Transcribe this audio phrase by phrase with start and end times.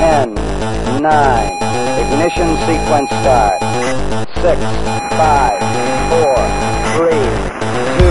[0.00, 1.52] 10, 9,
[2.00, 3.60] ignition sequence start.
[4.40, 4.56] 6,
[5.12, 5.60] 5,
[6.08, 6.40] 4,
[6.96, 8.08] 3, 2,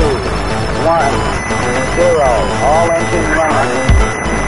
[0.86, 1.50] 1,
[1.98, 2.30] 0.
[2.70, 3.90] All engine running.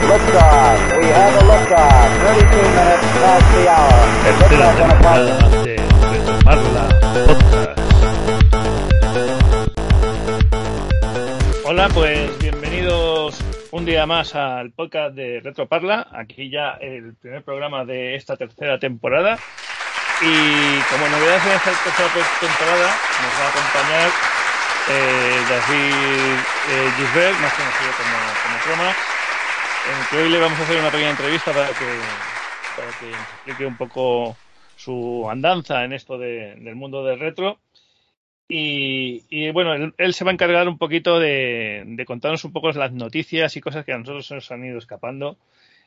[0.06, 0.78] Liftoff.
[1.02, 2.10] We have a liftoff.
[2.30, 4.02] 32 minutes past the hour.
[4.22, 5.26] tercera Liftoff on Apollo.
[5.26, 5.76] temporada de
[6.14, 6.86] Retomarla
[7.26, 7.82] Podcast.
[11.66, 12.41] Hola, pues bienvenidos
[13.82, 16.08] un día más al podcast de Retroparla.
[16.12, 19.40] Aquí ya el primer programa de esta tercera temporada.
[20.22, 22.10] Y como novedades en esta tercera
[22.40, 24.10] temporada nos va a acompañar
[24.92, 26.38] eh, David
[26.70, 28.18] eh, Gisbert, más conocido como,
[29.90, 32.00] como que hoy le vamos a hacer una pequeña entrevista para que,
[32.78, 34.38] para que nos explique un poco
[34.76, 37.58] su andanza en esto de- del mundo del retro.
[38.54, 42.52] Y, y, bueno, él, él se va a encargar un poquito de, de contarnos un
[42.52, 45.38] poco las noticias y cosas que a nosotros se nos han ido escapando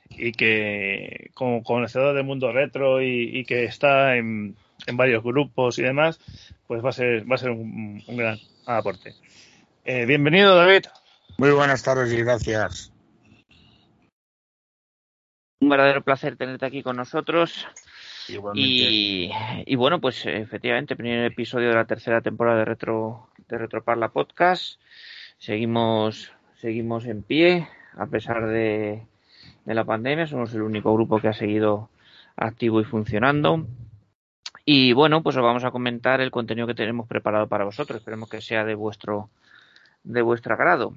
[0.08, 5.78] y que como conocedor del mundo retro y, y que está en, en varios grupos
[5.78, 6.18] y demás,
[6.66, 9.12] pues va a ser, va a ser un, un gran aporte.
[9.84, 10.86] Eh, bienvenido, David.
[11.36, 12.90] Muy buenas tardes y gracias.
[15.60, 17.66] Un verdadero placer tenerte aquí con nosotros.
[18.28, 24.80] Y bueno, pues efectivamente, primer episodio de la tercera temporada de Retro, de Retroparla Podcast.
[25.38, 29.02] Seguimos, seguimos en pie, a pesar de,
[29.64, 30.26] de la pandemia.
[30.26, 31.90] Somos el único grupo que ha seguido
[32.36, 33.66] activo y funcionando.
[34.64, 37.98] Y bueno, pues os vamos a comentar el contenido que tenemos preparado para vosotros.
[37.98, 39.28] Esperemos que sea de vuestro,
[40.02, 40.94] de vuestro agrado.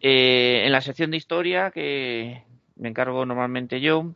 [0.00, 2.42] Eh, en la sección de historia, que
[2.76, 4.14] me encargo normalmente yo,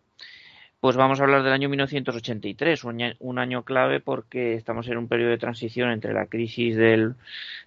[0.80, 4.98] pues vamos a hablar del año 1983, un año, un año clave porque estamos en
[4.98, 7.14] un periodo de transición entre la crisis del,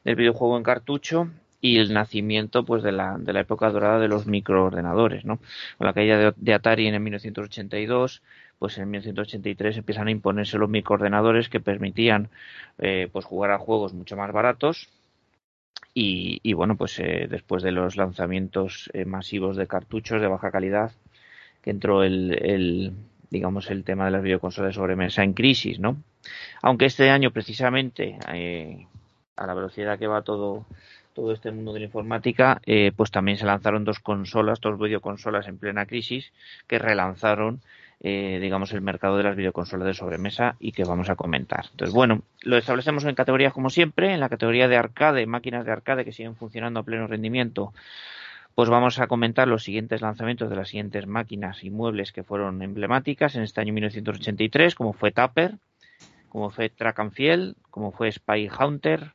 [0.04, 1.30] del videojuego en cartucho
[1.62, 5.40] y el nacimiento pues de la, de la época dorada de los microordenadores, ¿no?
[5.78, 8.22] Con la caída de, de Atari en el 1982,
[8.60, 12.30] pues en 1983 empiezan a imponerse los microordenadores que permitían
[12.80, 14.90] eh, pues jugar a juegos mucho más baratos
[15.94, 20.52] y, y bueno, pues eh, después de los lanzamientos eh, masivos de cartuchos de baja
[20.52, 20.92] calidad,
[21.64, 22.94] que entró el, el,
[23.30, 25.98] digamos, el tema de las videoconsolas de sobremesa en crisis, ¿no?
[26.62, 28.86] Aunque este año, precisamente, eh,
[29.36, 30.66] a la velocidad que va todo,
[31.14, 35.48] todo este mundo de la informática, eh, pues también se lanzaron dos consolas, dos videoconsolas
[35.48, 36.32] en plena crisis,
[36.68, 37.62] que relanzaron,
[38.02, 41.66] eh, digamos, el mercado de las videoconsolas de sobremesa y que vamos a comentar.
[41.72, 45.72] Entonces, bueno, lo establecemos en categorías como siempre, en la categoría de arcade, máquinas de
[45.72, 47.74] arcade que siguen funcionando a pleno rendimiento,
[48.56, 52.62] pues vamos a comentar los siguientes lanzamientos de las siguientes máquinas y muebles que fueron
[52.62, 55.56] emblemáticas en este año 1983, como fue Tupper,
[56.30, 59.14] como fue Track and Field, como fue Spy Hunter,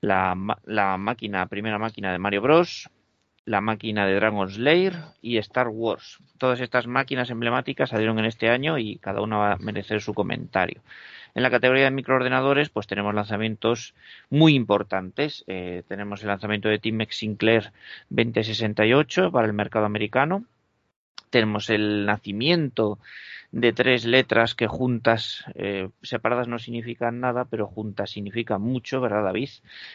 [0.00, 2.88] la, la primera máquina de Mario Bros,
[3.44, 6.18] la máquina de Dragon Slayer y Star Wars.
[6.36, 10.14] Todas estas máquinas emblemáticas salieron en este año y cada una va a merecer su
[10.14, 10.82] comentario.
[11.34, 13.94] En la categoría de microordenadores, pues tenemos lanzamientos
[14.30, 15.44] muy importantes.
[15.46, 17.72] Eh, tenemos el lanzamiento de Timex Sinclair
[18.10, 20.44] 2068 para el mercado americano.
[21.30, 22.98] Tenemos el nacimiento
[23.52, 29.24] de tres letras que juntas, eh, separadas no significan nada, pero juntas significan mucho, ¿verdad,
[29.24, 29.50] David?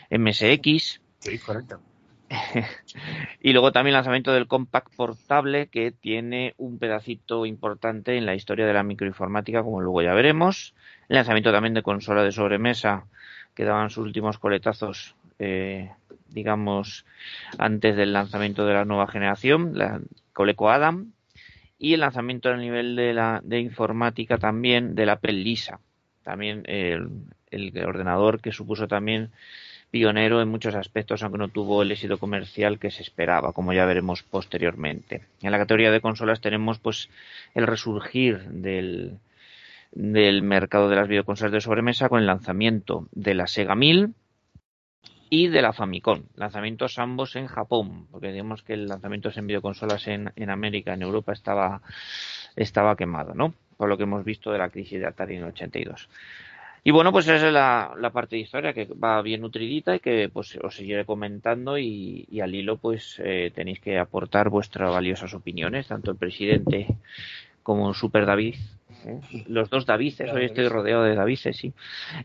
[0.09, 1.01] MSX.
[1.19, 1.79] Sí, correcto.
[3.41, 8.35] Y luego también el lanzamiento del Compact Portable, que tiene un pedacito importante en la
[8.35, 10.73] historia de la microinformática, como luego ya veremos.
[11.09, 13.05] El lanzamiento también de consola de sobremesa,
[13.53, 15.91] que daban sus últimos coletazos, eh,
[16.29, 17.05] digamos,
[17.57, 19.99] antes del lanzamiento de la nueva generación, la
[20.31, 21.11] Coleco Adam.
[21.77, 25.81] Y el lanzamiento a nivel de la de informática también del Apple Lisa.
[26.23, 27.09] También el
[27.85, 29.31] ordenador que supuso también
[29.93, 33.85] pionero en muchos aspectos, aunque no tuvo el éxito comercial que se esperaba, como ya
[33.85, 35.21] veremos posteriormente.
[35.43, 37.11] En la categoría de consolas tenemos pues
[37.53, 39.19] el resurgir del,
[39.91, 44.15] del mercado de las videoconsolas de sobremesa con el lanzamiento de la Sega 1000
[45.29, 50.07] y de la Famicom, lanzamientos ambos en Japón, porque digamos que el lanzamiento en videoconsolas
[50.07, 51.83] en, en América, en Europa estaba,
[52.55, 53.53] estaba quemado, ¿no?
[53.77, 56.09] Por lo que hemos visto de la crisis de Atari en el 82.
[56.85, 59.99] Y bueno, pues esa es la, la parte de historia que va bien nutridita y
[59.99, 64.91] que pues os seguiré comentando y, y al hilo pues eh, tenéis que aportar vuestras
[64.91, 66.87] valiosas opiniones, tanto el presidente
[67.63, 68.55] como Super David.
[69.05, 69.45] ¿eh?
[69.47, 71.71] Los dos Davices, hoy estoy rodeado de Davices, sí.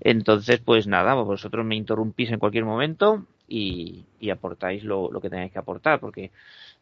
[0.01, 5.31] Entonces, pues nada, vosotros me interrumpís en cualquier momento y, y aportáis lo, lo que
[5.31, 6.33] tengáis que aportar, porque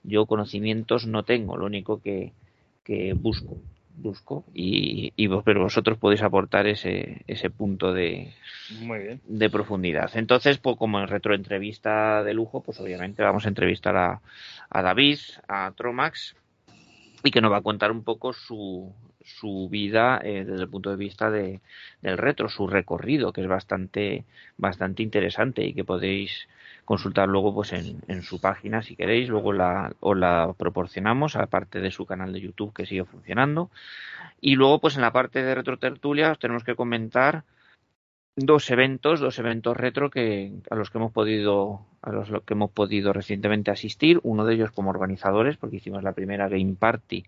[0.02, 2.32] yo conocimientos no tengo, lo único que,
[2.84, 3.58] que busco
[3.96, 8.32] busco y, y vos, pero vosotros podéis aportar ese, ese punto de,
[8.80, 9.20] Muy bien.
[9.26, 10.10] de profundidad.
[10.14, 14.20] Entonces, pues como en retroentrevista de lujo, pues obviamente vamos a entrevistar a,
[14.70, 16.36] a David, a Tromax
[17.24, 18.92] y que nos va a contar un poco su,
[19.26, 21.60] su vida eh, desde el punto de vista de,
[22.00, 24.24] del retro, su recorrido, que es bastante,
[24.56, 26.48] bastante interesante y que podéis
[26.84, 31.80] consultar luego pues en, en su página si queréis, luego la, os la proporcionamos, aparte
[31.80, 33.70] de su canal de YouTube que sigue funcionando.
[34.40, 37.44] Y luego pues en la parte de retro tertulia os tenemos que comentar
[38.36, 42.70] dos eventos, dos eventos retro que a los que hemos podido a los que hemos
[42.70, 47.24] podido recientemente asistir, uno de ellos como organizadores, porque hicimos la primera Game Party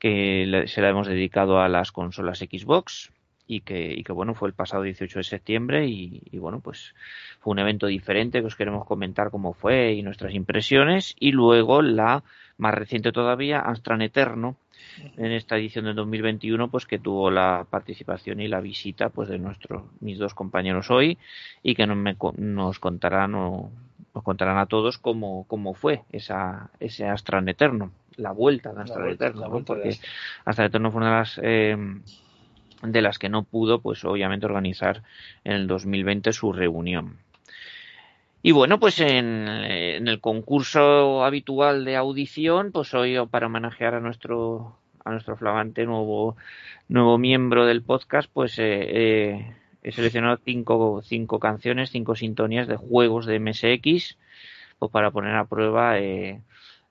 [0.00, 3.12] que se la hemos dedicado a las consolas Xbox
[3.46, 6.94] y que, bueno, fue el pasado 18 de septiembre y, bueno, pues
[7.40, 11.16] fue un evento diferente que os queremos comentar cómo fue y nuestras impresiones.
[11.18, 12.22] Y luego la
[12.58, 14.56] más reciente todavía, Amstrad Eterno,
[15.16, 19.38] en esta edición de 2021, pues que tuvo la participación y la visita pues de
[19.38, 21.18] nuestros mis dos compañeros hoy
[21.62, 23.70] y que nos, me, nos contarán o
[24.14, 29.08] nos contarán a todos cómo, cómo fue esa, ese Amstrad Eterno, la vuelta de Amstrad
[29.08, 29.64] Eterno, ¿no?
[29.64, 29.96] porque
[30.44, 31.76] Amstrad Eterno fue una de las eh,
[32.82, 35.02] de las que no pudo, pues obviamente organizar
[35.44, 37.18] en el 2020 su reunión.
[38.42, 44.00] Y bueno, pues en, en, el concurso habitual de audición, pues hoy para homenajear a
[44.00, 46.36] nuestro a nuestro flamante nuevo
[46.88, 52.76] nuevo miembro del podcast, pues eh, eh, he seleccionado cinco, cinco canciones, cinco sintonías de
[52.76, 54.18] juegos de MSX,
[54.78, 56.40] pues para poner a prueba eh,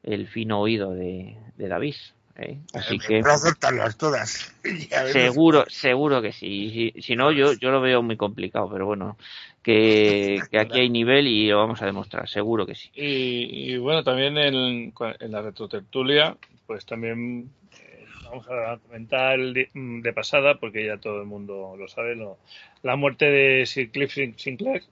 [0.03, 1.95] el fino oído de, de David.
[2.39, 2.57] ¿eh?
[2.73, 4.55] Así que aceptarlas todas.
[5.11, 6.93] seguro, seguro que sí.
[6.95, 9.17] Si, si, no, yo, yo lo veo muy complicado, pero bueno,
[9.61, 12.89] que, que aquí hay nivel y lo vamos a demostrar, seguro que sí.
[12.93, 17.49] Y, y bueno, también en, en la retrotertulia, pues también
[17.79, 22.37] eh, vamos a comentar de, de, pasada, porque ya todo el mundo lo sabe, lo,
[22.83, 24.83] la muerte de Sir Cliff Sinclair,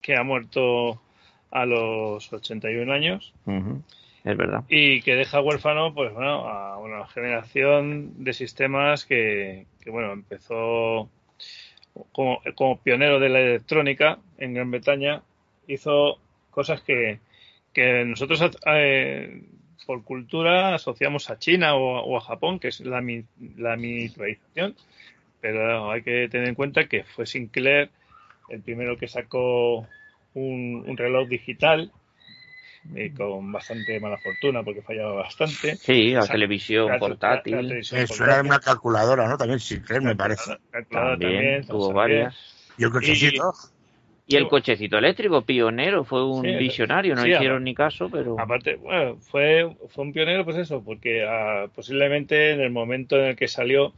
[0.00, 1.02] que ha muerto
[1.50, 3.32] a los 81 años.
[3.44, 3.82] Uh -huh
[4.26, 4.64] es verdad.
[4.68, 11.08] Y que deja huérfano, pues bueno, a una generación de sistemas que, bueno, empezó
[12.10, 15.22] como, pionero de la electrónica en Gran Bretaña,
[15.68, 16.18] hizo
[16.50, 17.20] cosas que,
[17.72, 19.44] que nosotros eh,
[19.86, 23.00] por cultura asociamos a China o, a Japón, que es la,
[23.56, 24.74] la miniaturización,
[25.40, 27.90] pero hay que tener en cuenta que fue Sinclair
[28.48, 29.86] el primero que sacó
[30.34, 31.92] un reloj digital
[32.94, 35.76] eh, con bastante mala fortuna porque fallaba bastante.
[35.76, 37.56] Sí, la televisión la, portátil.
[37.56, 38.32] La, televisión Eso portátil.
[38.32, 39.36] era una calculadora, ¿no?
[39.36, 40.56] También Sinclair, me parece.
[40.70, 42.36] También, también tuvo varias.
[42.78, 43.52] Y el cochecito.
[44.26, 48.08] Y, y el cochecito eléctrico, pionero, fue un sí, visionario, no sí, hicieron ni caso,
[48.10, 48.38] pero...
[48.40, 53.26] Aparte, bueno, fue, fue un pionero, pues eso, porque uh, posiblemente en el momento en
[53.26, 53.92] el que salió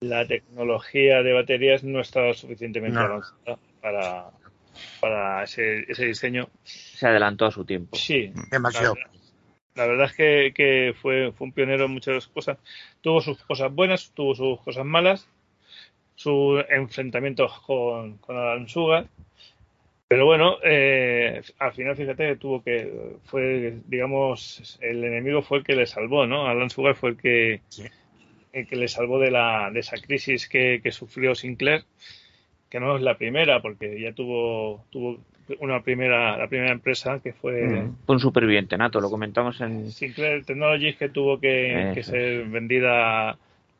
[0.00, 3.04] la tecnología de baterías no estaba suficientemente no.
[3.04, 4.30] avanzada para,
[5.00, 6.48] para ese, ese diseño.
[6.64, 7.96] Se adelantó a su tiempo.
[7.96, 8.32] Sí.
[8.50, 8.94] Demasiado.
[8.94, 9.10] La,
[9.76, 12.58] la verdad es que, que, fue, fue un pionero en muchas cosas.
[13.00, 15.28] Tuvo sus cosas buenas, tuvo sus cosas malas,
[16.14, 19.06] sus enfrentamientos con, con Alan Sugar.
[20.08, 25.74] Pero bueno, eh, al final, fíjate, tuvo que, fue, digamos, el enemigo fue el que
[25.74, 26.46] le salvó, ¿no?
[26.46, 27.84] Alan Sugar fue el que, sí.
[28.52, 31.84] el que le salvó de, la, de esa crisis que, que sufrió Sinclair
[32.70, 35.18] que no es la primera, porque ya tuvo, tuvo
[35.60, 37.62] una primera, la primera empresa que fue...
[37.62, 39.90] Mm, un superviviente nato, lo comentamos en...
[39.90, 43.38] Sinclair Technologies que tuvo que, que ser vendida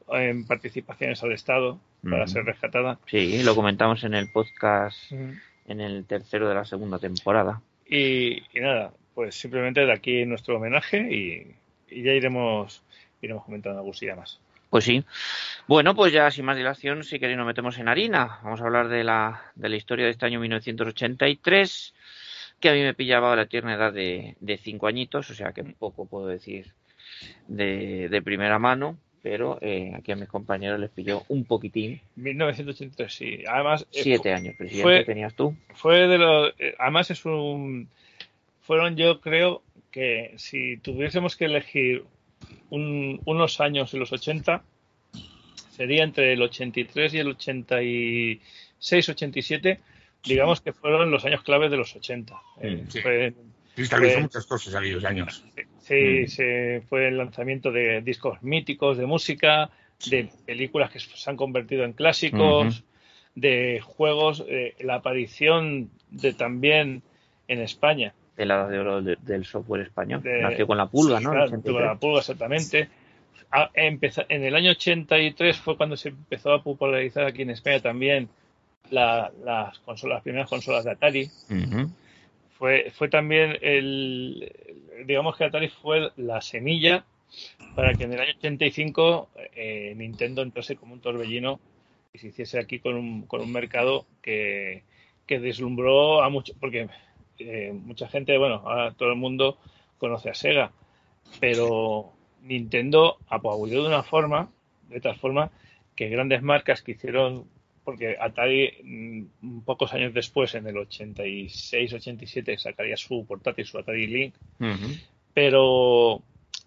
[0.08, 1.78] en participaciones al Estado
[2.08, 2.28] para mm.
[2.28, 2.98] ser rescatada.
[3.06, 5.30] Sí, lo comentamos en el podcast, mm.
[5.68, 7.60] en el tercero de la segunda temporada.
[7.88, 11.54] Y, y nada, pues simplemente de aquí nuestro homenaje y,
[11.90, 12.82] y ya iremos,
[13.20, 14.40] iremos comentando alguna cosilla más.
[14.70, 15.04] Pues sí.
[15.66, 18.40] Bueno, pues ya sin más dilación, si queréis nos metemos en harina.
[18.42, 21.94] Vamos a hablar de la, de la historia de este año 1983,
[22.60, 25.52] que a mí me pillaba a la tierna edad de, de cinco añitos, o sea
[25.52, 26.72] que poco puedo decir
[27.48, 32.00] de, de primera mano, pero eh, aquí a mis compañeros les pilló un poquitín.
[32.16, 33.44] 1983, sí.
[33.48, 35.56] Además, siete eh, años, presidente, fue, tenías tú.
[35.74, 37.88] Fue de los, eh, además es un,
[38.60, 42.04] fueron yo creo que si tuviésemos que elegir
[42.70, 44.62] un, unos años en los 80,
[45.70, 49.80] sería entre el 83 y el 86, 87,
[50.24, 52.34] digamos que fueron los años claves de los 80.
[52.62, 53.00] Eh, sí.
[53.00, 53.34] Fue,
[53.74, 55.44] Cristalizó muchas cosas aquellos años.
[55.80, 56.28] Sí, mm.
[56.28, 59.70] se, fue el lanzamiento de discos míticos de música,
[60.08, 62.84] de películas que se han convertido en clásicos, uh -huh.
[63.34, 67.02] de juegos, eh, la aparición de también
[67.48, 70.22] en España de la del software español.
[70.22, 71.30] De, Nació con la pulga, ¿no?
[71.30, 72.88] Claro, con la pulga, exactamente.
[73.50, 77.80] A, empezó, en el año 83 fue cuando se empezó a popularizar aquí en España
[77.80, 78.28] también
[78.90, 81.30] la, las consolas, las primeras consolas de Atari.
[81.50, 81.90] Uh -huh.
[82.58, 84.50] Fue, fue también el,
[85.06, 87.04] digamos que Atari fue la semilla
[87.74, 91.60] para que en el año 85 eh, Nintendo entrase como un torbellino
[92.12, 94.84] y se hiciese aquí con un, con un mercado que,
[95.26, 96.88] que deslumbró a mucho, porque
[97.38, 99.58] eh, mucha gente, bueno, ahora todo el mundo
[99.98, 100.72] conoce a Sega,
[101.40, 102.12] pero
[102.42, 104.50] Nintendo apabulló de una forma,
[104.88, 105.50] de tal forma,
[105.94, 107.44] que grandes marcas que hicieron,
[107.84, 114.34] porque Atari mm, pocos años después, en el 86-87, sacaría su portátil, su Atari Link,
[115.34, 116.22] pero,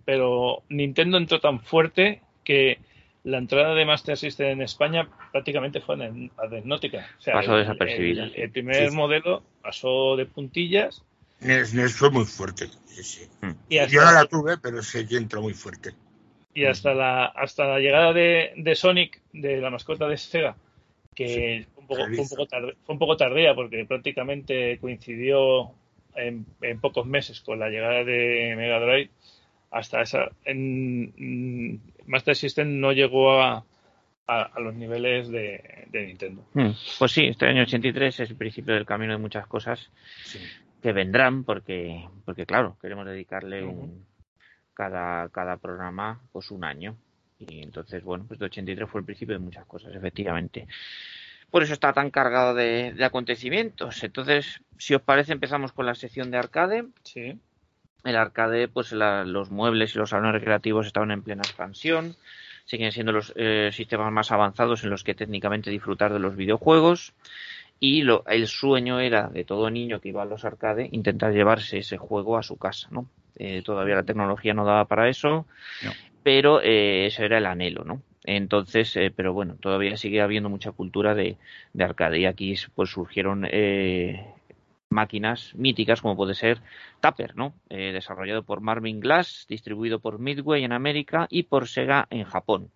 [0.06, 2.80] pero Nintendo entró tan fuerte que
[3.24, 7.06] la entrada de Master System en España prácticamente fue en Adesnótica.
[7.18, 8.24] O sea, pasó desapercibida.
[8.26, 8.96] El, el primer Sí.
[8.96, 11.04] modelo pasó de puntillas
[11.42, 12.68] NES, NES fue muy fuerte.
[12.88, 13.28] sí, sí.
[13.70, 15.92] y hasta, Yo no la tuve, pero sé que entró muy fuerte.
[16.54, 20.58] y hasta la hasta la llegada de, de Sonic, de la mascota de Sega,
[21.16, 25.72] que fue, un poco, fue, un poco tardía, fue un poco tardía porque prácticamente coincidió
[26.16, 29.10] en, en pocos meses con la llegada de Mega Drive.
[29.72, 30.30] Hasta esa.
[30.46, 33.64] En, mm, Master System no llegó a,
[34.28, 36.44] a, a los niveles de, de Nintendo.
[36.54, 39.90] Mm, Pues sí, este año 83 es el principio del camino de muchas cosas
[40.24, 40.40] Sí.
[40.82, 44.06] que vendrán porque, porque claro, queremos dedicarle un,
[44.74, 46.96] cada, cada programa pues un año.
[47.38, 50.68] Y entonces, bueno, pues de 83 fue el principio de muchas cosas, efectivamente.
[51.50, 54.04] Por eso está tan cargado de, de acontecimientos.
[54.04, 56.86] Entonces, si os parece, empezamos con la sección de arcade.
[57.04, 57.40] Sí.
[58.04, 62.16] El arcade, pues la- los muebles y los salones recreativos estaban en plena expansión.
[62.66, 67.14] Siguen siendo los eh, sistemas más avanzados en los que técnicamente disfrutar de los videojuegos.
[67.80, 71.78] Y lo, el sueño era de todo niño que iba a los arcade intentar llevarse
[71.80, 73.06] ese juego a su casa, ¿no?
[73.38, 75.46] Eh, todavía la tecnología no daba para eso,
[75.86, 75.94] No.
[76.24, 78.02] pero eh, eso era el anhelo, ¿no?
[78.26, 81.38] Entonces, eh, pero bueno, todavía sigue habiendo mucha cultura de,
[81.74, 84.26] de arcade y aquí pues surgieron eh,
[84.90, 86.60] máquinas míticas como puede ser
[87.00, 87.54] Tupper, ¿no?
[87.70, 92.72] Eh, desarrollado por Marvin Glass, distribuido por Midway en América y por Sega en Japón.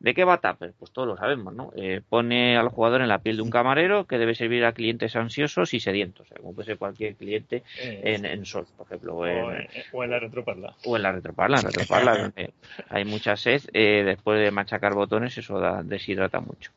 [0.00, 0.74] ¿De qué va Tupper?
[0.78, 1.72] Pues todos lo sabemos, ¿no?
[1.74, 5.16] Eh, pone al jugador en la piel de un camarero que debe servir a clientes
[5.16, 9.20] ansiosos y sedientos, como puede ser cualquier cliente Eh, en, en Sol, por ejemplo, o
[9.22, 10.76] o, en, en, o en la retroparla.
[10.84, 12.52] o en la retroparla, en la retroparla donde
[12.90, 16.70] hay mucha sed, eh, después de machacar botones eso da, deshidrata mucho.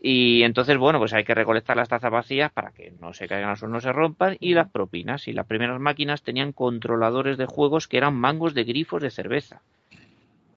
[0.00, 3.56] Y entonces, bueno, pues hay que recolectar las tazas vacías para que no se caigan
[3.56, 5.26] suelo, no se rompan, y las propinas.
[5.28, 9.62] Y las primeras máquinas tenían controladores de juegos que eran mangos de grifos de cerveza.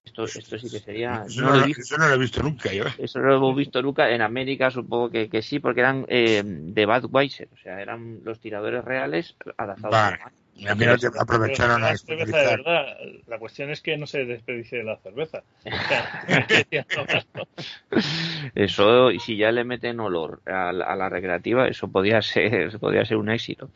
[0.06, 1.24] Esto, esto sí que sería...
[1.26, 1.82] Eso no lo he visto.
[1.82, 2.84] eso no lo he visto nunca yo.
[2.86, 2.94] ¿eh?
[2.98, 4.10] Eso no lo hemos visto nunca.
[4.10, 7.50] En América supongo que, que sí, porque eran eh, de Budweiser.
[7.54, 10.20] O sea, eran los tiradores reales adaptados Vale.
[10.24, 10.32] a
[10.68, 12.98] A mí no te aprovecharon Pero a la cerveza de verdad.
[13.28, 15.44] La cuestión es que no se desperdicie la cerveza.
[18.56, 22.78] Eso, y si ya le meten olor a la, a la recreativa, eso podía ser,
[22.80, 23.70] podría ser un éxito.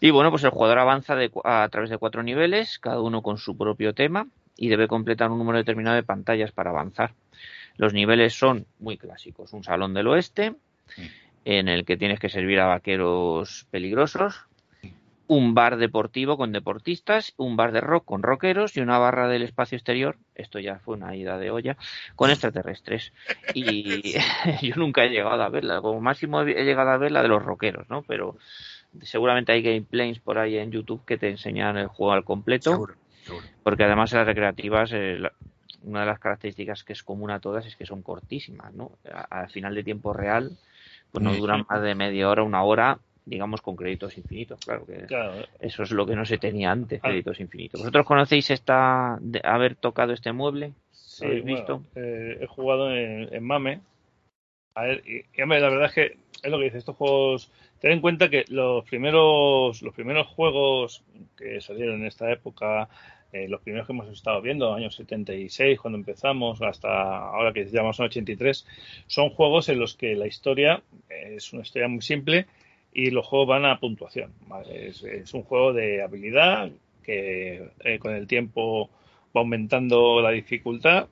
[0.00, 3.38] Y bueno, pues el jugador avanza de a través de cuatro niveles, cada uno con
[3.38, 7.12] su propio tema, y debe completar un número determinado de pantallas para avanzar.
[7.76, 9.52] Los niveles son muy clásicos.
[9.52, 10.54] Un salón del oeste,
[11.44, 14.45] en el que tienes que servir a vaqueros peligrosos,
[15.28, 19.42] un bar deportivo con deportistas, un bar de rock con rockeros y una barra del
[19.42, 21.76] espacio exterior, esto ya fue una ida de olla,
[22.14, 23.12] con extraterrestres.
[23.52, 24.14] Y
[24.62, 27.42] yo nunca he llegado a verla, como máximo he llegado a ver la de los
[27.42, 28.02] rockeros, ¿no?
[28.02, 28.36] Pero
[29.02, 32.94] seguramente hay gameplays por ahí en YouTube que te enseñan el juego al completo, Seguro,
[33.24, 33.46] seguro.
[33.62, 35.32] porque además en las recreativas eh, la-
[35.82, 38.92] una de las características que es común a todas es que son cortísimas, ¿no?
[39.30, 40.56] Al final de tiempo real,
[41.12, 45.04] pues no duran más de media hora, una hora, digamos con créditos infinitos, claro que
[45.06, 47.80] claro, eso es lo que no se tenía antes, créditos infinitos.
[47.80, 50.72] ¿Vosotros conocéis esta de haber tocado este mueble?
[50.92, 51.82] sí, ¿Lo habéis bueno, visto?
[51.96, 53.80] eh, he jugado en, en Mame.
[54.74, 57.50] A ver, y, y, hombre, la verdad es que es lo que dice, estos juegos.
[57.80, 61.02] Ten en cuenta que los primeros, los primeros juegos
[61.36, 62.88] que salieron en esta época,
[63.32, 67.80] eh, los primeros que hemos estado viendo, años 76, cuando empezamos, hasta ahora que ya
[67.92, 68.66] son 83,
[69.06, 72.46] son juegos en los que la historia eh, es una historia muy simple
[72.98, 74.32] y los juegos van a puntuación.
[74.46, 74.88] ¿vale?
[74.88, 76.70] Es, es un juego de habilidad
[77.04, 78.88] que eh, con el tiempo
[79.36, 81.06] va aumentando la dificultad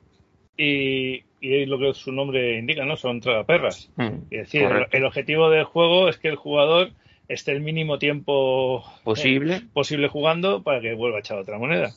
[0.57, 2.97] y, y es lo que su nombre indica, ¿no?
[2.97, 3.91] Son tragaperras.
[3.97, 6.93] Mm, Es decir, el, objetivo del juego es que el jugador
[7.29, 9.57] esté el mínimo tiempo Posible.
[9.57, 11.93] eh, posible jugando para que vuelva a echar otra moneda.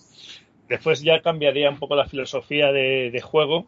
[0.67, 3.67] Después ya cambiaría un poco la filosofía de, de juego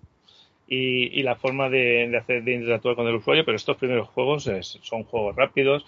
[0.69, 4.07] y, y la forma de, de hacer de interactuar con el usuario, pero estos primeros
[4.09, 5.85] juegos es- son juegos rápidos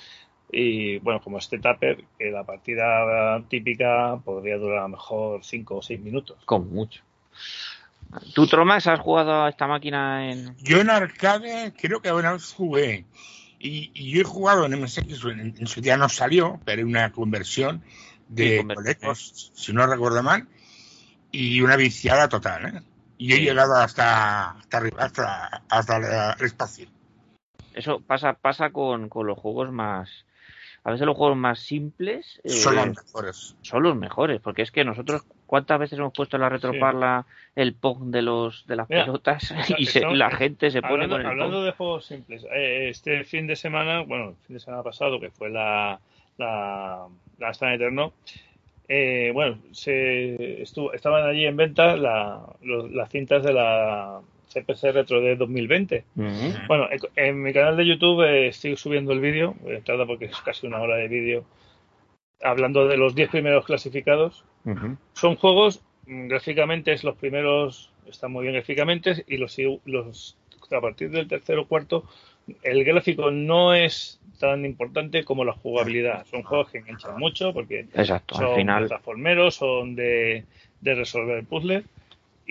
[0.51, 5.77] y bueno, como este Tupper, que la partida típica podría durar a lo mejor 5
[5.77, 6.37] o 6 minutos.
[6.45, 7.01] Con mucho.
[8.33, 10.55] ¿Tú, Tromax, has jugado a esta máquina en...?
[10.57, 13.05] Yo en arcade creo que una vez jugué.
[13.59, 16.87] Y, y yo he jugado en MSX, en, en su día no salió, pero era
[16.89, 18.65] una conversión Sí, de.
[18.73, 20.47] Colecos, si no recuerdo mal.
[21.31, 22.81] y una viciada total, ¿eh?
[23.21, 26.87] Y he llegado hasta, hasta arriba, hasta, hasta el espacio.
[27.75, 30.25] Eso pasa, pasa con, con los juegos más,
[30.83, 33.55] a veces los juegos más simples eh, son los mejores.
[33.61, 37.75] Son los mejores, porque es que nosotros cuántas veces hemos puesto en la retroparla el
[37.75, 39.85] pong de los de las pelotas y
[40.15, 44.01] la gente se pone con el Hablando de juegos simples, eh, este fin de semana,
[44.01, 45.99] bueno, el fin de semana pasado que fue la
[46.37, 47.05] la,
[47.37, 48.13] la Eterno,
[48.93, 54.19] eh, bueno, se estuvo, estaban allí en venta las cintas de la
[54.53, 56.03] CPC Retro de 2020.
[56.67, 60.35] Bueno, en, mi canal de YouTube eh, estoy subiendo el vídeo, eh, tarda porque es
[60.41, 61.45] casi una hora de vídeo,
[62.43, 64.43] hablando de los 10 primeros clasificados.
[65.13, 70.35] Son juegos, mm, gráficamente, es los primeros están muy bien gráficamente y los, los
[70.69, 72.03] a partir del tercero o cuarto
[72.63, 76.25] el gráfico no es tan importante como la jugabilidad.
[76.25, 77.87] Son juegos que enganchan mucho porque
[78.29, 78.87] son al final...
[78.87, 80.45] plataformeros, son de,
[80.81, 81.83] de resolver puzzles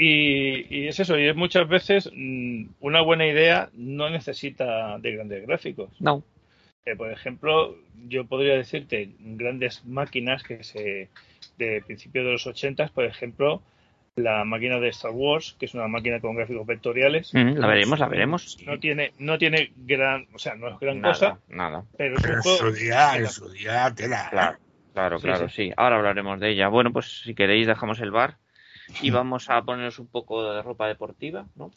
[0.02, 5.47] y, es eso, y es muchas veces mm, una buena idea no necesita de grandes
[5.47, 5.90] gráficos.
[6.00, 6.23] No.
[6.87, 7.76] Eh, por ejemplo,
[8.09, 11.09] yo podría decirte grandes máquinas que se
[11.59, 13.61] de principios de los 80, por ejemplo,
[14.17, 17.33] la máquina de Star Wars, que es una máquina con gráficos vectoriales.
[17.35, 18.59] Mm, la veremos, la veremos.
[18.67, 21.38] No tiene, no tiene gran, o sea, no es gran cosa.
[21.49, 21.85] Nada.
[21.97, 24.29] Pero, en su día, en su día tela.
[24.31, 24.59] Claro,
[24.93, 25.73] claro, claro, sí.
[25.76, 26.69] Ahora hablaremos de ella.
[26.69, 28.37] Bueno, pues si queréis dejamos el bar
[29.00, 31.71] y vamos a ponernos un poco de ropa deportiva, ¿no?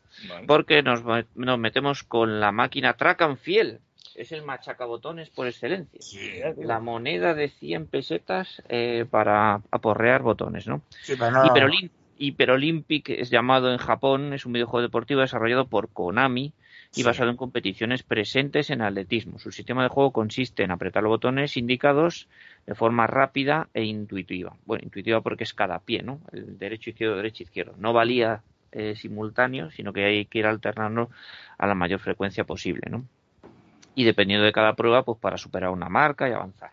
[0.47, 1.03] Porque nos,
[1.35, 3.79] nos, metemos con la máquina Track and Fiel.
[4.15, 5.99] Es el machacabotones por excelencia.
[6.57, 10.83] La moneda de 100 pesetas eh, para aporrear botones, ¿no?
[11.01, 16.53] Sí, pero Hyper Olympic es llamado en Japón, es un videojuego deportivo desarrollado por Konami
[16.95, 19.39] y basado en competiciones presentes en atletismo.
[19.39, 22.27] Su sistema de juego consiste en apretar los botones indicados
[22.67, 24.55] de forma rápida e intuitiva.
[24.65, 26.19] Bueno, intuitiva porque es cada pie, ¿no?
[26.31, 27.73] El derecho, izquierdo, derecho, izquierdo.
[27.77, 31.09] No valía eh, simultáneo, sino que hay que ir alternando
[31.57, 33.05] a la mayor frecuencia posible, ¿no?
[33.95, 36.71] Y dependiendo de cada prueba, pues para superar una marca y avanzar.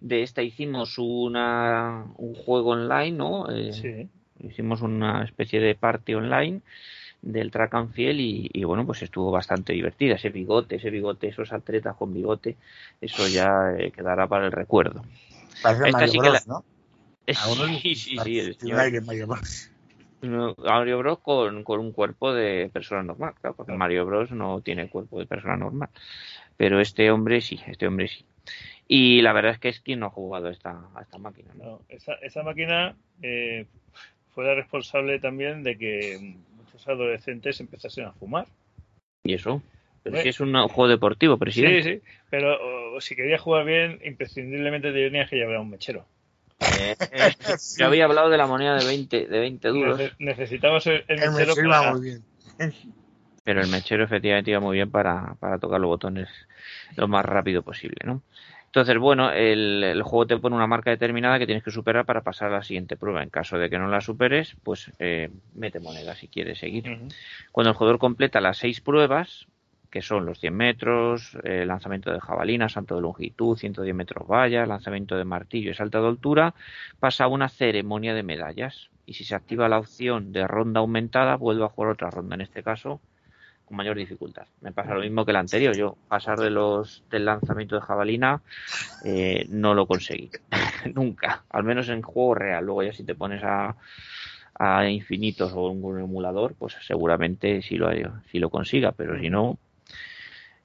[0.00, 3.50] De esta hicimos una, un juego online, ¿no?
[3.50, 4.08] Eh, sí.
[4.46, 6.60] Hicimos una especie de party online
[7.22, 10.14] del track and field y, bueno, pues estuvo bastante divertida.
[10.14, 12.56] Ese bigote, ese bigote, esos atletas con bigote,
[13.00, 15.02] eso ya eh, quedará para el recuerdo.
[15.62, 16.64] Parece Mario Bros, ¿no?
[17.26, 18.70] sí, sí, sí.
[18.70, 19.70] El Mario Bros.
[20.20, 24.88] Mario Bros con, con, un cuerpo de persona normal, claro, porque Mario Bros no tiene
[24.88, 25.90] cuerpo de persona normal.
[26.56, 28.24] Pero este hombre sí, este hombre sí.
[28.88, 31.52] Y la verdad es que es quien no ha jugado esta, a esta máquina.
[31.54, 31.82] ¿no?
[31.88, 33.66] esa, esa máquina eh,
[34.34, 36.36] fue la responsable también de que
[36.86, 38.46] adolescentes empezasen a fumar.
[39.24, 39.62] ¿Y eso?
[40.02, 41.82] Pero si es un juego deportivo, presidente.
[41.82, 46.06] Sí, sí, pero si quería jugar bien, imprescindiblemente tenías que llevar un mechero.
[46.60, 47.32] Eh, eh,
[47.78, 50.00] yo había hablado de la moneda de 20, de 20 duros.
[50.18, 51.54] necesitamos el, mechero.
[51.68, 51.92] para...
[51.92, 52.24] muy bien.
[53.44, 56.28] Pero el mechero efectivamente iba muy bien para, para tocar los botones
[56.96, 58.22] lo más rápido posible, ¿no?
[58.68, 62.52] Entonces, bueno, el, juego te pone una marca determinada que tienes que superar para pasar
[62.52, 63.22] a la siguiente prueba.
[63.22, 66.98] En caso de que no la superes, pues eh, mete moneda si quieres seguir.
[67.50, 69.46] Cuando el jugador completa las seis pruebas,
[69.90, 74.66] que son los 100 metros, el lanzamiento de jabalina, salto de longitud, 110 metros valla,
[74.66, 76.54] lanzamiento de martillo y salto de altura,
[77.00, 78.90] pasa a una ceremonia de medallas.
[79.06, 82.34] Y si se activa la opción de ronda aumentada, vuelve a jugar otra ronda.
[82.34, 83.00] En este caso,
[83.68, 84.46] con mayor dificultad.
[84.62, 85.76] Me pasa lo mismo que el anterior.
[85.76, 88.40] Yo pasar de los del lanzamiento de jabalina
[89.04, 90.30] eh, no lo conseguí
[90.94, 92.64] nunca, al menos en juego real.
[92.64, 93.76] Luego ya si te pones a,
[94.58, 97.90] a infinitos o un emulador, pues seguramente sí lo
[98.30, 99.58] sí lo consiga, pero si no,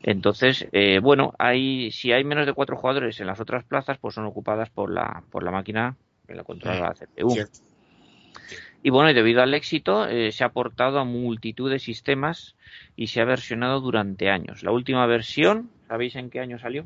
[0.01, 4.15] entonces eh, bueno, hay si hay menos de cuatro jugadores en las otras plazas, pues
[4.15, 7.35] son ocupadas por la por la máquina que la controla la CPU.
[8.85, 12.55] Y bueno, y debido al éxito eh, se ha aportado a multitud de sistemas
[12.97, 14.61] y se ha versionado durante años.
[14.61, 16.85] La última versión, ¿sabéis en qué año salió?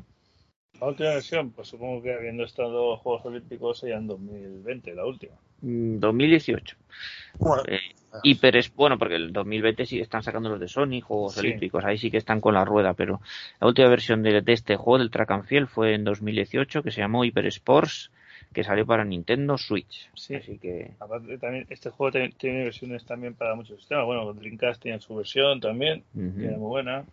[0.80, 5.34] La última versión, pues supongo que habiendo estado Juegos Olímpicos sería en 2020, la última.
[5.60, 6.76] 2018.
[6.76, 11.84] Mm, bueno, eh, bueno, porque el 2020 sí están sacando los de Sony, Juegos Olímpicos,
[11.84, 13.20] ahí sí que están con la rueda, pero
[13.60, 16.92] la última versión de, de, este juego, del Track and Field, fue en 2018, que
[16.92, 18.12] se llamó Hyper Sports
[18.52, 20.10] que salió para Nintendo Switch.
[20.14, 20.92] Sí, así que.
[21.00, 24.06] Aparte, también, este juego tiene, versiones también para muchos sistemas.
[24.06, 27.04] Bueno, Dreamcast tiene su versión también, que era muy buena.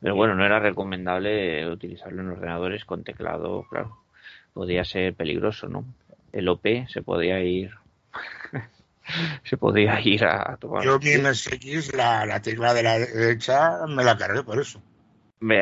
[0.00, 3.98] Pero bueno, no era recomendable utilizarlo en ordenadores con teclado, claro.
[4.52, 5.84] Podía ser peligroso, ¿no?
[6.32, 7.70] El OP se podía ir.
[9.44, 10.84] se podía ir a tomar.
[10.84, 14.82] Yo mi MSX, la, la tecla de la derecha, me la cargué por eso.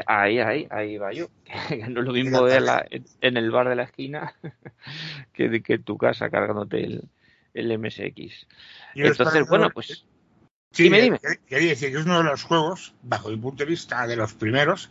[0.07, 1.29] Ahí, ahí, ahí va yo.
[1.89, 4.35] no es lo mismo en el bar de la esquina
[5.33, 7.09] que, que en tu casa cargándote el,
[7.55, 8.47] el MSX.
[8.95, 10.05] Yo Entonces, bueno, pues
[10.75, 11.19] Sí, Dime, dime.
[11.21, 14.17] quer- Quería decir que es uno de los juegos, bajo mi punto de vista, de
[14.17, 14.91] los primeros,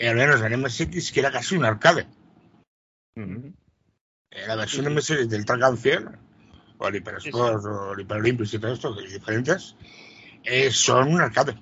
[0.00, 2.06] al menos en MSX, que era casi un arcade.
[4.46, 5.14] La versión Sí, sí.
[5.14, 6.08] MSX del Track and Field,
[6.76, 9.74] o el Hyper Sí, Sports, o el Hyper Olympics y todo esto, que diferentes,
[10.44, 11.56] eh, son un arcade.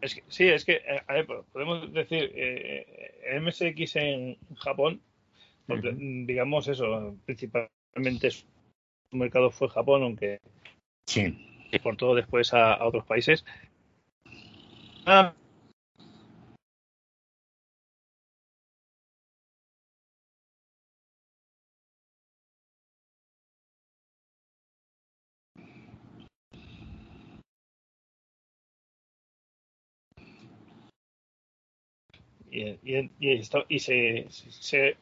[0.00, 5.00] Es que- sí, es que, eh, a ver, podemos decir, eh, MSX en Japón,
[5.66, 8.44] mm, digamos eso, principalmente su
[9.12, 10.38] mercado fue Japón, aunque
[11.06, 11.36] Sí.
[11.70, 13.44] exportó después a, a otros países.
[15.06, 15.34] Ah,
[32.50, 34.96] y, y- y esto- y se, se-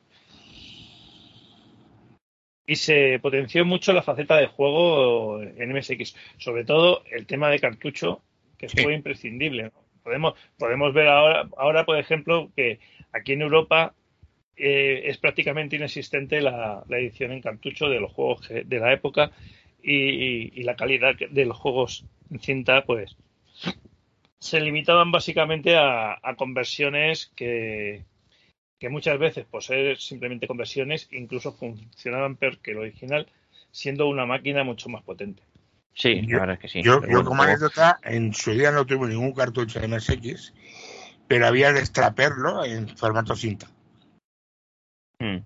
[2.67, 7.59] y se potenció mucho la faceta de juego en MSX, sobre todo el tema de
[7.61, 8.23] cartucho,
[8.59, 8.83] que Sí.
[8.83, 9.65] fue imprescindible.
[9.65, 9.73] ¿no?
[10.03, 12.79] Podemos, podemos ver ahora, ahora, por ejemplo, que
[13.13, 13.95] aquí en Europa
[14.57, 19.31] eh, es prácticamente inexistente la, la edición en cartucho de los juegos de la época
[19.83, 23.17] y, y la calidad de los juegos en cinta, pues
[24.40, 28.05] se limitaban básicamente a, a conversiones que,
[28.79, 33.27] que muchas veces, por ser simplemente conversiones, incluso funcionaban peor que el original,
[33.70, 35.42] siendo una máquina mucho más potente.
[35.94, 36.83] sí, Yo- la verdad es que sí.
[36.83, 40.55] yo, como anécdota, en su día no tuve ningún cartucho de MSX,
[41.27, 43.68] pero había de extraperlo en formato cinta.
[45.20, 45.38] Mm,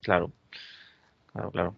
[0.00, 0.32] Claro,
[1.32, 1.76] claro, claro.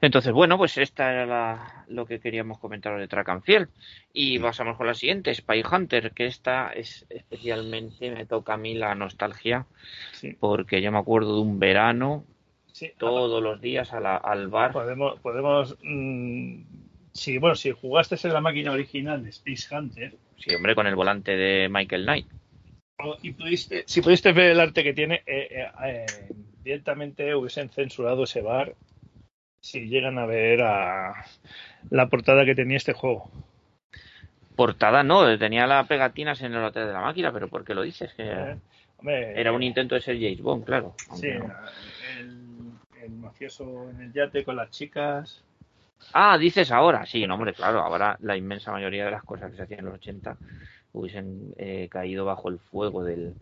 [0.00, 3.68] Entonces, bueno, pues esta era la- lo que queríamos comentaros de Track and Field.
[4.12, 8.74] Y pasamos con la siguiente, Spy Hunter, que esta es especialmente, me toca a mí
[8.74, 9.66] la nostalgia,
[10.12, 12.24] Sí, porque yo me acuerdo de un verano,
[12.72, 12.92] sí.
[12.98, 14.72] todos los días a la- al bar.
[14.72, 16.60] Podemos, podemos mm,
[17.12, 20.94] sí, bueno, si jugaste en la máquina original de Space Hunter Sí, hombre, con el
[20.94, 22.26] volante de Michael Knight.
[23.22, 26.06] y pudiste, si pudiste ver el arte que tiene, eh, eh, eh,
[26.62, 28.74] directamente hubiesen censurado ese bar
[29.60, 31.24] si llegan a ver a
[31.90, 33.30] la portada que tenía este juego.
[34.54, 37.82] Portada no, tenía las pegatinas en el hotel de la máquina, pero ¿por qué lo
[37.82, 38.12] dices?
[38.14, 38.56] Que Eh,
[38.98, 40.94] hombre, era un intento de ser James Bond, claro.
[41.14, 41.52] Sí, no.
[42.18, 45.42] el, el mafioso en el yate con las chicas.
[46.12, 47.04] Ah, dices ahora.
[47.06, 47.80] Sí, no, hombre, claro.
[47.80, 50.36] Ahora la inmensa mayoría de las cosas que se hacían en los 80
[50.92, 53.34] hubiesen eh, caído bajo el fuego del,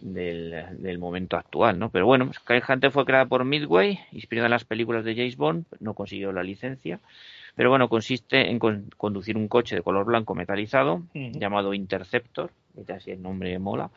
[0.00, 1.90] del, del momento actual, ¿no?
[1.90, 5.64] Pero bueno, Sky Hunter fue creada por Midway, inspirada en las películas de James Bond,
[5.80, 7.00] no consiguió la licencia.
[7.54, 12.50] Pero bueno, consiste en con- conducir un coche de color blanco metalizado llamado Interceptor,
[12.94, 13.90] así el nombre mola,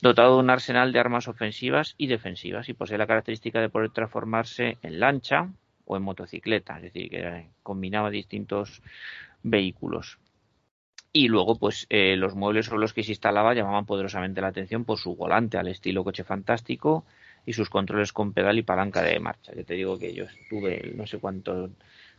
[0.00, 3.90] dotado de un arsenal de armas ofensivas y defensivas y posee la característica de poder
[3.90, 5.48] transformarse en lancha
[5.84, 8.82] o en motocicleta, es decir, que combinaba distintos
[9.42, 10.18] vehículos.
[11.18, 14.84] Y luego, pues, eh, los muebles sobre los que se instalaba llamaban poderosamente la atención
[14.84, 17.06] por su volante al estilo coche fantástico
[17.46, 19.54] y sus controles con pedal y palanca de marcha.
[19.54, 21.70] Yo te digo que yo estuve, no sé cuántas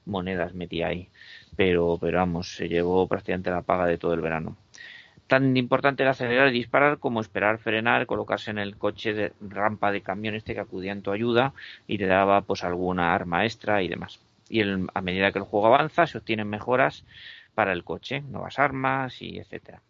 [0.05, 1.09] monedas metí ahí,
[1.55, 4.57] pero, pero vamos, se llevó prácticamente la paga de todo el verano.
[5.27, 9.91] Tan importante era acelerar y disparar como esperar frenar, colocarse en el coche de rampa
[9.91, 11.53] de camión este que acudía en tu ayuda
[11.85, 14.21] y te daba pues alguna arma extra y demás.
[14.49, 17.03] Y el- a medida que el juego avanza se obtienen mejoras
[17.57, 19.81] para el coche, nuevas armas y etcétera.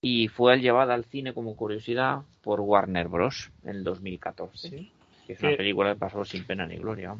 [0.00, 3.50] Y fue llevada al cine como curiosidad por Warner Bros.
[3.64, 4.92] en el 2014, Sí.
[5.26, 5.56] que es una ¿Qué?
[5.56, 7.16] película que pasó sin pena ni gloria.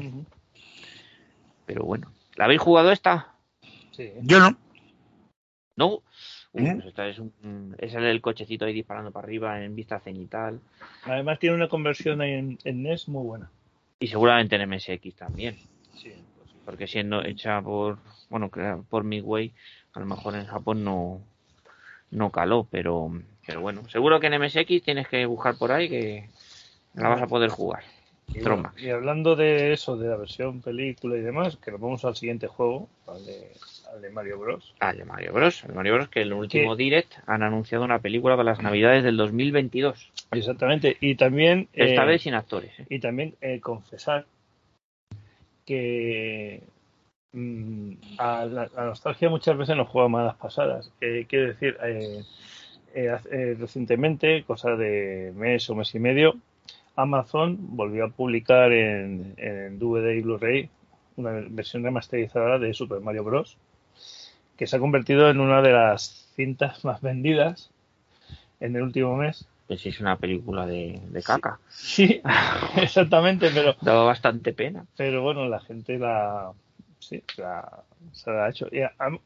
[1.66, 3.34] Pero bueno, ¿la habéis jugado esta?
[3.90, 4.12] Sí.
[4.22, 4.56] Yo no.
[5.76, 5.88] ¿No?
[6.52, 6.72] Uy, ¿Eh?
[6.74, 10.60] pues esta es, un, es el del cochecito ahí disparando para arriba en vista cenital.
[11.02, 13.50] Además tiene una conversión ahí en, en NES muy buena.
[13.98, 15.56] Y seguramente en MSX también.
[16.64, 17.98] Porque siendo hecha por,
[18.30, 18.50] bueno,
[18.88, 19.52] por Midway,
[19.92, 21.20] a lo mejor en Japón no,
[22.10, 23.12] no caló, pero,
[23.46, 26.28] pero bueno, seguro que en MSX tienes que buscar por ahí que
[26.94, 27.82] la vas a poder jugar.
[28.28, 28.82] Y, bueno, Tromax.
[28.82, 32.46] y hablando de eso, de la versión película y demás, que nos vamos al siguiente
[32.46, 33.52] juego, al de,
[33.92, 34.74] al de Mario Bros.
[34.80, 35.62] Ah, el de Mario Bros.
[35.64, 36.08] El Mario Bros.
[36.08, 40.10] que en el último Direct han anunciado una película para las navidades del 2022.
[40.32, 40.96] Exactamente.
[41.00, 42.72] Y también, Esta eh, vez sin actores.
[42.78, 42.86] ¿eh?
[42.88, 44.24] y también eh, confesar
[45.64, 46.62] que
[47.32, 50.92] mm, a la, nostalgia muchas veces nos juega malas pasadas.
[51.00, 52.22] Eh, quiero decir, eh,
[52.94, 56.36] eh, eh, recientemente, cosa de mes o mes y medio,
[56.96, 60.70] Amazon volvió a publicar en, en DVD y Blu-ray
[61.16, 63.58] una versión remasterizada de Super Mario Bros.
[64.56, 67.70] que se ha convertido en una de las cintas más vendidas
[68.60, 69.46] en el último mes.
[69.76, 71.58] Sí, es una película de, de caca.
[71.70, 72.20] Sí,
[72.76, 74.84] exactamente, pero Daba bastante pena.
[74.96, 76.52] pero bueno, la gente la
[76.98, 78.68] sí, se la, se la ha hecho.
[78.70, 79.18] Y a- a-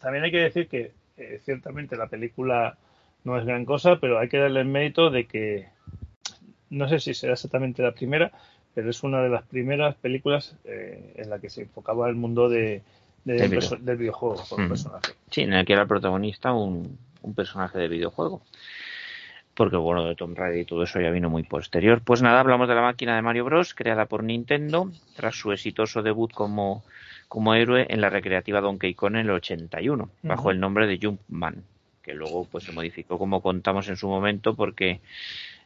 [0.00, 2.76] también hay que decir que eh, ciertamente la película
[3.24, 5.68] no es gran cosa, pero hay que darle el mérito de que
[6.70, 8.32] no sé si será exactamente la primera,
[8.74, 12.48] pero es una de las primeras películas eh, en la que se enfocaba el mundo
[12.48, 12.82] de,
[13.24, 13.96] de- Del video.
[13.96, 14.68] videojuego por Mm.
[14.68, 15.12] personaje.
[15.30, 18.42] Sí, en el que era el protagonista un, un personaje de videojuego.
[19.56, 22.02] Porque bueno, de Tomb Raider y todo eso ya vino muy posterior.
[22.04, 23.74] Pues nada, hablamos de la máquina de Mario Bros.
[23.74, 26.84] creada por Nintendo tras su exitoso debut como,
[27.26, 30.50] como héroe en la recreativa Donkey Kong en el 81, bajo Ujú.
[30.50, 31.64] el nombre de Jumpman,
[32.02, 35.00] que luego pues se modificó como contamos en su momento porque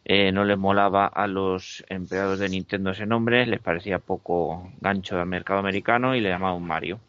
[0.04, 5.18] eh, no les molaba a los empleados de Nintendo ese nombre, les parecía poco gancho
[5.18, 7.00] al mercado americano y le llamaban Mario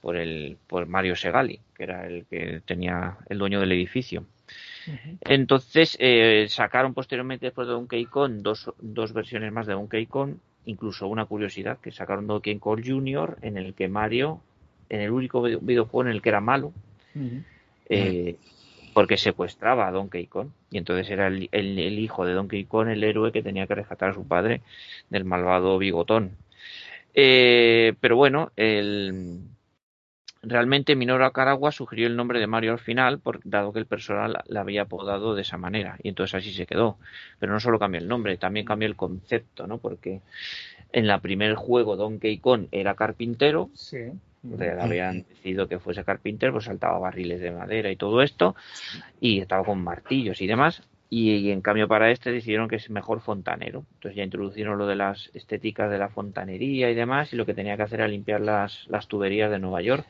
[0.00, 4.24] por el por Mario Segali, que era el que tenía el dueño del edificio.
[5.22, 10.34] Entonces eh, sacaron posteriormente después de Donkey Kong dos, dos versiones más de Donkey Kong,
[10.66, 13.38] incluso una curiosidad que sacaron Donkey Kong Jr.
[13.42, 14.40] en el que Mario,
[14.88, 16.72] en el único video- videojuego en el que era malo,
[17.88, 18.36] eh,
[18.94, 22.88] porque secuestraba a Donkey Kong y entonces era el, el- el hijo de Donkey Kong
[22.88, 24.62] el héroe que tenía que rescatar a su padre
[25.10, 26.32] del malvado bigotón.
[27.14, 29.40] Eh, pero bueno, el,
[30.42, 34.42] realmente Minoru Akarawa sugirió el nombre de Mario al final, por, dado que el personal
[34.46, 36.98] la había apodado de esa manera y entonces así se quedó.
[37.38, 39.78] Pero no solo cambió el nombre, también cambió el concepto, ¿no?
[39.78, 40.20] Porque
[40.92, 44.12] en la primer juego Donkey Kong era carpintero Sí.
[44.42, 48.56] le habían decidido que fuese carpintero, pues saltaba barriles de madera y todo esto,
[49.20, 50.82] y estaba con martillos y demás.
[51.12, 53.84] Y, y en cambio para este decidieron que es mejor fontanero.
[53.94, 57.52] Entonces ya introducieron lo de las estéticas de la fontanería y demás, y lo que
[57.54, 60.06] tenía que hacer era limpiar las, las tuberías de Nueva York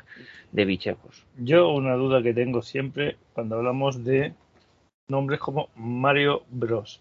[0.52, 1.24] de bichejos.
[1.38, 4.34] Yo una duda que tengo siempre cuando hablamos de
[5.08, 7.00] nombres como Mario Bros.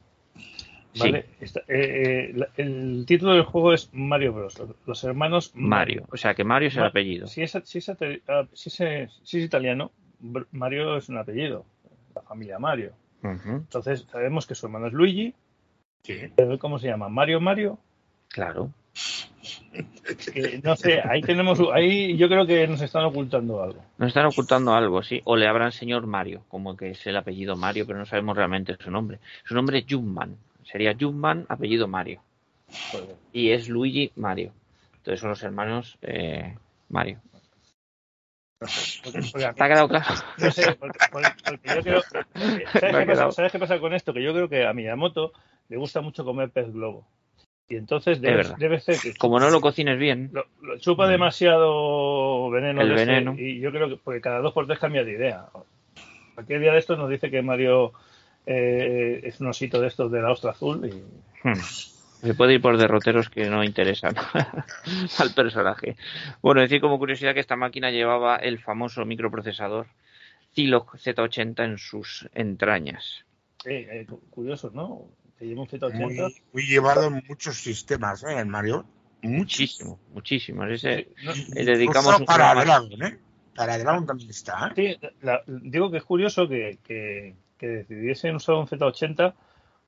[0.98, 1.26] ¿Vale?
[1.40, 4.62] Está- eh, eh, la- el título del juego es Mario Bros.
[4.86, 6.06] Los- hermanos Mario.
[6.12, 7.28] O sea que Mario es el Ma- apellido.
[7.28, 9.92] Si es, si es, ah, si es, si es italiano,
[10.52, 11.66] Mario es un apellido.
[12.16, 12.94] La familia Mario.
[13.24, 15.34] Entonces sabemos que su hermano es Luigi.
[16.04, 16.32] Sí.
[16.36, 17.10] pero ¿Cómo se llama?
[17.10, 17.78] Mario Mario.
[18.30, 18.72] Claro.
[20.34, 23.84] Que no sé, ahí tenemos, ahí yo creo que nos están ocultando algo.
[23.98, 25.22] Nos están ocultando algo, sí.
[25.26, 28.76] O le habrán señor Mario, como que es el apellido Mario, pero no sabemos realmente
[28.80, 29.20] su nombre.
[29.46, 30.36] Su nombre es Jumpman.
[30.64, 32.22] Sería Jumpman, apellido Mario.
[32.92, 33.16] Joder.
[33.34, 34.52] y es Luigi Mario.
[34.98, 36.56] Entonces son los hermanos eh,
[36.90, 37.20] Mario.
[38.60, 40.06] Porque- porque a mí- ¿Te ha quedado claro?
[40.38, 42.02] No sé, porque, porque- porque yo creo.
[42.12, 43.32] porque- ¿sabes, qué pasa, quedado.
[43.32, 44.14] ¿Sabes qué pasa con esto?
[44.14, 45.32] Que yo creo que a Miyamoto
[45.70, 47.08] le gusta mucho comer pez globo.
[47.70, 48.22] Y entonces Es
[48.58, 52.82] debe, ser que Como no lo cocines bien, lo, lo chupa demasiado veneno.
[52.82, 53.36] El de ese, veneno.
[53.38, 55.46] y yo creo que porque cada dos por tres cambia de idea.
[56.34, 57.94] Cualquier día de estos nos dice que Mario
[58.46, 60.84] eh, es un osito de estos de la ostra azul.
[60.86, 61.54] Y, hmm,
[62.22, 64.14] se puede ir por derroteros que no interesan
[65.20, 65.96] al personaje.
[66.42, 69.88] Bueno, decir como curiosidad que esta máquina llevaba el famoso microprocesador
[70.54, 73.26] Zilog Z80 en sus entrañas.
[73.66, 75.06] eh, eh, curioso, ¿no?
[75.38, 75.94] Que lleva un Z80.
[75.94, 76.18] Muy,
[76.54, 78.44] muy llevado en muchos sistemas, ¿eh?
[78.46, 78.86] Mario.
[79.22, 80.00] Muchísimo.
[80.14, 80.66] Muchísimo.
[80.66, 82.54] Ese, no- dedicamos un para.
[82.56, 83.20] Dragon, ¿eh?
[83.56, 84.98] Para Dragon también está, ¿eh?
[85.02, 89.34] Sí, la- digo que es curioso que, que, que decidiesen usar un Z80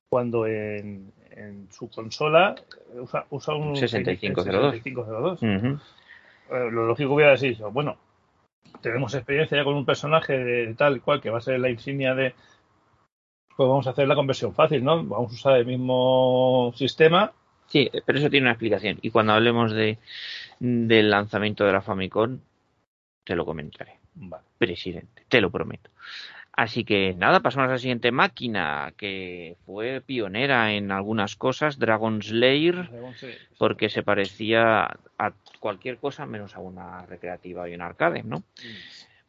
[0.09, 2.55] cuando en, en su consola
[2.93, 4.71] usa, usa un 6502.
[4.71, 5.41] 6502.
[5.41, 5.79] Ujú.
[6.55, 7.97] Eh, lo lógico hubiera sido, bueno,
[8.81, 12.13] tenemos experiencia ya con un personaje de tal cual que va a ser la insignia
[12.15, 12.33] de.
[13.55, 15.03] Pues vamos a hacer la conversión fácil, ¿no?
[15.03, 17.31] Vamos a usar el mismo sistema.
[17.67, 18.97] Sí, pero eso tiene una explicación.
[19.01, 19.97] Y cuando hablemos de
[20.59, 22.39] del lanzamiento de la Famicom,
[23.23, 24.01] te lo comentaré.
[24.13, 24.43] Vale.
[24.57, 25.89] presidente, te lo prometo.
[26.53, 32.21] Así que nada, pasamos a la siguiente máquina, que fue pionera en algunas cosas, Dragon
[32.21, 32.89] Slayer,
[33.57, 38.43] porque se parecía a cualquier cosa menos a una recreativa y una arcade, ¿no?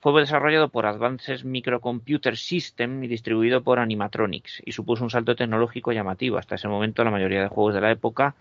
[0.01, 5.93] Fue desarrollado por Advanced Microcomputer System y distribuido por Animatronics, y supuso un salto tecnológico
[5.93, 6.39] llamativo.
[6.39, 8.35] Hasta ese momento la mayoría de juegos de la época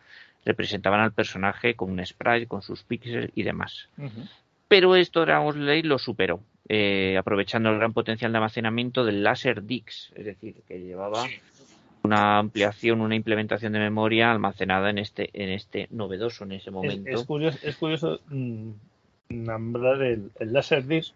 [0.44, 3.90] representaban al personaje con un sprite, con sus píxeles y demás.
[4.72, 9.64] Pero esto Dragon Slayer lo superó, eh, aprovechando el gran potencial de almacenamiento del Laser
[9.66, 11.26] Dix, es decir, que llevaba
[12.04, 16.74] una ampliación, una implementación de memoria almacenada en este, en este novedoso en ese Es,
[16.74, 17.10] momento.
[17.10, 18.70] es curioso, es curioso mm,
[19.30, 21.14] nombrar el, el Laserdisc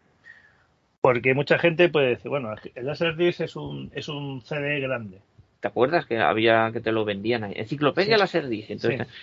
[0.99, 5.19] porque mucha gente puede decir, bueno, el Laserdisc es un, es un CD grande.
[5.61, 7.53] ¿Te acuerdas que había que te lo vendían ahí?
[7.55, 8.19] Enciclopedia Sí.
[8.19, 8.69] Laser Dix.
[8.69, 9.13] Entonces, Sí.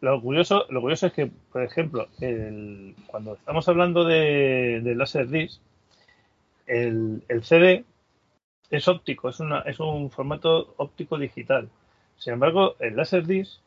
[0.00, 5.60] Lo curioso, lo curioso es que, por ejemplo, el, cuando estamos hablando de, de Laserdisc,
[6.66, 7.84] el, el CD
[8.70, 11.68] es óptico, es, una, es un formato óptico digital.
[12.18, 13.60] Sin embargo, el Laserdisc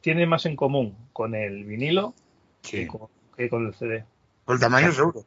[0.00, 2.14] tiene más en común con el vinilo
[2.62, 2.78] Sí.
[2.78, 4.04] que con, que con el CD.
[4.44, 5.24] Por el tamaño seguro.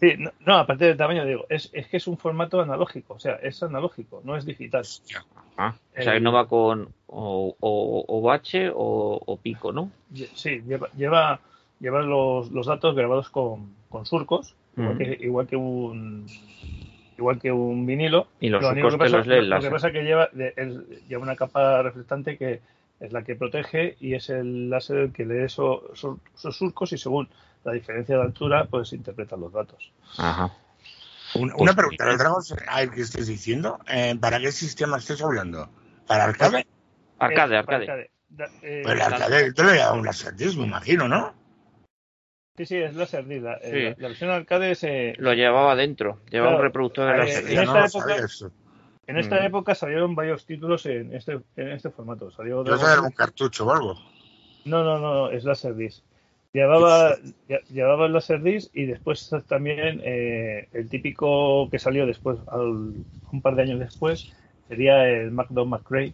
[0.00, 3.18] Sí, no, no, aparte del tamaño, digo, es, es que es un formato analógico, o
[3.20, 4.80] sea, es analógico, no es digital.
[4.82, 9.90] O sea, que no va con o, o, o bache o, o pico, ¿no?
[10.34, 11.40] Sí, lleva, lleva,
[11.80, 16.26] lleva los, los datos grabados con, con surcos, igual, que, igual que un
[17.18, 18.28] igual que un vinilo.
[18.40, 19.92] Y los Lo surcos que te pasa- los lee el lo- lo que pasa es
[19.92, 22.60] que lleva, es- lleva una capa reflectante que
[23.00, 26.92] es la que protege y es el láser el que lee eso- esos, esos surcos
[26.94, 27.28] y según
[27.64, 29.92] la diferencia de altura, pues interpreta los datos.
[30.16, 30.50] Ajá.
[31.34, 33.78] Una, Pues una pregunta, los Dragons, a ver qué estés diciendo.
[33.88, 35.68] eh, ¿Para qué sistema estés hablando?
[36.06, 36.66] ¿Para arcade?
[37.18, 38.10] Arcade, Eh, arcade.
[38.28, 41.34] Da- eh, Pues el arcade te lo lleva un Laserdisc, me imagino, ¿no?
[42.56, 43.26] sí, sí, es láser.
[43.26, 43.82] sí, La, eh, Sí.
[43.82, 47.58] la- la versión arcade se, Lo llevaba dentro, llevaba un reproductor de Eh, la en
[47.58, 48.26] esta no época-.
[49.06, 49.46] En esta Mm.
[49.46, 52.30] época salieron varios títulos en este, en este formato.
[52.30, 53.94] Salió Dragon un cartucho o algo.
[54.64, 56.04] No, no, no, es Laserdisc.
[56.52, 57.16] Llevaba,
[57.48, 62.94] lle- llevaba el Laserdisc y después también eh, el típico que salió después, al-
[63.32, 64.32] un par de años después,
[64.68, 66.12] sería el MacDon McRae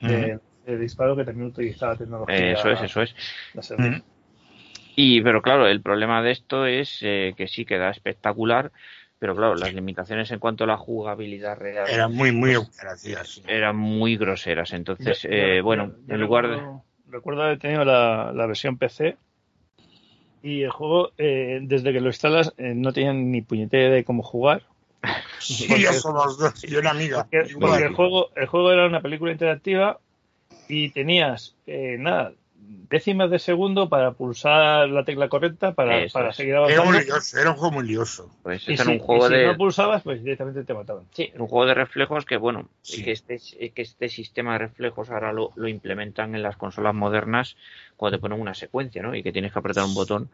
[0.00, 2.36] de, de disparo que también utilizaba tecnología.
[2.36, 3.14] Eh, eso es, eso es.
[3.54, 4.04] Laserdisc.
[4.96, 8.72] Y, pero claro, el problema de esto es eh, que sí queda espectacular,
[9.18, 13.28] pero claro, las limitaciones en cuanto a la jugabilidad real Era muy, muy gracias.
[13.28, 13.42] sí.
[13.46, 14.72] eran muy groseras.
[14.72, 16.56] Entonces, Yo- eh, bueno, yo en lugar de...
[16.56, 19.16] recuerdo, recuerdo haber tenido la, la versión PC
[20.42, 24.22] y el juego, eh, desde que lo instalas, eh, no tenían ni puñetera de cómo
[24.22, 24.62] jugar.
[25.38, 26.64] Sí, porque- ya somos dos.
[26.64, 27.26] Y una amiga.
[27.30, 29.98] Porque el juego el juego era una película interactiva
[30.68, 32.32] y tenías eh, nada
[32.88, 36.92] décimas de segundo para pulsar la tecla correcta para, para seguir Era avanzando.
[36.92, 38.30] muy lioso, era un juego muy lioso.
[38.42, 39.46] Pues Y este si, era un juego y si de...
[39.46, 41.04] no pulsabas, pues directamente te mataban.
[41.12, 43.02] Sí, era un juego de reflejos que, bueno, Sí.
[43.02, 43.38] que, este,
[43.70, 47.56] que este sistema de reflejos ahora lo, lo implementan en las consolas modernas
[47.96, 49.14] cuando te ponen una secuencia, ¿no?
[49.14, 50.28] Y que tienes que apretar un botón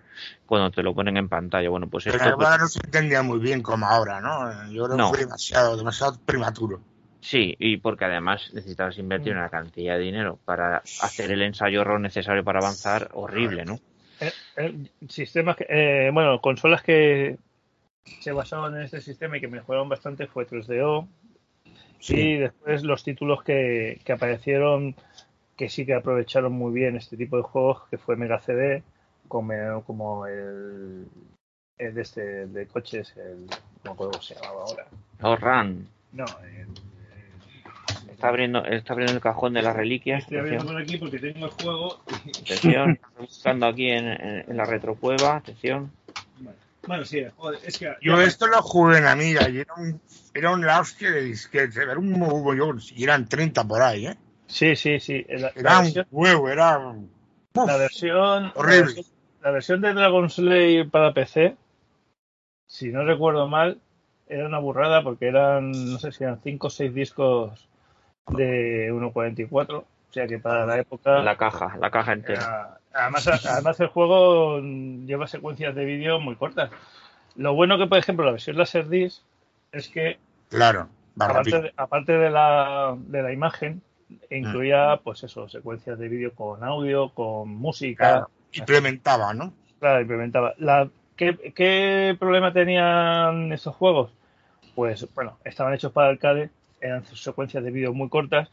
[0.47, 1.69] cuando te lo ponen en pantalla.
[1.69, 2.35] Bueno, pues Pero esto...
[2.35, 4.69] pues, ahora no se entendía muy bien como ahora, ¿no?
[4.73, 5.11] Yo creo No.
[5.13, 6.81] que fue demasiado, demasiado prematuro.
[7.21, 12.01] Sí, y porque además necesitabas invertir una cantidad de dinero para hacer el ensayo error
[12.01, 13.81] necesario para avanzar horrible, ¿no?
[14.21, 14.75] Eh, eh,
[15.09, 17.37] sistemas que, eh, bueno, consolas que
[18.21, 21.07] se basaban en este sistema y que mejoraron bastante fue 3DO
[22.11, 24.95] y después los títulos que, que aparecieron
[25.57, 28.83] que sí que aprovecharon muy bien este tipo de juegos que fue Mega CD
[29.27, 31.07] como, como el,
[31.79, 33.47] el de este de coches el
[33.85, 34.87] no cómo se llamaba ahora
[35.23, 35.89] Oh, Run.
[36.13, 36.69] no el-
[38.19, 40.23] Está abriendo, está abriendo el cajón de las reliquias.
[40.25, 42.01] estoy abriendo por aquí porque tengo el juego
[42.43, 42.91] atención.
[42.91, 45.37] Estoy buscando aquí en, en- en la retrocueva.
[45.37, 45.93] Atención.
[46.85, 50.01] bueno sí joder, es que Yo esto lo jugué en Amiga y era un,
[50.35, 54.17] era un la hostia de disquetes, era un mogollón, y eran 30 por ahí, ¿eh?
[54.49, 56.79] sí sí sí la, la Era un versión, huevo, era...
[57.55, 57.67] ¡Uf!
[57.69, 58.79] la versión horrible.
[58.81, 59.07] la versión-
[59.43, 61.55] la versión de Dragon Slayer para PC
[62.67, 63.79] si no recuerdo mal
[64.27, 67.69] era una burrada porque eran no sé si eran 5 o 6 discos
[68.31, 72.41] de 1.44 o sea que para la época La caja, la caja entera.
[72.41, 76.71] Era- además, además el juego mm, lleva secuencias de vídeo muy cortas.
[77.37, 79.23] Lo bueno que, por ejemplo, la versión Laserdisc
[79.73, 80.89] es que, Claro,
[81.21, 81.63] va aparte rápido.
[81.63, 83.83] de, aparte de la, de la imagen,
[84.31, 88.09] incluía, pues eso, secuencias de vídeo con audio, con música.
[88.09, 89.53] Claro, implementaba, ¿no?
[89.79, 90.55] Claro, implementaba.
[90.57, 94.11] La, ¿qué, ¿Qué problema tenían estos juegos?
[94.75, 98.49] Pues, bueno, estaban hechos para arcade, eran secuencias de vídeo muy cortas.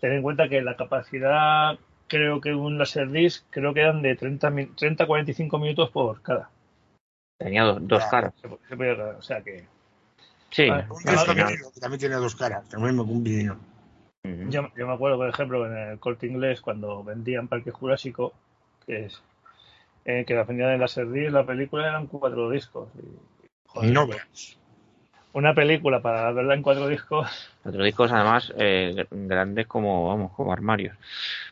[0.00, 4.50] Ten en cuenta que la capacidad, creo que un Laserdisc, creo que eran de 30
[4.50, 6.50] mi- 30-45 minutos por cada.
[7.38, 8.32] Tenía dos, dos caras.
[8.40, 9.64] Se, se podía- o sea que
[10.50, 10.68] Sí.
[10.70, 10.86] Vale.
[10.88, 11.34] Un Ah, disco
[11.74, 13.56] que también tiene dos caras, también un vinilo.
[14.24, 14.48] Ujú.
[14.50, 18.32] yo, yo me acuerdo, por ejemplo, en el corte inglés, cuando vendían Parque Jurásico,
[18.86, 19.22] que es
[20.04, 22.88] eh, que la vendían en Laserdisc, la película eran cuatro discos.
[22.96, 24.56] Y, joder, No veas.
[25.36, 27.30] Una película para verla en cuatro discos
[27.62, 30.96] Cuatro discos además eh, gr- grandes como vamos como armarios.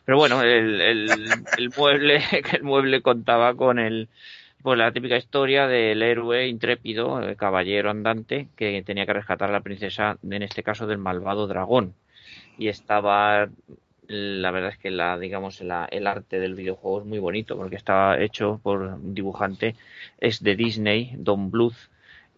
[0.05, 2.21] Pero bueno, el, el, mueble
[2.53, 4.07] el mueble contaba con el
[4.63, 9.53] pues la típica historia del héroe intrépido, el caballero andante que tenía que rescatar a
[9.53, 11.93] la princesa, en este caso del malvado dragón.
[12.57, 13.49] Y estaba
[14.07, 15.71] la verdad es que la digamos el
[16.07, 19.75] arte del videojuego es muy bonito porque estaba hecho por un dibujante
[20.19, 21.75] es de Disney, Don Bluth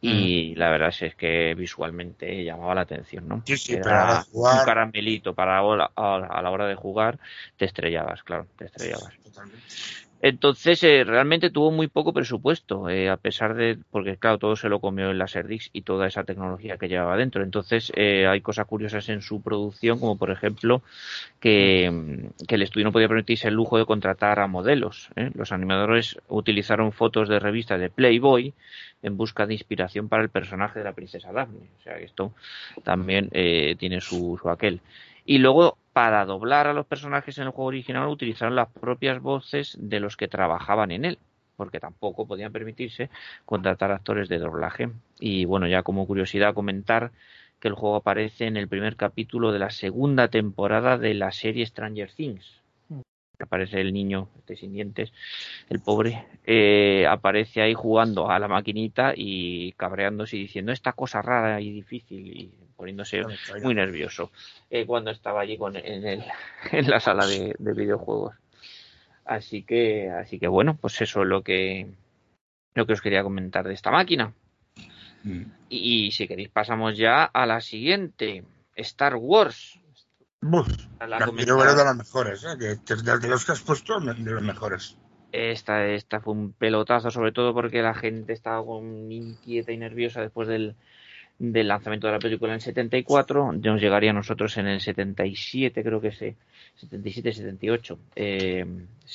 [0.01, 3.41] y la verdad es que visualmente llamaba la atención, ¿no?
[3.45, 5.85] Sí, sí, Era pero a la hora de jugar- un caramelito para a la,
[6.27, 7.19] a la hora de jugar
[7.55, 9.13] te estrellabas, claro, te estrellabas.
[9.23, 9.63] Totalmente.
[10.21, 14.67] Entonces, eh, realmente tuvo muy poco presupuesto, eh, a pesar de, porque claro, todo se
[14.67, 17.43] lo comió el Laserdisc y toda esa tecnología que llevaba dentro.
[17.43, 20.81] Entonces, eh, hay cosas curiosas en su producción, como por ejemplo
[21.39, 25.09] que, el estudio no podía permitirse el lujo de contratar a modelos.
[25.35, 28.53] Los animadores utilizaron fotos de revistas de Playboy
[29.03, 31.67] en busca de inspiración para el personaje de la princesa Daphne.
[31.79, 32.33] O sea, que esto
[32.83, 34.81] también tiene su, su aquel.
[35.25, 39.75] Y luego, para doblar a los personajes en el juego original, utilizaron las propias voces
[39.81, 41.17] de los que trabajaban en él,
[41.55, 43.09] porque tampoco podían permitirse
[43.45, 44.91] contratar actores de doblaje.
[45.19, 47.13] Y bueno, ya como curiosidad comentar
[47.59, 51.65] que el juego aparece en el primer capítulo de la segunda temporada de la serie
[51.65, 52.56] Stranger Things
[53.43, 55.11] aparece el niño este sin dientes,
[55.69, 61.21] el pobre, eh, aparece ahí jugando a la maquinita y cabreándose y diciendo esta cosa
[61.21, 63.23] rara y difícil y poniéndose
[63.63, 64.31] muy nervioso
[64.69, 66.23] eh, cuando estaba allí con, en, el,
[66.71, 68.35] en la sala de, videojuegos.
[69.25, 71.87] Así que, así que bueno, pues eso es lo que,
[72.75, 74.33] lo que os quería comentar de esta máquina.
[75.23, 75.43] Mm.
[75.69, 78.43] Y, y si queréis pasamos ya a la siguiente,
[78.75, 79.79] Star Wars.
[80.41, 80.67] Buf,
[80.99, 82.57] la, quiero ver de las mejores, ¿eh?
[82.85, 84.95] que, de los que has puesto, de los mejores.
[85.31, 90.21] Esta, esta fue un pelotazo, sobre todo porque la gente estaba con inquieta y nerviosa
[90.21, 90.75] después del,
[91.39, 93.51] del lanzamiento de la película en el 74.
[93.53, 96.35] Nos llegaría a nosotros en el 77, creo que sí.
[96.75, 97.99] 77, 78.
[98.15, 98.65] Eh,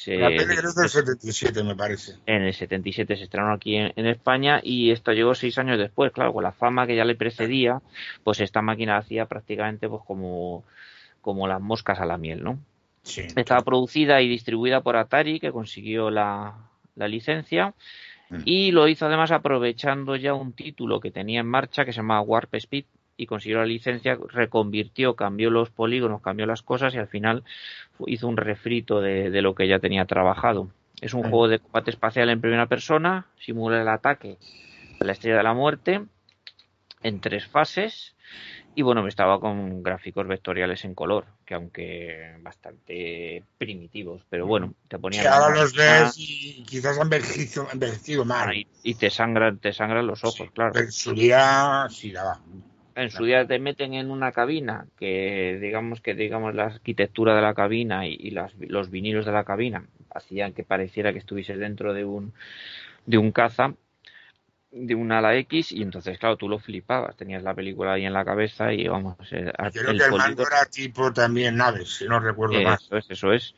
[0.06, 2.16] la película es del 77, me parece.
[2.26, 6.12] En el 77 se estrenó aquí en, en, España y esto llegó seis años después,
[6.12, 7.80] claro, con la fama que ya le precedía,
[8.24, 10.64] pues esta máquina hacía prácticamente pues como
[11.22, 12.58] como las moscas a la miel, ¿no?
[13.02, 13.22] Sí.
[13.34, 16.54] Estaba producida y distribuida por Atari, que consiguió la,
[16.96, 17.74] licencia,
[18.28, 18.42] mm.
[18.44, 22.20] y lo hizo además aprovechando ya un título que tenía en marcha que se llamaba
[22.20, 22.84] Warp Speed,
[23.16, 27.44] y consiguió la licencia, reconvirtió, cambió los polígonos, cambió las cosas y al final
[28.06, 30.70] hizo un refrito de, lo que ya tenía trabajado.
[31.00, 31.30] Es un mm.
[31.30, 34.38] juego de combate espacial en primera persona, simula el ataque
[35.00, 36.02] a la estrella de la muerte
[37.02, 38.11] en tres fases
[38.74, 44.98] y bueno, estaba con gráficos vectoriales en color, que aunque bastante primitivos, pero bueno, te
[44.98, 45.26] ponían.
[45.26, 47.12] ahora los ves y quizás han
[47.72, 48.54] envejecido, mal.
[48.82, 50.78] y, te sangran, te sangran los ojos, claro.
[50.78, 52.40] en su día sí daba.
[52.94, 57.40] En su día te meten en una cabina que digamos que digamos la arquitectura de
[57.40, 61.94] la cabina y, las, los vinilos de la cabina hacían que pareciera que estuviese dentro
[61.94, 62.34] de un
[63.06, 63.74] de un caza
[64.72, 68.14] de una ala X y entonces, claro, tú lo flipabas, tenías la película ahí en
[68.14, 69.16] la cabeza y vamos...
[69.30, 72.96] Eh, Creo el que el mando era tipo también naves, si no recuerdo eso.
[72.96, 73.54] Es, eso es,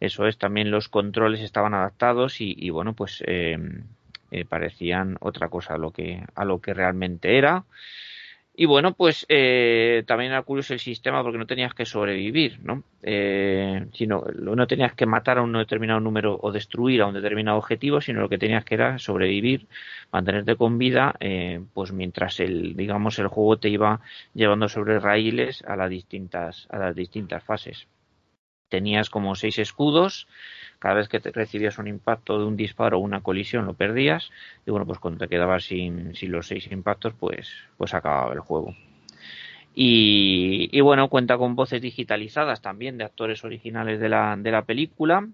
[0.00, 3.58] eso es, también los controles estaban adaptados y, y bueno, pues eh,
[4.32, 7.64] eh, parecían otra cosa a lo que, a lo que realmente era.
[8.60, 12.84] Y bueno, pues eh, también era curioso el sistema porque no tenías que sobrevivir, ¿no?
[13.02, 17.56] Eh, sino, no tenías que matar a un determinado número o destruir a un determinado
[17.56, 19.66] objetivo, sino lo que tenías que era sobrevivir,
[20.12, 24.02] mantenerte con vida, eh, pues mientras el, digamos, el juego te iba
[24.34, 27.88] llevando sobre raíles a las distintas, a las distintas fases.
[28.70, 30.26] Tenías como seis escudos,
[30.80, 34.30] cada vez que te recibías un impacto de un disparo o una colisión lo perdías
[34.66, 38.40] y bueno pues cuando te quedabas sin, sin los seis impactos pues pues acababa el
[38.40, 38.74] juego
[39.74, 44.62] y, y, bueno cuenta con voces digitalizadas también de actores originales de la, de la
[44.62, 45.28] película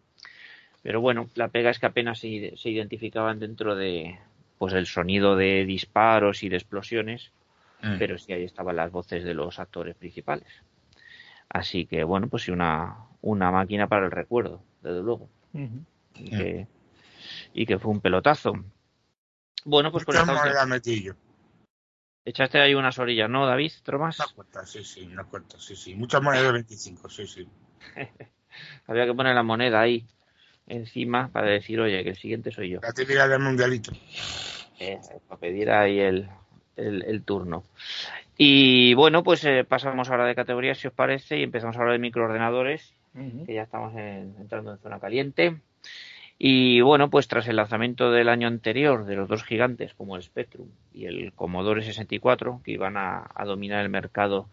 [0.82, 4.18] pero bueno la pega es que apenas se, se identificaban dentro de
[4.59, 7.30] pues el sonido de disparos y de explosiones
[7.82, 7.99] mm.
[7.99, 10.49] pero sí ahí estaban las voces de los actores principales
[11.49, 15.29] así que bueno pues sí una una máquina para el recuerdo desde luego
[16.14, 18.55] y, que, fue un pelotazo.
[19.64, 21.17] Bueno, pues con esta metillo.
[22.25, 23.73] Echaste ahí unas orillas, ¿no, David?
[23.85, 24.19] ¿Tromas?
[24.19, 25.95] Una cuenta, sí, sí, una cuenta, sí, sí.
[25.95, 27.49] Muchas monedas de 25, sí, sí.
[28.87, 30.05] Había que poner la moneda ahí
[30.67, 32.81] encima para decir, oye, que el siguiente soy yo.
[32.83, 33.93] La típica del mundialito.
[34.81, 34.99] Eh,
[35.29, 36.29] para pedir ahí el,
[36.77, 37.64] el, turno.
[38.37, 41.93] Y bueno, pues eh, pasamos ahora de categoría, si os parece, y empezamos a hablar
[41.93, 42.96] de microordenadores
[43.47, 45.57] que ya estamos entrando en zona caliente.
[46.39, 50.23] Y bueno, pues tras el lanzamiento del año anterior de los dos gigantes como el
[50.23, 54.49] Spectrum y el Commodore 64, que iban a, dominar el mercado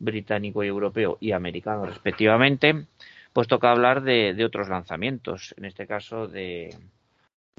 [0.00, 2.86] británico y europeo y americano respectivamente,
[3.32, 6.74] pues toca hablar de otros lanzamientos, en este caso de,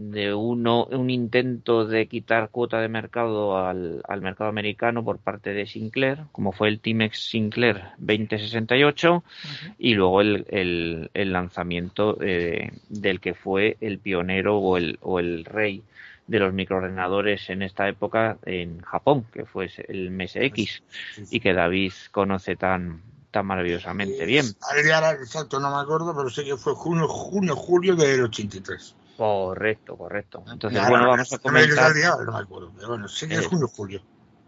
[0.10, 5.54] de uno, un intento de quitar cuota de mercado al, al, mercado americano por parte
[5.54, 9.24] de Sinclair, como fue el Timex Sinclair 2068,
[9.78, 15.20] y luego el, el, el lanzamiento eh, del que fue el pionero o el, o
[15.20, 15.84] el rey
[16.28, 20.82] de los microordenadores en esta época en Japón, que fue el MSX,
[21.30, 24.46] y que David conoce tan, tan maravillosamente bien.
[25.20, 28.96] Exacto no me acuerdo, pero sé que fue junio, junio, julio del 83.
[29.22, 30.44] Correcto, correcto.
[30.52, 31.94] Entonces, Ahora, bueno, vamos a comentar.
[31.94, 34.02] pero bueno, que es Eh, junio, julio.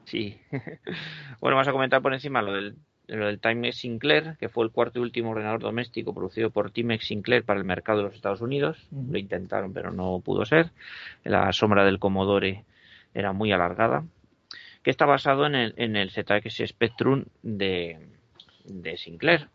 [0.06, 0.36] Sí.
[1.40, 4.72] bueno, vamos a comentar por encima lo del, lo del Timex Sinclair, que fue el
[4.72, 8.42] cuarto y último ordenador doméstico producido por Timex Sinclair para el mercado de los Estados
[8.42, 8.88] Unidos.
[8.92, 10.72] Lo intentaron, pero no pudo ser.
[11.24, 12.66] La sombra del Commodore
[13.14, 14.06] era muy alargada.
[14.82, 18.08] Que está basado en el, en el ZX Spectrum de,
[18.66, 19.50] de Sinclair.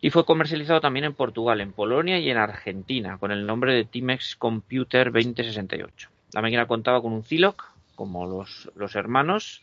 [0.00, 3.84] Y fue comercializado también en Portugal, en Polonia y en Argentina, con el nombre de
[3.84, 6.08] Timex Computer 2068.
[6.34, 7.56] La máquina contaba con un Zilog,
[7.96, 9.62] como los, los hermanos,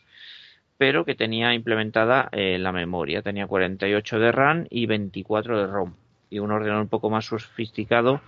[0.76, 3.22] pero que tenía implementada eh, la memoria.
[3.22, 5.94] Tenía 48 de RAM y 24 de ROM.
[6.28, 8.20] Y un ordenador un poco más sofisticado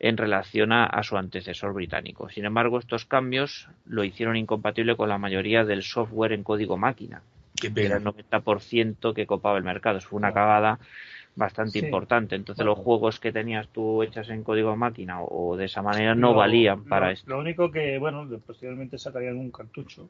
[0.00, 2.28] en relación a, a su antecesor británico.
[2.28, 7.22] Sin embargo, estos cambios lo hicieron incompatible con la mayoría del software en código máquina,
[7.54, 9.98] que era el 90% que copaba el mercado.
[9.98, 10.80] Eso fue una cagada
[11.36, 11.84] bastante Sí.
[11.86, 12.34] importante.
[12.34, 12.76] Entonces, Bueno.
[12.76, 16.84] los juegos que tenías tú hechas en código máquina o, de esa manera no valían
[16.84, 17.30] para lo, esto.
[17.30, 20.08] Lo único que, bueno, posteriormente sacarían un cartucho.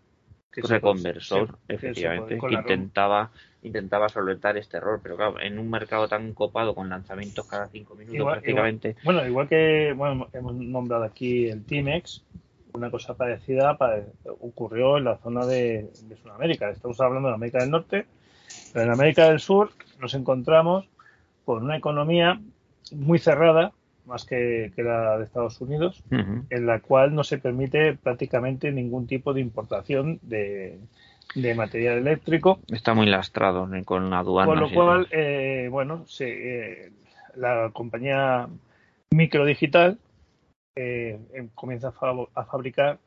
[0.53, 3.31] que reconversor, que efectivamente, puede- con que intentaba,
[3.63, 7.95] intentaba solventar este error, pero claro, en un mercado tan copado con lanzamientos cada cinco
[7.95, 12.25] minutos Igual- prácticamente, Bueno, igual que bueno, hemos nombrado aquí el Timex,
[12.73, 14.01] una cosa parecida pa-
[14.41, 16.71] ocurrió en la zona de, de Sudamérica.
[16.71, 18.07] Estamos hablando de América del Norte,
[18.73, 20.89] pero en América del Sur nos encontramos
[21.47, 22.41] con una economía
[22.93, 23.73] muy cerrada,
[24.05, 26.03] más que, que la de Estados Unidos,
[26.51, 30.79] en la cual no se permite prácticamente ningún tipo de importación de,
[31.37, 34.47] de material eléctrico está muy lastrado con aduanas.
[34.53, 36.27] con lo cual, eh, bueno, se,
[36.87, 36.93] eh,
[37.37, 38.49] la compañía
[39.11, 39.99] microdigital
[40.75, 42.99] eh, em- comienza a, fa- a fabricar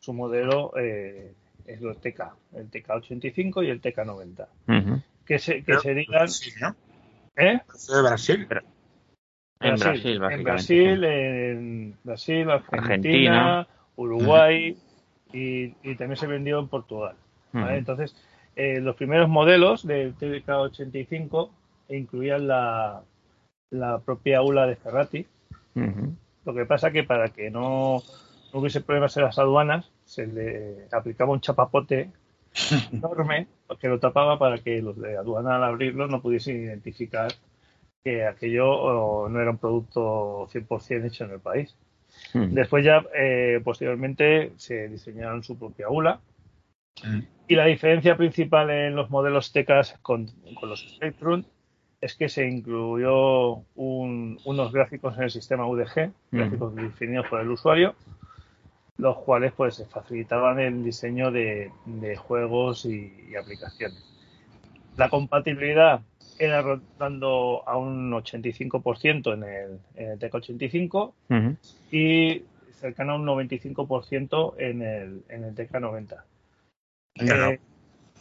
[0.00, 1.32] su modelo, eh,
[1.66, 5.00] es el TK, el TK85 y el TK90, Ujú.
[5.26, 6.74] que, se, que serían, Sí, ¿no?
[7.36, 7.60] ¿Eh?
[7.88, 8.46] De Brasil.
[9.60, 10.42] En Brasil, en.
[10.42, 13.68] Brasil, en Brasil, Argentina, Argentina.
[13.96, 14.76] Uruguay
[15.32, 17.16] y, y también se vendió en Portugal.
[17.52, 18.16] Entonces,
[18.56, 21.50] eh, los primeros modelos del TK85
[21.90, 23.02] incluían la,
[23.70, 25.26] la propia ULA de Ferrati.
[26.44, 28.02] Lo que pasa que para que no,
[28.52, 32.10] no hubiese problemas en las aduanas, se le aplicaba un chapapote
[32.92, 33.46] enorme
[33.80, 37.32] que lo tapaba para que los de aduana al abrirlo no pudiesen identificar
[38.04, 41.76] que aquello no era un producto 100% hecho en el país.
[42.34, 42.48] Ujú.
[42.50, 46.20] Después ya, eh, posteriormente, se diseñaron su propia ULA.
[47.04, 47.20] Mm.
[47.48, 50.26] Y la diferencia principal en los modelos TECAS con,
[50.60, 51.44] con los Spectrum
[52.00, 57.50] es que se incluyó un- unos gráficos en el sistema UDG, gráficos definidos por el
[57.50, 57.94] usuario,
[58.98, 64.02] los cuales pues facilitaban el diseño de, de juegos y, y aplicaciones.
[64.96, 66.02] La compatibilidad
[66.38, 71.56] era rotando a un 85% en el, en el TEC 85 Ujú.
[71.90, 76.24] y cercano a un 95% en el, en el TK90.
[77.14, 77.50] Claro.
[77.50, 77.60] Eh,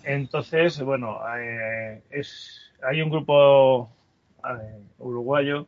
[0.03, 3.89] entonces, bueno, eh, es, hay un grupo
[4.43, 5.67] eh, uruguayo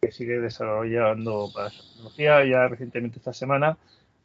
[0.00, 2.44] que sigue desarrollando para tecnología.
[2.44, 3.76] Ya recientemente esta semana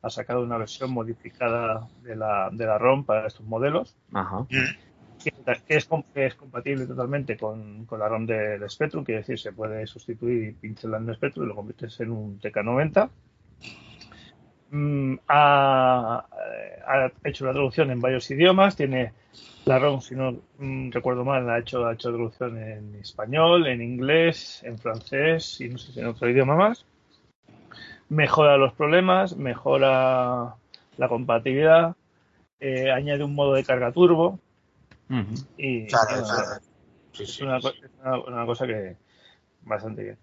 [0.01, 4.45] ha sacado una versión modificada de la, de la ROM para estos modelos, Ajá.
[4.49, 5.31] que,
[5.67, 9.39] que es, com- que es compatible totalmente con, con la ROM del Spectrum, quiere decir,
[9.39, 13.09] se puede sustituir pincelando el Spectrum y lo conviertes en un TK90.
[14.71, 16.25] Mm, ha,
[16.87, 19.11] ha hecho la traducción en varios idiomas, tiene
[19.65, 23.81] la ROM, si no mm, recuerdo mal, ha hecho, ha hecho traducción en español, en
[23.81, 26.85] inglés, en francés y no sé si en otro idioma más.
[28.11, 30.55] Mejora los problemas, mejora
[30.97, 31.95] la compatibilidad,
[32.59, 34.37] eh, añade un modo de carga turbo
[35.55, 36.61] y, Claro, y, bueno, claro.
[37.13, 37.43] Sí, es sí.
[37.45, 38.97] una, co- es una- una cosa que
[39.61, 40.17] bastante bien.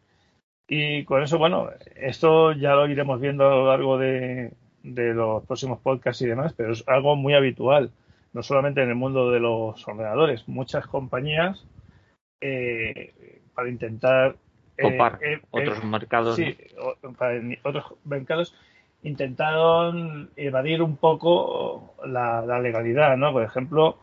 [0.69, 5.43] Y con eso, bueno, esto ya lo iremos viendo a lo largo de, de los
[5.47, 7.91] próximos podcasts y demás, pero es algo muy habitual,
[8.35, 10.47] no solamente en el mundo de los ordenadores.
[10.47, 11.65] Muchas compañías,
[12.43, 14.37] eh, para intentar...
[14.79, 16.37] eh, Copar eh, eh, otros mercados.
[16.37, 16.57] Sí,
[17.19, 18.55] para ni- otros mercados
[19.03, 23.33] intentaron evadir un poco la, la legalidad, ¿no?
[23.33, 23.99] Por ejemplo,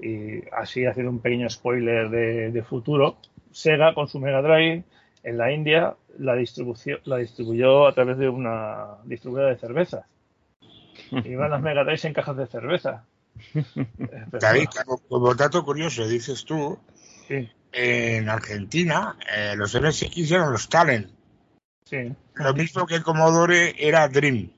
[0.00, 3.16] y así haciendo un pequeño spoiler de, de futuro,
[3.50, 4.84] Sega con su Mega Drive
[5.22, 10.04] en la India la distribución la distribuyó a través de una distribuidora de cervezas.
[11.24, 13.04] Iban las Mega Drives en cajas de cerveza.
[13.54, 16.78] Eh, pero David, como, como dato curioso, dices tú,
[17.30, 21.10] sí, en Argentina eh, los MSX eran los Talent.
[21.84, 22.14] sí.
[22.34, 24.50] Lo mismo que el Commodore era Dream.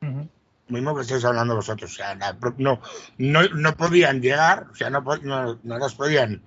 [0.00, 0.28] Lo
[0.68, 1.90] mismo que estáis hablando vosotros.
[1.90, 2.80] O sea, la no,
[3.18, 6.42] no, no podían llegar, o sea, no, no, no las podían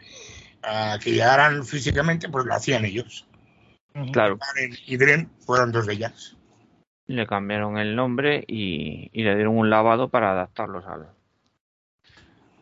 [0.63, 3.27] a que llegaran físicamente, pues lo hacían ellos.
[4.13, 4.37] Claro.
[4.85, 6.37] Y Dren fueron dos de ellas.
[7.07, 11.09] Le cambiaron el nombre y, y le dieron un lavado para adaptarlos al,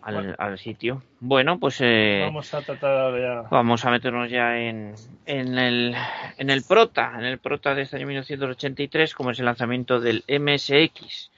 [0.07, 0.35] al, Bueno.
[0.37, 1.03] al sitio.
[1.19, 3.49] Bueno, pues eh, Vamos a tratar ahora ya.
[3.49, 4.95] Vamos a meternos ya en,
[5.25, 5.95] en, el,
[6.37, 10.23] en el prota, en el prota de este año 1983, como es el lanzamiento del
[10.29, 11.29] MSX,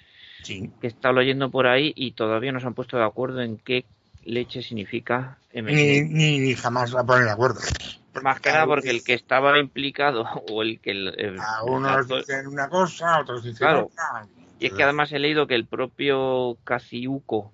[0.44, 0.70] Sí.
[0.80, 3.86] que está leyendo por ahí y todavía no se han puesto de acuerdo en qué
[4.24, 6.12] leche significa Ni, MSX.
[6.12, 7.60] ni, ni jamás va a poner de acuerdo.
[8.22, 10.92] Más que nada porque el que estaba implicado o el que...
[10.92, 13.88] el- A unos dicen una cosa, a otros dicen Claro.
[13.92, 14.28] otra.
[14.60, 17.52] y es que además he leído que el propio Kazuhiko,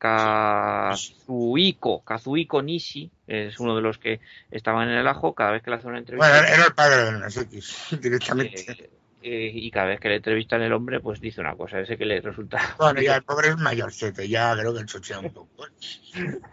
[0.00, 4.20] Kazuhiko, Kazuhiko Nishi, es uno de los que
[4.50, 6.26] estaban en el ajo, cada vez que le hace una entrevista...
[6.26, 8.72] Bueno, era el padre del MSX, directamente.
[8.72, 8.90] Eh,
[9.22, 12.06] eh, y cada vez que le entrevistan el hombre, pues dice una cosa, ese que
[12.06, 15.66] le resulta Bueno, ya el pobre es mayorcete, ya creo que chochea un poco.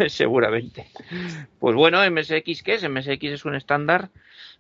[0.10, 0.92] seguramente.
[1.58, 2.90] Pues bueno, MSX, ¿qué es?
[2.90, 4.10] MSX es un estándar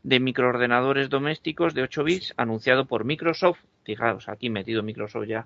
[0.03, 5.45] de microordenadores domésticos de 8 bits anunciado por Microsoft, fijaos, aquí metido Microsoft ya,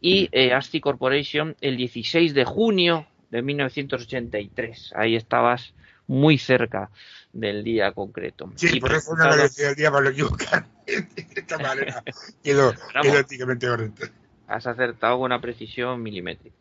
[0.00, 4.92] y eh, ASCII Corporation el 16 de junio de 1983.
[4.96, 5.74] Ahí estabas
[6.06, 6.90] muy cerca
[7.32, 8.50] del día concreto.
[8.56, 10.66] Sí, Y por eso no me decía el día para lo equivocar.
[10.86, 12.02] De esta manera
[12.42, 12.72] quedó,
[13.18, 14.06] éticamente correcto.
[14.46, 16.56] Has acertado con una precisión milimétrica.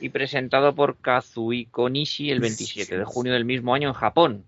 [0.00, 4.44] Y presentado por Kazuhiko Nishi el 27 de junio del mismo año en Japón.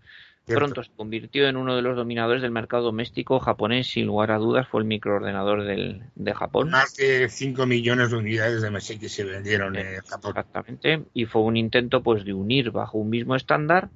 [0.48, 0.64] Cierto.
[0.64, 4.38] Pronto se convirtió en uno de los dominadores del mercado doméstico japonés, sin lugar a
[4.38, 6.70] dudas, fue el microordenador del, de Japón.
[6.70, 10.30] Más de 5 millones de unidades de MSX se vendieron en Japón.
[10.30, 11.02] Exactamente.
[11.12, 13.90] Y fue un intento pues de unir bajo un mismo estándar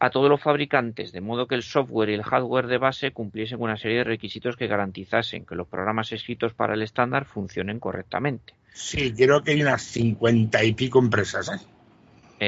[0.00, 3.60] a todos los fabricantes, de modo que el software y el hardware de base cumpliesen
[3.60, 8.54] una serie de requisitos que garantizasen que los programas escritos para el estándar funcionen correctamente.
[8.72, 11.50] Sí, creo que hay unas 50 y pico empresas.
[11.50, 11.66] ¿eh?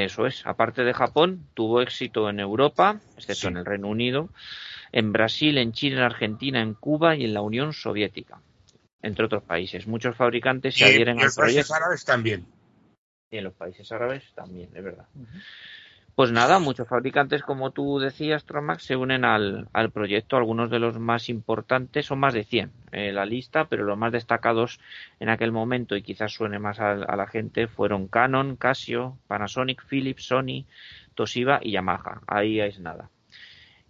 [0.03, 0.45] Eso es.
[0.45, 3.47] Aparte de Japón, tuvo éxito en Europa, excepto Sí.
[3.47, 4.27] en el Reino Unido,
[4.91, 8.41] en Brasil, en Chile, en Argentina, en Cuba y en la Unión Soviética,
[9.01, 9.87] entre otros países.
[9.87, 12.45] Muchos fabricantes se adhieren al los países proyecto árabes también.
[13.31, 15.07] y en los países árabes también, es verdad.
[16.15, 20.37] Pues nada, muchos fabricantes, como tú decías, Tromax, se unen al, al proyecto.
[20.37, 24.13] Algunos de los más importantes son más de 100 en la lista, pero los más
[24.13, 24.79] destacados
[25.19, 29.85] en aquel momento, y quizás suene más a, a la gente, fueron Canon, Casio, Panasonic,
[29.85, 30.63] Philips, Sony,
[31.15, 32.21] Toshiba y Yamaha.
[32.27, 33.09] Ahí es nada.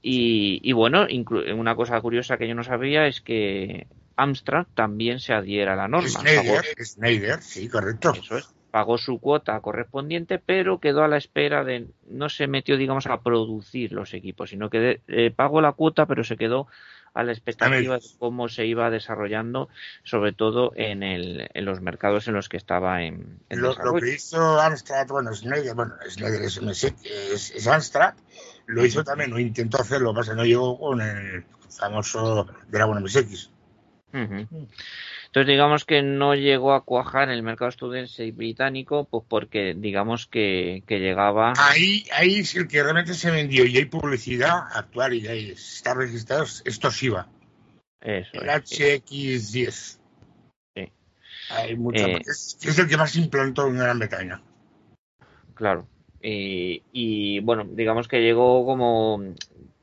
[0.01, 1.05] Y, y bueno,
[1.55, 5.87] una cosa curiosa que yo no sabía es que Amstrad también se adhiera a la
[5.87, 6.09] norma.
[6.09, 8.13] Schneider, Schneider, sí, correcto.
[8.13, 8.54] eso es.
[8.75, 11.87] Pagó su cuota correspondiente, pero quedó a la espera de.
[12.09, 16.05] No se metió, digamos, a producir los equipos, sino que de- eh, pagó la cuota,
[16.07, 16.67] pero se quedó
[17.13, 19.69] a la expectativa de cómo se iba desarrollando,
[20.03, 23.93] sobre todo en, el, en los mercados en los que estaba en, en Lo, lo
[24.01, 28.15] que hizo Amstrad, bueno, Schneider, bueno, Schneider es, es, es Amstrad,
[28.65, 33.49] lo hizo también, o intentó hacerlo, pasa no llegó con el famoso Dragon MSX.
[34.13, 34.67] Ujú.
[35.35, 40.27] Entonces, digamos que no llegó a cuajar el mercado estadounidense y británico, pues porque, digamos
[40.27, 41.51] que, que llegaba.
[41.57, 45.93] Ahí, ahí es el que realmente se vendió y hay publicidad actual y ahí está
[45.93, 47.27] registrado, es Toshiba,
[47.99, 49.99] Eso el es, HX10.
[50.73, 50.91] Sí.
[51.49, 54.41] Hay mucha, Eh, es, es el que más implantó en Gran Bretaña.
[55.53, 55.85] Claro.
[56.27, 59.21] Y, bueno, digamos que llegó como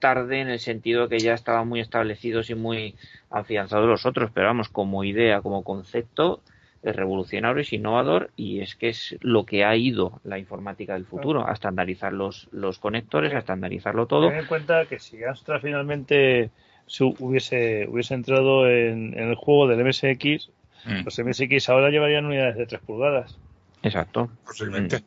[0.02, 2.96] tarde en el sentido que ya estaban muy establecidos y muy
[3.30, 6.42] afianzados los otros, pero vamos, como idea, como concepto,
[6.82, 11.06] es revolucionario, es innovador y es que es lo que ha ido la informática del
[11.06, 14.28] futuro, a estandarizar los, los conectores, a estandarizarlo todo.
[14.30, 16.50] Ten en cuenta que si Astra finalmente
[16.86, 20.50] su- hubiese, hubiese entrado en, en el juego del MSX,
[20.84, 21.04] Mm.
[21.04, 23.38] los MSX ahora llevarían unidades de 3 pulgadas.
[23.84, 24.28] Exacto.
[24.44, 25.04] posiblemente.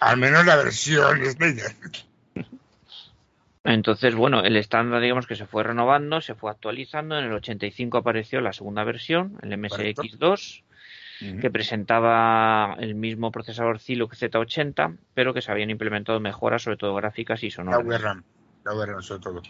[0.00, 1.16] Al menos la versión.
[3.64, 7.18] Entonces, bueno, el estándar, digamos que se fue renovando, se fue actualizando.
[7.18, 10.62] En el 85 apareció la segunda versión, el MSX2,
[11.40, 16.94] que presentaba el mismo procesador Zilog Z80, pero que se habían implementado mejoras, sobre todo
[16.94, 17.84] gráficas y La sonoras.
[17.86, 18.24] VRAM.
[18.64, 19.42] La VRAM sobre todo.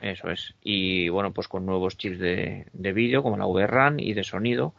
[0.00, 0.54] Eso es.
[0.62, 4.74] Y bueno, pues con nuevos chips de, de vídeo, como la VRAM y de sonido,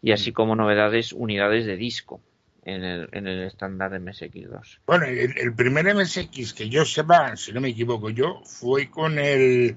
[0.00, 2.22] y así como novedades, unidades de disco
[2.66, 4.80] en el, en el estándar de MSX2.
[4.86, 9.18] Bueno, el, el primer MSX que yo sepa, si no me equivoco yo, fue con
[9.20, 9.76] el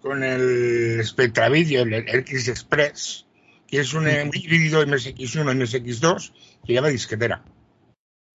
[0.00, 3.26] con el Spectra Video, el, el X Express,
[3.66, 6.32] que es un híbrido MSX1 MSX2
[6.64, 7.42] que lleva disquetera.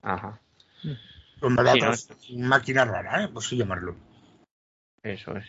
[0.02, 0.40] Ajá,
[1.38, 3.28] Con Sí, datos, máquina rara, ¿eh?
[3.28, 3.94] Por así llamarlo.
[5.02, 5.44] eso es.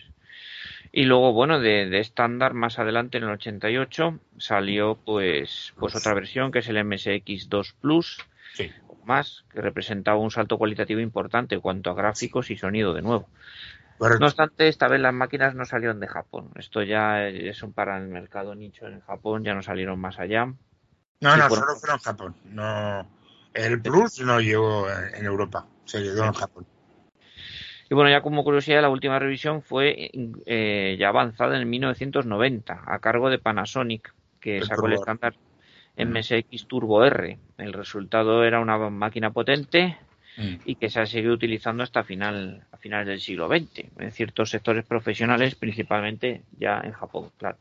[0.92, 6.14] Y luego, bueno, de, de estándar, más adelante en el 88 salió pues, pues otra
[6.14, 8.18] versión que es el MSX2 Plus,
[8.54, 8.72] Sí.
[9.06, 13.30] más, que representaba un salto cualitativo importante en cuanto a gráficos y sonido de nuevo.
[14.00, 14.20] Correcto.
[14.22, 16.52] No obstante, esta vez las máquinas no salieron de Japón.
[16.56, 20.46] Esto ya es un para el mercado nicho en Japón, ya no salieron más allá.
[20.46, 22.36] No, Sí, no, solo fueron en Japón.
[22.46, 23.08] No,
[23.54, 26.66] el Plus no llegó en Europa, se quedó en Japón.
[27.90, 30.12] Y bueno, ya como curiosidad, la última revisión fue
[30.46, 35.34] eh, ya avanzada en 1990, a cargo de Panasonic, que El sacó el Turbo estándar
[35.98, 37.38] MSX Turbo R.
[37.58, 39.98] El resultado era una máquina potente
[40.38, 40.56] Mm.
[40.64, 44.52] y que se ha seguido utilizando hasta final, a finales del siglo XX, en ciertos
[44.52, 47.58] sectores profesionales, principalmente ya en Japón, claro.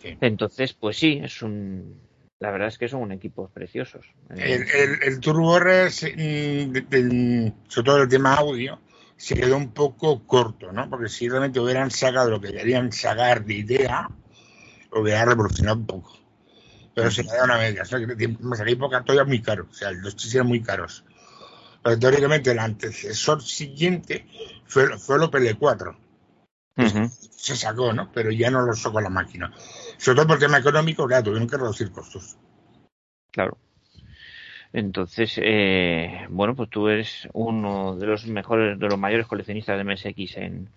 [0.00, 0.16] Sí.
[0.20, 2.00] Entonces, pues sí, es un,
[2.38, 4.06] la verdad es que son equipos preciosos.
[4.30, 4.40] El,
[4.70, 8.78] el, el Turbo R, mm, de- de- sobre todo el tema audio,
[9.18, 10.88] se quedó un poco corto, ¿no?
[10.88, 14.08] Porque si realmente hubieran sacado lo que querían sacar de idea,
[14.92, 16.16] hubiera revolucionado un poco.
[16.94, 17.98] Pero se quedaron a medias, ¿no?
[17.98, 21.04] Me salí época todavía muy caro, o sea, los chips eran muy caros.
[21.82, 24.26] Pero teóricamente el antecesor siguiente
[24.66, 25.96] fue, fue el Opel E4.
[26.76, 27.08] Ujú.
[27.08, 28.12] Se sacó, ¿no?
[28.12, 29.52] Pero ya no lo sacó la máquina.
[29.96, 32.36] Sobre todo por el tema económico, claro, tuvieron que reducir costos.
[33.32, 33.58] Claro.
[34.72, 39.84] Entonces, eh, bueno, pues tú eres uno de los mejores, de los mayores coleccionistas de
[39.84, 40.68] MSX en,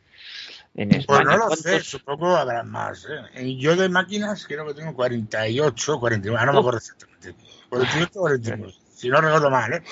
[0.76, 1.06] en España.
[1.06, 3.08] Pues no lo ¿Cuántos- sé, supongo habrá más.
[3.36, 3.56] ¿eh?
[3.58, 7.36] Yo de máquinas creo que tengo 48, 49, no me acuerdo exactamente.
[7.70, 9.84] 48, 49, si no recuerdo mal, ¿eh?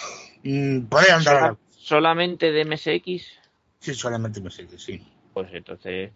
[0.44, 1.22] Mm, andar.
[1.22, 3.40] sola- solamente de MSX?
[3.80, 5.02] Sí, solamente me sigue, sí.
[5.34, 6.12] Pues entonces,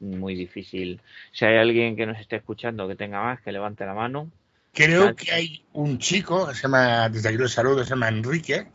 [0.00, 1.00] muy difícil.
[1.32, 4.30] Si hay alguien que nos esté escuchando que tenga más, que levante la mano.
[4.72, 8.68] Creo que hay un chico, que se llama, desde aquí los saludos, se llama Enrique,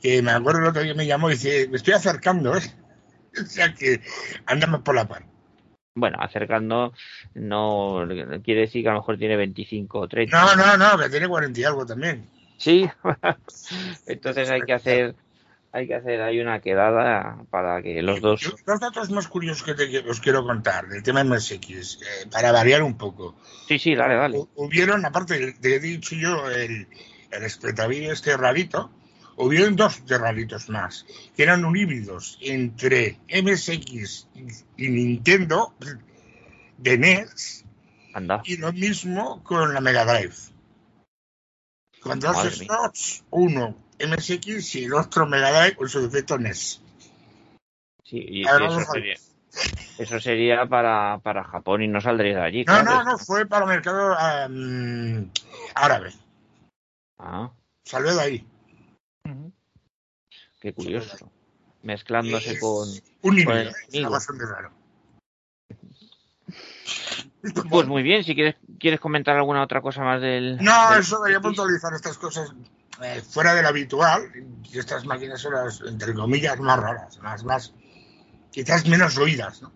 [0.00, 2.62] que me acuerdo el otro día me llamó y dice, me estoy acercando, ¿eh?
[3.40, 4.00] O sea que
[4.46, 5.24] andamos por la par.
[5.94, 6.92] Bueno, acercando,
[7.34, 8.06] no
[8.44, 10.40] quiere decir que a lo mejor tiene 25 o 30.
[10.40, 12.28] No, no, no, que tiene 40 y algo también.
[12.56, 12.88] Sí,
[14.06, 15.14] entonces hay que hacer,
[15.72, 18.40] hay que hacer ahí una quedada para que los dos.
[18.40, 22.50] Yo- Los datos más curiosos que te- os quiero contar del tema MSX, eh, para
[22.52, 23.36] variar un poco.
[23.68, 24.38] Sí, sí, dale, dale.
[24.38, 26.88] Hu- Hubieron, aparte de, de dicho yo, el,
[27.30, 28.90] el este rarito,
[29.36, 31.06] hubieron dos de raritos más,
[31.36, 34.26] que eran un híbridos entre MSX
[34.76, 35.74] y, Nintendo
[36.78, 37.64] de NES,
[38.12, 38.42] Anda.
[38.44, 40.34] y lo mismo con la Mega Drive.
[42.00, 43.76] Con dos slots, uno
[44.06, 46.80] MSX y el otro Mega Drive con su defecto NES.
[48.04, 49.16] Sí, y, y eso sería,
[49.98, 52.64] eso sería para, para Japón y no saldría de allí.
[52.64, 52.84] No, claro.
[52.84, 55.30] no, no, fue para el mercado am,
[55.74, 56.12] árabe.
[57.18, 57.50] Ah,
[57.84, 58.46] Salió de ahí.
[60.60, 61.30] Qué curioso.
[61.82, 62.88] Mezclándose Es con.
[63.22, 63.86] Un híbrido, con ¿eh?
[63.88, 64.10] amigo.
[64.10, 64.70] bastante raro.
[67.70, 70.58] Pues muy bien, si quieres, quieres comentar alguna otra cosa más del.
[70.58, 72.52] No, del eso debería puntualizar estas cosas
[73.02, 74.30] eh, fuera de lo habitual.
[74.70, 77.74] Y estas máquinas son las, entre comillas, más raras, más, más,
[78.50, 79.72] quizás menos oídas, ¿no?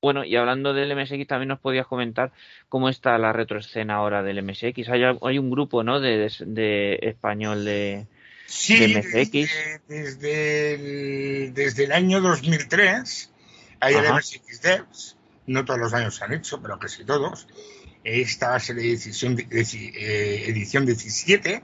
[0.00, 2.32] Bueno, y hablando del MSX, también nos podías comentar
[2.68, 4.88] cómo está la retroescena ahora del MSX.
[4.90, 5.98] Hay, hay un grupo, ¿no?
[5.98, 8.06] De, de, de español de.
[8.46, 9.32] Sí, de MSX.
[9.32, 13.32] desde, desde el, desde el año 2003
[13.80, 14.16] hay el Ajá.
[14.16, 17.46] MSX Devs, no todos los años se han hecho, pero casi todos.
[18.04, 21.62] Esta va a ser edición, eh, edición 17.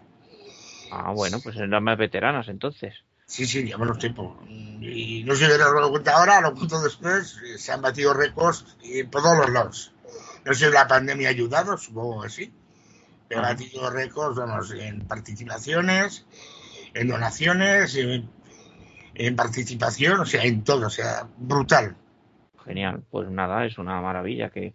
[0.91, 2.95] Ah, bueno, pues eran más veteranas entonces.
[3.27, 4.37] Sí, sí, ya menos tiempo.
[4.49, 7.41] Y no sé si lo cuenta ahora, lo cuento después.
[7.45, 8.77] eh, Se han batido récords
[9.11, 9.93] por todos los lados.
[10.45, 12.53] No sé si la pandemia ha ayudado, supongo que sí.
[13.31, 13.49] He Ajá.
[13.55, 16.27] batido récords, vamos, en participaciones,
[16.93, 18.29] en donaciones, en,
[19.15, 21.97] en participación, o sea, en todo, o sea, brutal.
[22.65, 24.75] Genial, pues nada, es una maravilla que,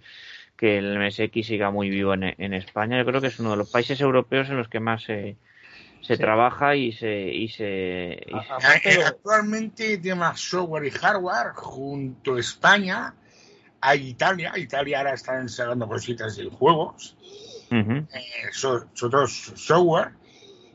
[0.57, 2.97] que el MSX siga muy vivo en, en España.
[2.97, 5.38] Yo creo que es uno de los países europeos en los que más se,
[6.01, 6.21] se Sí.
[6.21, 11.51] trabaja y se, y se, y se- A- aparte, Eh, Actualmente tema software y hardware,
[11.53, 13.13] junto a España,
[13.81, 14.53] hay Italia.
[14.57, 17.15] Italia ahora están sacando cositas de juegos.
[17.71, 18.07] Eh,
[18.51, 20.11] so- sobre todo software.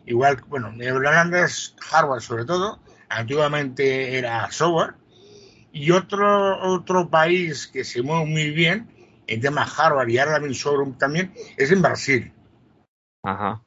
[0.07, 2.79] Igual, bueno, en Holanda es hardware sobre todo.
[3.09, 4.95] Antiguamente era software.
[5.73, 8.89] Y otro, otro país que se mueve muy bien
[9.27, 12.33] en tema hardware y ahora también software también es en Brasil.
[13.25, 13.63] Ajá.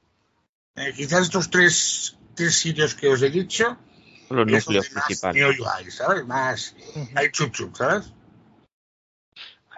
[0.78, 3.78] Eh, quizás estos tres, tres sitios que os he dicho
[4.30, 5.36] Los núcleos más principales.
[5.36, 6.26] meollo hay, ¿sabes?
[6.26, 6.76] Más
[7.16, 8.14] hay chup chup, ¿sabes?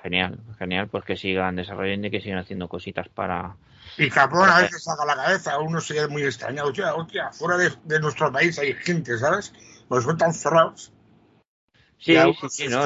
[0.03, 3.55] Genial, genial, pues que sigan desarrollando y que sigan haciendo cositas para.
[3.97, 6.69] Y Japón a veces saca la cabeza, uno se queda muy extrañado.
[6.69, 9.53] Hostia, hostia, fuera de, de nuestro país hay gente, ¿sabes?
[9.87, 10.93] Pues son tan cerrados.
[11.97, 12.83] Sí, sí, sí, no.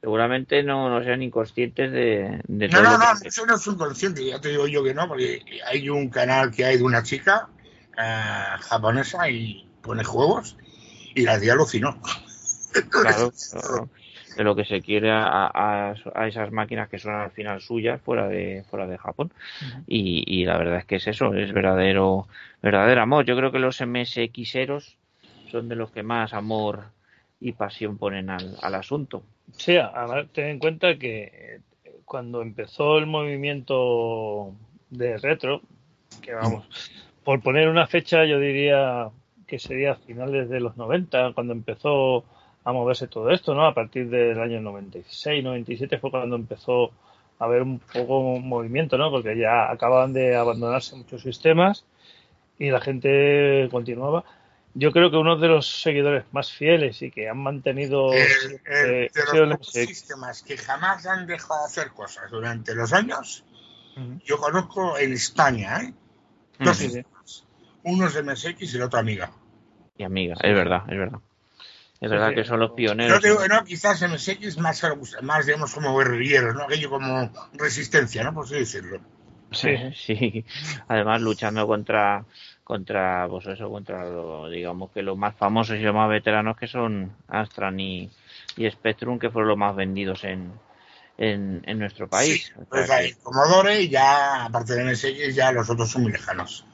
[0.00, 3.76] Seguramente no, no sean inconscientes de, de No, todo no, no, eso no es un
[3.76, 7.02] consciente, ya te digo yo que no, porque hay un canal que hay de una
[7.02, 7.48] chica,
[7.98, 10.56] eh, japonesa y pone juegos
[11.14, 12.00] y la tía alucinó.
[12.90, 13.88] Claro, claro,
[14.36, 18.00] de lo que se quiere a, a- a esas máquinas que son al final suyas
[18.02, 19.32] fuera de fuera de Japón.
[19.86, 22.26] Y, y la verdad es que es eso es verdadero
[22.62, 23.24] verdadero amor.
[23.24, 24.96] Yo creo que los MSXeros
[25.50, 26.84] son de los que más amor
[27.40, 29.22] y pasión ponen al, al asunto
[29.52, 31.60] Sí, además ten en cuenta que eh,
[32.04, 34.52] cuando empezó el movimiento
[34.90, 35.60] de retro,
[36.20, 36.66] que vamos,
[37.24, 39.10] por poner una fecha yo diría
[39.46, 42.24] que sería a finales de los 90, cuando empezó
[42.64, 43.64] a moverse todo esto, ¿no?
[43.64, 46.90] A partir del año 96, 97 fue cuando empezó
[47.38, 49.10] a haber un poco un movimiento, ¿no?
[49.10, 51.84] Porque ya acababan de abandonarse muchos sistemas
[52.58, 54.24] y la gente continuaba.
[54.78, 59.10] Yo creo que uno de los seguidores más fieles y que han mantenido El- el-
[59.10, 63.42] de los sistemas que jamás han dejado de hacer cosas durante los años,
[64.24, 65.94] yo conozco en España, ¿eh?
[66.58, 66.90] Dos Sí, sí.
[66.90, 67.46] sistemas.
[67.84, 69.30] Uno es MSX y el otro Amiga.
[69.96, 71.20] y amiga es verdad es verdad
[71.98, 72.34] es verdad sí.
[72.34, 74.82] que son los pioneros digo, no, quizás MSX más,
[75.22, 76.64] más digamos, como guerrilleros, ¿no?
[76.64, 78.34] Aquello como resistencia, ¿no?
[78.34, 79.00] Por así decirlo.
[79.52, 79.70] Sí.
[79.94, 80.44] sí
[80.88, 82.26] además luchando contra
[82.66, 86.66] contra pues eso contra lo, digamos que los más famosos y los más veteranos que
[86.66, 88.10] son Astran y,
[88.56, 90.50] y Spectrum que fueron los más vendidos en
[91.16, 95.70] en, en nuestro país Sí, pues hay Commodore y ya, aparte de MSX, ya los
[95.70, 96.64] otros son muy lejanos.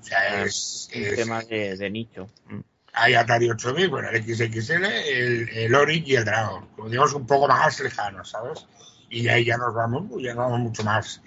[0.00, 2.26] O sea, es, un es- tema de, de nicho.
[2.46, 2.60] Mm.
[2.94, 6.66] hay Atari 8000, bueno, el XXL, el, el Oric y el Dragon.
[6.74, 8.66] Como digamos, un poco más lejanos, ¿sabes?
[9.10, 11.22] Y de ahí ya nos vamos, ya nos vamos mucho más,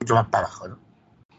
[0.00, 0.78] mucho más para abajo, ¿no?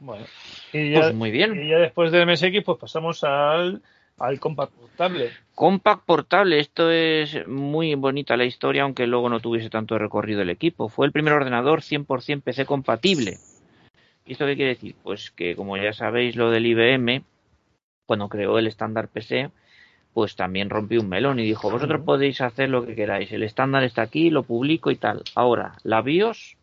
[0.06, 0.26] Bueno,
[0.72, 1.60] y ya, Pues muy bien.
[1.60, 3.82] y ya después del MSX, pues pasamos al,
[4.20, 5.32] al compact portable.
[5.56, 10.52] Compact portable, esto es muy bonita la historia, aunque luego no tuviese tanto recorrido el
[10.52, 10.90] equipo.
[10.90, 13.40] Fue el primer ordenador 100% PC compatible.
[14.28, 14.96] ¿Y esto qué quiere decir?
[15.02, 17.24] Pues que, como ya sabéis, lo del IBM,
[18.06, 19.50] cuando creó el estándar PC,
[20.14, 23.84] pues también rompió un melón y dijo, vosotros podéis hacer lo que queráis, el estándar
[23.84, 25.24] está aquí, lo publico y tal.
[25.34, 26.58] Ahora, la BIOS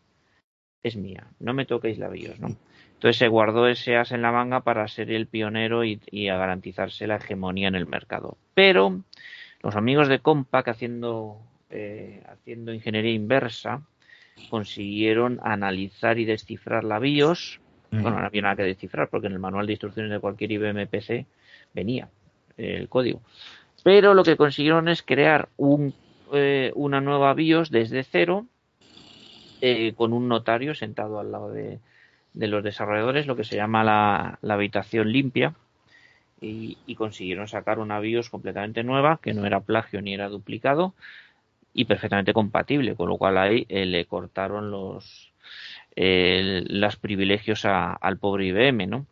[0.81, 2.55] es mía, no me toquéis la BIOS, ¿no?
[3.03, 6.37] Entonces se guardó ese as en la manga para ser el pionero y, y a
[6.37, 8.37] garantizarse la hegemonía en el mercado.
[8.53, 9.01] Pero
[9.61, 13.81] los amigos de Compaq haciendo, eh, haciendo ingeniería inversa
[14.49, 17.59] consiguieron analizar y descifrar la BIOS.
[17.91, 20.87] Bueno, no había nada que descifrar porque en el manual de instrucciones de cualquier IBM
[20.87, 21.25] PC
[21.73, 22.07] venía
[22.55, 23.21] el código.
[23.83, 25.93] Pero lo que consiguieron es crear un,
[26.31, 28.45] eh, una nueva BIOS desde cero
[29.59, 31.79] eh, con un notario sentado al lado de,
[32.33, 35.53] de los desarrolladores, lo que se llama la, la habitación limpia,
[36.41, 40.93] y, y consiguieron sacar una BIOS completamente nueva, que no era plagio ni era duplicado,
[41.73, 45.31] y perfectamente compatible, con lo cual ahí eh, le cortaron los
[46.97, 49.05] privilegios a- al pobre IBM, ¿no?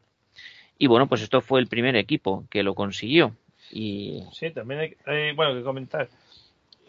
[0.78, 3.36] Y bueno, pues esto fue el primer equipo que lo consiguió.
[3.72, 6.09] Y Sí, también hay, hay, bueno, que comentar.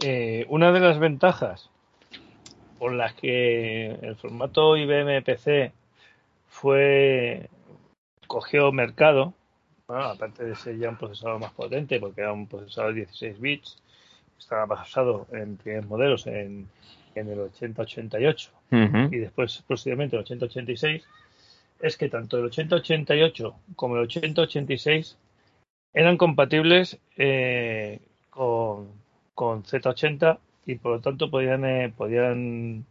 [0.01, 1.71] Eh, una de las ventajas
[2.79, 5.73] por las que el formato IBM PC
[6.53, 7.49] fue
[8.27, 9.35] cogió mercado,
[9.89, 13.41] bueno, aparte de ser ya un procesador más potente, porque era un procesador de 16
[13.41, 13.83] bits,
[14.39, 16.69] estaba basado en primeros modelos en,
[17.15, 19.15] en el 8088 Ujú.
[19.15, 21.03] y después posteriormente el 8086,
[21.81, 25.17] es que tanto el 8088 como el 8086
[25.95, 27.99] eran compatibles eh,
[28.31, 28.89] con,
[29.35, 32.85] con Z80 y por lo tanto podían, eh, podían,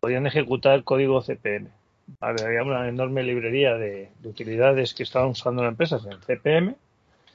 [0.00, 1.79] podían ejecutar código CPM.
[2.20, 6.74] Había una enorme librería de, de utilidades que estaban usando las empresas en CPM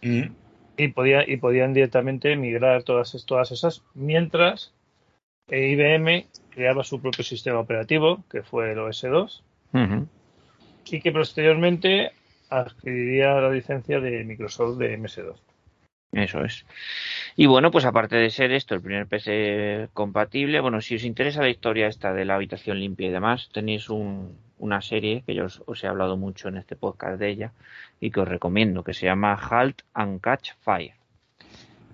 [0.02, 0.24] Mm.
[0.78, 4.74] y, podía, y podían directamente migrar todas, todas esas mientras
[5.50, 9.42] eh, IBM creaba su propio sistema operativo que fue el OS2
[9.74, 10.08] Ujú.
[10.92, 12.12] y que posteriormente
[12.50, 15.38] adquiriría la licencia de Microsoft de MS2.
[16.12, 16.66] Eso es.
[17.36, 21.42] Y bueno, pues aparte de ser esto el primer PC compatible, bueno, si os interesa
[21.42, 25.46] la historia esta de la habitación limpia y demás, tenéis un- una serie que yo
[25.66, 27.52] os, he hablado mucho en este podcast de ella
[28.00, 30.94] y que os recomiendo, que se llama Halt and Catch Fire.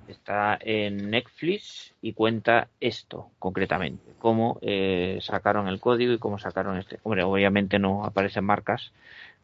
[0.07, 6.77] Está en Netflix y cuenta esto concretamente, cómo eh, sacaron el código y cómo sacaron
[6.77, 6.99] este.
[7.03, 8.91] Hombre, obviamente no aparecen marcas,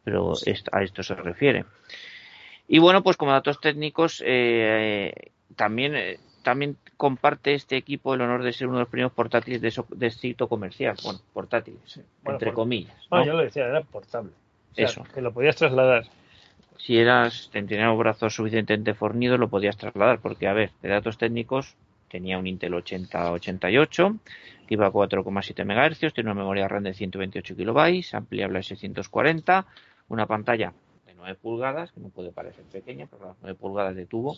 [0.04, 0.34] pero
[0.72, 1.64] a esto se refiere.
[2.66, 6.18] Y bueno, pues como datos técnicos, eh, también, eh,
[6.48, 9.86] también comparte este equipo el honor de ser uno de los primeros portátiles de, so-
[9.90, 10.96] de éxito comercial.
[11.04, 12.00] Bueno, portátiles, Sí.
[12.22, 12.94] Bueno, entre por- comillas.
[13.02, 13.06] ¿no?
[13.10, 14.32] Bueno, yo lo decía, era portable.
[14.72, 15.04] O sea, Eso.
[15.14, 16.04] Que lo podías trasladar.
[16.78, 21.18] Si eras, tenías los brazos suficientemente fornidos, lo podías trasladar, porque, a ver, de datos
[21.18, 21.74] técnicos,
[22.08, 24.16] tenía un Intel 8088,
[24.66, 29.66] que iba a 4,7 MHz, tiene una memoria RAM de 128 KB, ampliable a 640,
[30.08, 30.72] una pantalla
[31.06, 34.36] de 9 pulgadas, que no puede parecer pequeña, pero las 9 pulgadas de tubo.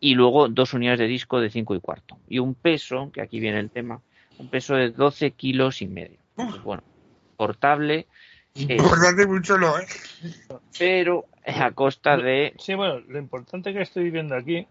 [0.00, 2.18] Y luego dos unidades de disco de 5 y cuarto.
[2.28, 4.00] Y un peso, que aquí viene el tema,
[4.38, 6.18] un peso de 12 kilos y medio.
[6.36, 6.82] Entonces, bueno,
[7.36, 8.06] portable,
[8.54, 9.86] eh, Importante mucho no, ¿eh?
[10.78, 14.66] pero a costa de Sí, bueno, lo importante que estoy viendo aquí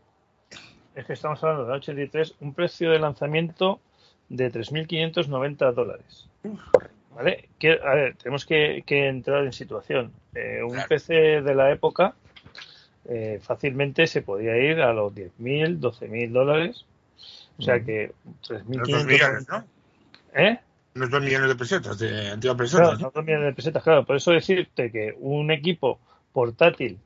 [0.95, 3.79] es que estamos hablando de la 83, un precio de lanzamiento
[4.29, 6.27] de 3.590 dólares.
[7.15, 7.49] ¿Vale?
[7.59, 10.11] Que, a ver, tenemos que, que entrar en situación.
[10.33, 10.87] Eh, un Claro.
[10.89, 12.15] PC de la época
[13.07, 16.85] eh, fácilmente se podía ir a los 10.000, 12.000 dólares.
[17.57, 19.05] O sea que Unos dos 3.500...
[19.05, 19.65] millones, ¿no?
[20.33, 20.59] ¿Eh?
[20.95, 22.99] Unos dos millones de pesetas, de antiguas Claro, pesetas.
[22.99, 23.05] ¿no?
[23.07, 24.05] no dos millones de pesetas, claro.
[24.05, 25.99] Por eso decirte que un equipo
[26.33, 26.99] portátil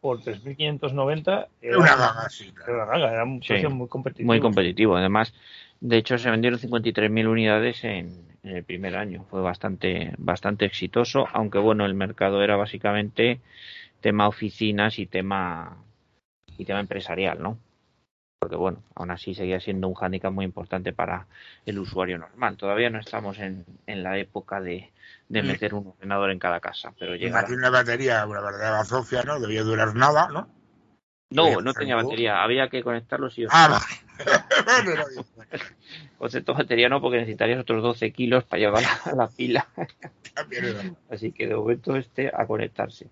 [0.00, 2.74] por 3.590 Es era una ganga, sí, era claro.
[2.74, 4.26] una ganga, era un Sí, precio muy competitivo.
[4.26, 4.96] muy competitivo.
[4.96, 5.34] Además,
[5.80, 8.12] de hecho, se vendieron 53.000 unidades en,
[8.44, 9.24] en el primer año.
[9.30, 13.40] Fue bastante, bastante exitoso, aunque bueno, el mercado era básicamente
[14.00, 15.76] tema oficinas y tema
[16.56, 17.58] y tema empresarial, ¿no?
[18.40, 21.26] Porque bueno, aún así seguía siendo un hándicap muy importante para
[21.66, 22.56] el usuario normal.
[22.56, 24.92] Todavía no estamos en, en la época de,
[25.28, 25.46] de Mm.
[25.46, 27.46] meter un ordenador en cada casa, pero llegará.
[27.46, 29.40] Aquí una batería, una verdadera Sofía, ¿no?
[29.40, 30.48] Debía durar nada, ¿no?
[31.30, 33.56] No, no tenía batería, había que conectarlo sí o sí.
[33.56, 33.84] Ah, vale.
[36.18, 39.66] Concepto batería no, porque necesitarías otros 12 kilos para llevar la, la pila.
[41.10, 43.08] Así que de momento este a conectarse.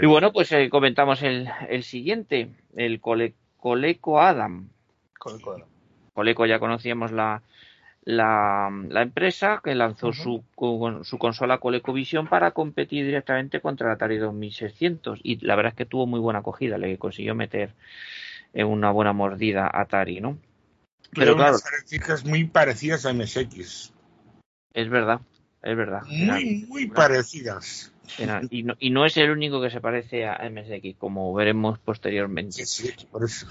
[0.00, 4.68] Y bueno, pues eh, comentamos el, el siguiente, el Cole- Coleco Adam.
[5.18, 5.66] Con el cuadro.
[6.12, 7.42] Coleco ya conocíamos la,
[8.04, 13.94] la, la empresa que lanzó su, con- su consola ColecoVision para competir directamente contra el
[13.94, 17.74] Atari 2600 y la verdad es que tuvo muy buena acogida, le consiguió meter
[18.52, 20.38] eh, una buena mordida a Atari, ¿no?
[21.12, 23.92] Pero Pero claro, unas características muy parecidas a MSX.
[24.74, 25.20] es verdad,
[25.62, 26.02] es verdad.
[26.02, 27.92] Muy, muy parecidas.
[28.50, 32.64] Y, no, y no es el único que se parece a MSX, como veremos posteriormente.
[32.66, 33.46] Sí, sí, por eso.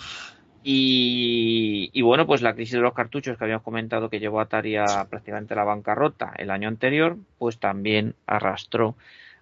[0.64, 4.44] Y, y bueno, pues la crisis de los cartuchos que habíamos comentado que llevó a
[4.44, 8.96] Atari a prácticamente la bancarrota el año anterior, pues también arrastró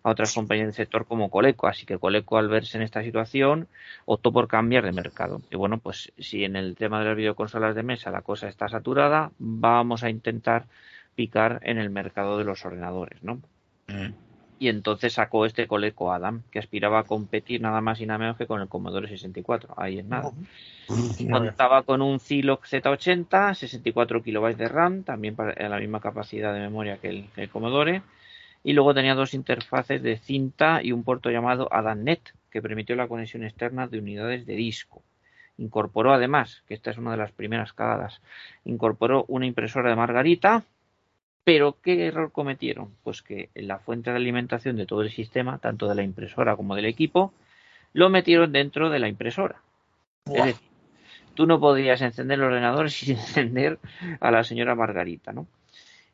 [0.04, 1.68] a otras compañías del sector como Coleco.
[1.68, 3.68] Así que Coleco, al verse en esta situación,
[4.06, 5.42] optó por cambiar de mercado.
[5.52, 8.68] Y bueno, pues si en el tema de las videoconsolas de mesa la cosa está
[8.68, 10.66] saturada, vamos a intentar
[11.14, 13.36] picar en el mercado de los ordenadores, ¿no?
[13.88, 14.31] Mm.
[14.62, 18.38] Y entonces sacó este Coleco Adam, que aspiraba a competir nada más y nada menos
[18.38, 19.74] que con el Commodore 64.
[19.76, 20.30] Ahí es nada.
[21.32, 26.60] Contaba con un Zilog Z80, 64 kilobytes de RAM, también para la misma capacidad de
[26.60, 28.04] memoria que el, que el Commodore.
[28.64, 33.08] Y luego tenía dos interfaces de cinta y un puerto llamado ADAMNet, que permitió la
[33.08, 35.02] conexión externa de unidades de disco.
[35.58, 38.22] Incorporó además, que esta es una de las primeras cagadas,
[38.64, 40.66] incorporó una impresora de margarita,
[41.44, 42.94] pero ¿qué error cometieron?
[43.04, 46.56] Pues que en la fuente de alimentación de todo el sistema, tanto de la impresora
[46.56, 47.34] como del equipo,
[47.94, 49.62] lo metieron dentro de la impresora.
[50.26, 50.56] Es decir,
[51.34, 53.80] tú no podías encender el ordenador sin encender
[54.20, 55.48] a la señora Margarita, ¿no?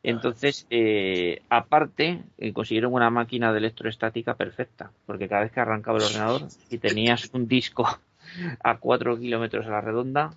[0.03, 5.97] Entonces, eh, aparte, eh, consiguieron una máquina de electroestática perfecta, porque cada vez que arrancaba
[5.97, 7.85] el ordenador y tenías un disco
[8.63, 10.33] a 4 kilómetros a la redonda,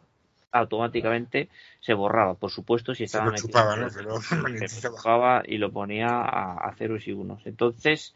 [0.53, 1.49] automáticamente
[1.81, 2.35] se borraba.
[2.35, 3.91] Por supuesto, si Se estaba metido chupaba, ¿no?
[3.91, 4.89] Se se
[5.47, 7.47] y lo ponía a, a ceros y unos.
[7.47, 8.15] Entonces,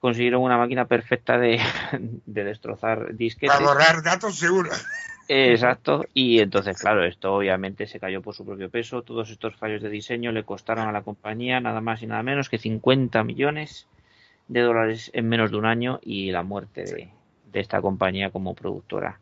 [0.00, 1.60] consiguieron una máquina perfecta de,
[2.26, 3.56] de destrozar disquetes.
[3.56, 4.70] Para borrar datos seguro.
[5.28, 9.02] Exacto, y entonces, claro, esto obviamente se cayó por su propio peso.
[9.02, 12.48] Todos estos fallos de diseño le costaron a la compañía nada más y nada menos
[12.48, 13.86] que 50 millones
[14.48, 17.10] de dólares en menos de un año y la muerte de,
[17.52, 19.20] de esta compañía como productora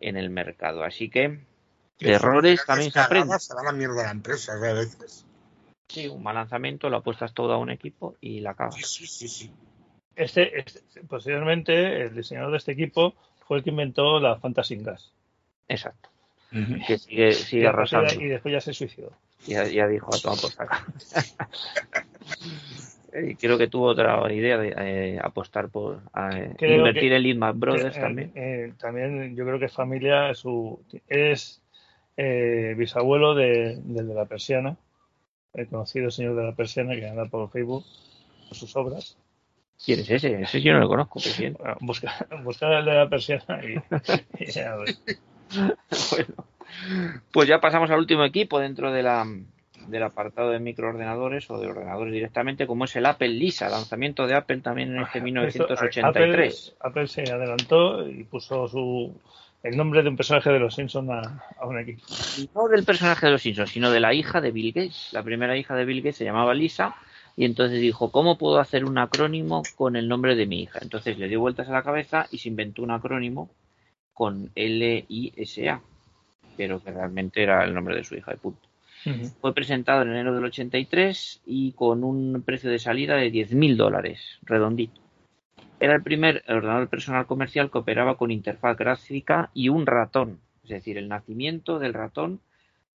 [0.00, 0.84] en el mercado.
[0.84, 1.40] Así que,
[1.98, 3.34] de errores también se aprende.
[3.64, 5.24] La mierda la empresa, a veces.
[5.88, 8.76] Sí, un mal lanzamiento, lo apuestas todo a un equipo y la cagas.
[8.86, 9.50] sí, sí, sí.
[10.14, 13.14] Este, este- posteriormente, el diseñador de este equipo
[13.46, 15.12] fue el que inventó la Fantasy Gas.
[15.68, 16.10] Exacto.
[16.86, 18.20] Que sigue, Y sigue después, arrasando.
[18.20, 19.12] ya, y después ya se suicidó.
[19.46, 20.76] Ya, ya dijo a tomar por saco.
[23.18, 26.00] Eh, Creo que tuvo otra idea de eh, apostar por
[26.32, 28.76] eh, invertir que- en Lidman Brothers Eh, también.
[28.78, 31.62] también yo creo que es familia, su, es
[32.16, 34.76] bisabuelo de- del de la persiana,
[35.54, 37.84] el conocido señor de la persiana que anda por Facebook
[38.48, 39.16] por sus obras.
[39.84, 40.42] ¿Quién es ese?
[40.42, 41.20] Ese yo no lo conozco.
[41.22, 41.52] ¿qué quién?
[41.54, 42.12] Bueno, busca,
[42.42, 43.76] busca el de la persiana y,
[44.42, 45.00] y ya ves.
[46.10, 46.34] Bueno,
[47.32, 49.24] pues ya pasamos al último equipo dentro de la,
[49.88, 54.34] del apartado de microordenadores o de ordenadores directamente, como es el Apple Lisa, lanzamiento de
[54.34, 56.76] Apple también en este Esto, 1983.
[56.78, 59.14] Apple, Apple se adelantó y puso su
[59.62, 62.02] el nombre de un personaje de los Simpsons a, a un equipo.
[62.54, 65.08] no del personaje de los Simpsons, sino de la hija de Bill Gates.
[65.12, 66.94] La primera hija de Bill Gates se llamaba Lisa
[67.36, 70.78] y entonces dijo, ¿cómo puedo hacer un acrónimo con el nombre de mi hija?
[70.82, 73.50] Entonces le dio vueltas a la cabeza y se inventó un acrónimo
[74.12, 75.80] con L-I-S-A,
[76.56, 78.67] pero que realmente era el nombre de su hija de punto.
[79.40, 84.38] Fue presentado en enero del 83 y con un precio de salida de 10.000 dólares,
[84.42, 85.00] redondito.
[85.80, 90.70] Era el primer ordenador personal comercial que operaba con interfaz gráfica y un ratón, es
[90.70, 92.40] decir, el nacimiento del ratón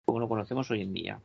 [0.06, 1.20] como lo conocemos hoy en día.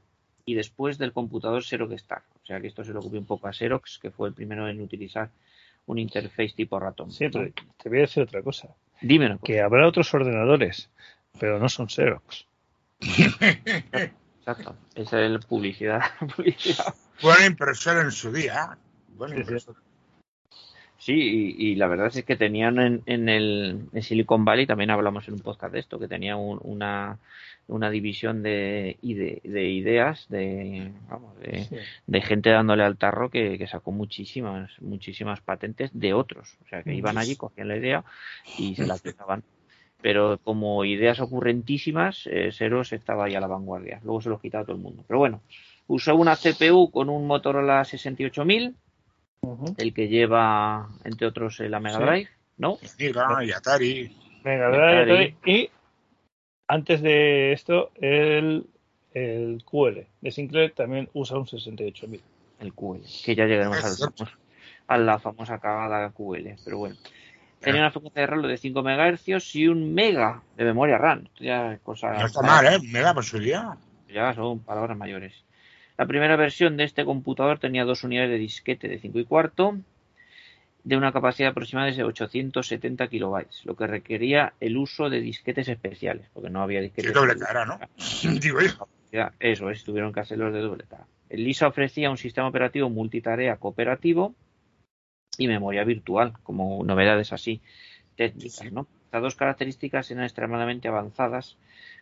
[0.44, 2.22] Y después del computador Xerox Star.
[2.42, 4.68] O sea que esto se lo ocupó un poco a Xerox, que fue el primero
[4.68, 5.30] en utilizar
[5.86, 7.10] un interface tipo ratón.
[7.10, 7.50] Sí, pero
[7.82, 8.68] te voy a decir otra cosa.
[9.00, 9.38] Dímelo.
[9.38, 10.90] Que habrá otros ordenadores,
[11.40, 12.46] pero no son Xerox.
[14.46, 14.76] Exacto.
[14.94, 16.00] Esa es la publicidad.
[16.36, 16.94] publicidad.
[17.20, 18.78] Buena impresora en su día.
[19.16, 19.78] Buena impresora.
[20.98, 25.28] Sí, y, la verdad es que tenían en, en, el en Silicon Valley, también hablamos
[25.28, 27.18] en un podcast de esto, que tenía una,
[27.68, 34.70] una división de, de, ideas, de, vamos, de, gente dándole al tarro que, sacó muchísimas,
[34.80, 36.56] muchísimas patentes de otros.
[36.64, 38.04] O sea, que iban allí, cogían la idea
[38.58, 39.44] y se la aplicaban.
[40.06, 43.98] Pero como ideas ocurrentísimas, eh, Seros estaba ahí a la vanguardia.
[44.04, 45.02] Luego se los quitaba todo el mundo.
[45.08, 45.40] Pero bueno,
[45.88, 48.76] usó una CPU con un Motorola 68000
[49.78, 52.78] el que lleva, entre otros, la Mega Drive, ¿no?
[53.42, 54.16] y Atari.
[54.44, 55.70] Mega Drive y
[56.68, 58.64] antes de esto, el,
[59.12, 62.22] el QL de Sinclair también usa un 68000.
[62.60, 64.08] El QL, que ya llegaremos
[64.86, 66.94] a la famosa cagada QL, pero bueno.
[67.60, 71.28] Tenía una frecuencia de reloj de 5 MHz y un mega de memoria RAM.
[71.40, 72.78] Ya cosa, no está mal, ¿eh?
[72.82, 73.76] Mega posibilidad.
[74.08, 75.44] Ya son palabras mayores.
[75.98, 79.78] La primera versión de este computador tenía dos unidades de disquete de 5 y cuarto
[80.84, 86.28] de una capacidad aproximada de 870 kilobytes, lo que requería el uso de disquetes especiales,
[86.32, 87.12] porque no había disquetes.
[87.12, 87.80] De doble cara, ¿no?
[88.40, 88.58] Digo
[89.40, 91.06] Eso es, tuvieron que hacerlos de doble cara.
[91.28, 94.36] El LISA ofrecía un sistema operativo multitarea cooperativo
[95.38, 97.60] y memoria virtual, como novedades así
[98.16, 98.86] técnicas, ¿no?
[99.04, 101.56] Estas dos características eran extremadamente avanzadas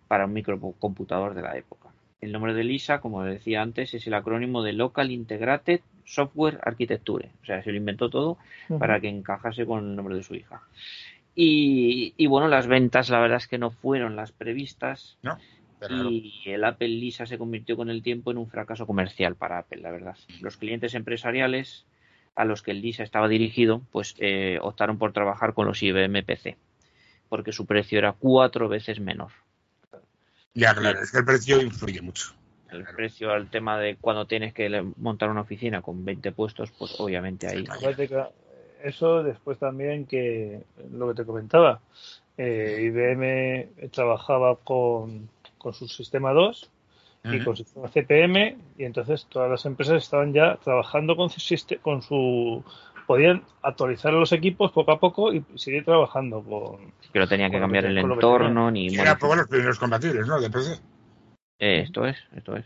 [0.08, 1.90] para un microcomputador de la época.
[2.20, 7.28] El nombre de LISA, como decía antes, es el acrónimo de Local Integrated Software Architecture.
[7.42, 8.38] O sea, se lo inventó todo
[8.78, 10.62] para que encajase con el nombre de su hija.
[11.34, 15.18] Y, bueno, las ventas la verdad es que no fueron las previstas.
[15.90, 19.82] y el Apple Lisa se convirtió con el tiempo en un fracaso comercial para Apple,
[19.82, 20.16] la verdad.
[20.40, 21.84] Los clientes empresariales
[22.34, 26.22] a los que el Lisa estaba dirigido, pues eh, optaron por trabajar con los IBM
[26.24, 26.56] PC,
[27.28, 29.30] porque su precio era cuatro veces menor.
[30.54, 32.34] Ya, claro, es que el precio influye mucho.
[32.70, 36.98] El precio al tema de cuando tienes que montar una oficina con 20 puestos, pues
[36.98, 37.64] obviamente ahí.
[38.82, 40.62] Eso después también que
[40.92, 41.80] lo que te comentaba,
[42.36, 46.70] eh, IBM trabajaba con, con su sistema 2
[47.24, 51.40] y con su sistema CPM y entonces todas las empresas estaban ya trabajando con su,
[51.80, 52.62] con su
[53.06, 56.92] podían actualizar los equipos poco a poco y seguir trabajando con.
[57.12, 58.94] Que no tenía que cambiar el entorno ni.
[58.94, 60.40] Era poco los primeros compatibles, ¿no?
[60.40, 60.80] De PC.
[61.58, 62.64] Eh, esto es, esto es.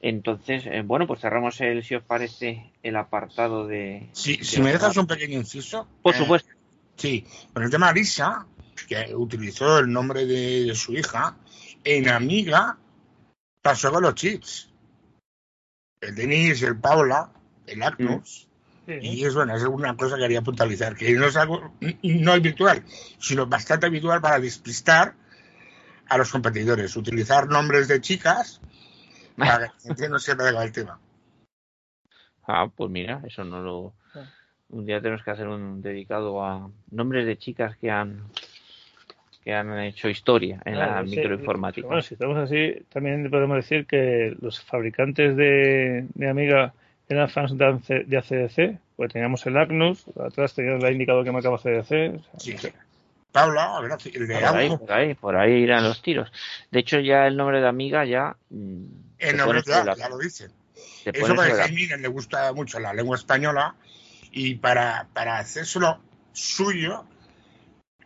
[0.00, 4.08] Entonces, eh, bueno, pues cerramos el, si os parece, el apartado de.
[4.12, 5.88] Sí, si me dejas un pequeño inciso.
[6.02, 6.50] Por eh, supuesto.
[6.96, 8.46] Sí, con el tema Lisa,
[8.88, 11.36] que utilizó el nombre de, su hija,
[11.84, 12.78] en Amiga
[13.66, 14.70] pasó con los chips.
[16.00, 17.32] El Denis, el Paula,
[17.66, 18.48] el Agnus.
[18.86, 22.42] Y es bueno, es una cosa que quería puntualizar, que no es algo, no es
[22.42, 22.84] virtual,
[23.18, 25.16] sino bastante habitual para despistar
[26.08, 28.60] a los competidores, utilizar nombres de chicas
[29.36, 31.00] para que la gente no sepa de el tema.
[32.46, 33.94] Ah, pues mira, eso no lo...
[34.68, 38.30] Un día tenemos que hacer un dedicado a nombres de chicas que han
[39.46, 41.86] que han hecho historia en la microinformática.
[41.86, 46.74] Bueno, si estamos así, también podemos decir que los fabricantes de, de Amiga
[47.08, 47.64] eran fans de
[48.18, 52.20] ACDC, pues teníamos el Agnus, atrás teníamos el indicador que marcaba ACDC.
[52.38, 52.56] Sí.
[53.30, 53.78] Paula,
[54.12, 56.32] el de por ahí, por ahí, por ahí irán los tiros.
[56.72, 58.36] De hecho, ya el nombre de Amiga ya.
[58.50, 58.86] Mm,
[59.18, 60.50] el nombre ya, ya lo dicen.
[61.04, 63.76] Eso porque a Miguel le gusta mucho la lengua española
[64.32, 66.00] y para, para hacérselo
[66.32, 67.04] suyo,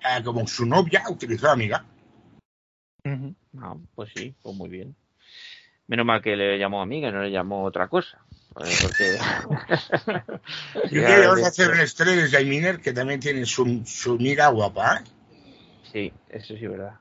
[0.05, 1.85] eh, como su novia utilizó Amiga.
[3.59, 4.95] Ah, pues sí, pues muy bien.
[5.87, 8.19] Menos mal que le llamó Amiga no le llamó otra cosa.
[8.53, 9.19] Porque...
[10.91, 14.97] Yo vamos a hacer un estrella de Jaiminer que también tiene su, su mira guapa.
[14.97, 15.05] ¿eh?
[15.93, 16.95] Sí, eso sí, verdad.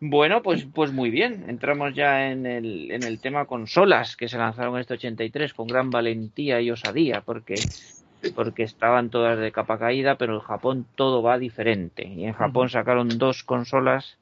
[0.00, 1.44] Bueno, pues, pues muy bien.
[1.48, 5.66] Entramos ya en el, en el tema consolas que se lanzaron en este 83 con
[5.66, 7.56] gran valentía y osadía, porque,
[8.34, 12.06] porque estaban todas de capa caída, pero en Japón todo va diferente.
[12.06, 14.16] Y en Japón sacaron dos consolas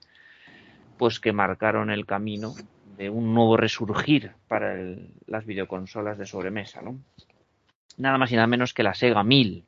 [0.96, 2.54] pues que marcaron el camino
[2.96, 6.98] de un nuevo resurgir para el- las videoconsolas de sobremesa, ¿no?
[7.98, 9.64] Nada más y nada menos que la Sega 1000.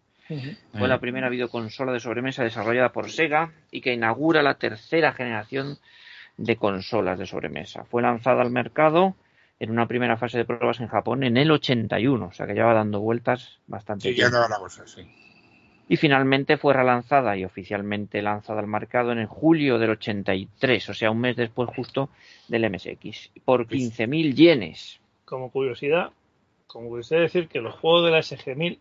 [0.79, 5.79] Fue la primera videoconsola de sobremesa desarrollada por Sega y que inaugura la tercera generación
[6.37, 7.85] de consolas de sobremesa.
[7.85, 9.17] Fue lanzada al mercado
[9.61, 12.65] en una primera fase de pruebas en Japón en el 81, o sea que ya
[12.65, 14.37] va dando vueltas bastante Sí, ya tiempo.
[14.37, 15.03] daba la cosa, sí.
[15.91, 20.95] Y finalmente fue relanzada y oficialmente lanzada al mercado en el julio del 83, o
[20.95, 22.11] sea, un mes después justo
[22.47, 25.01] del MSX, por 15.000 yenes.
[25.25, 26.11] Como curiosidad,
[26.67, 28.79] como curiosidad decir que los juegos de la SG-1000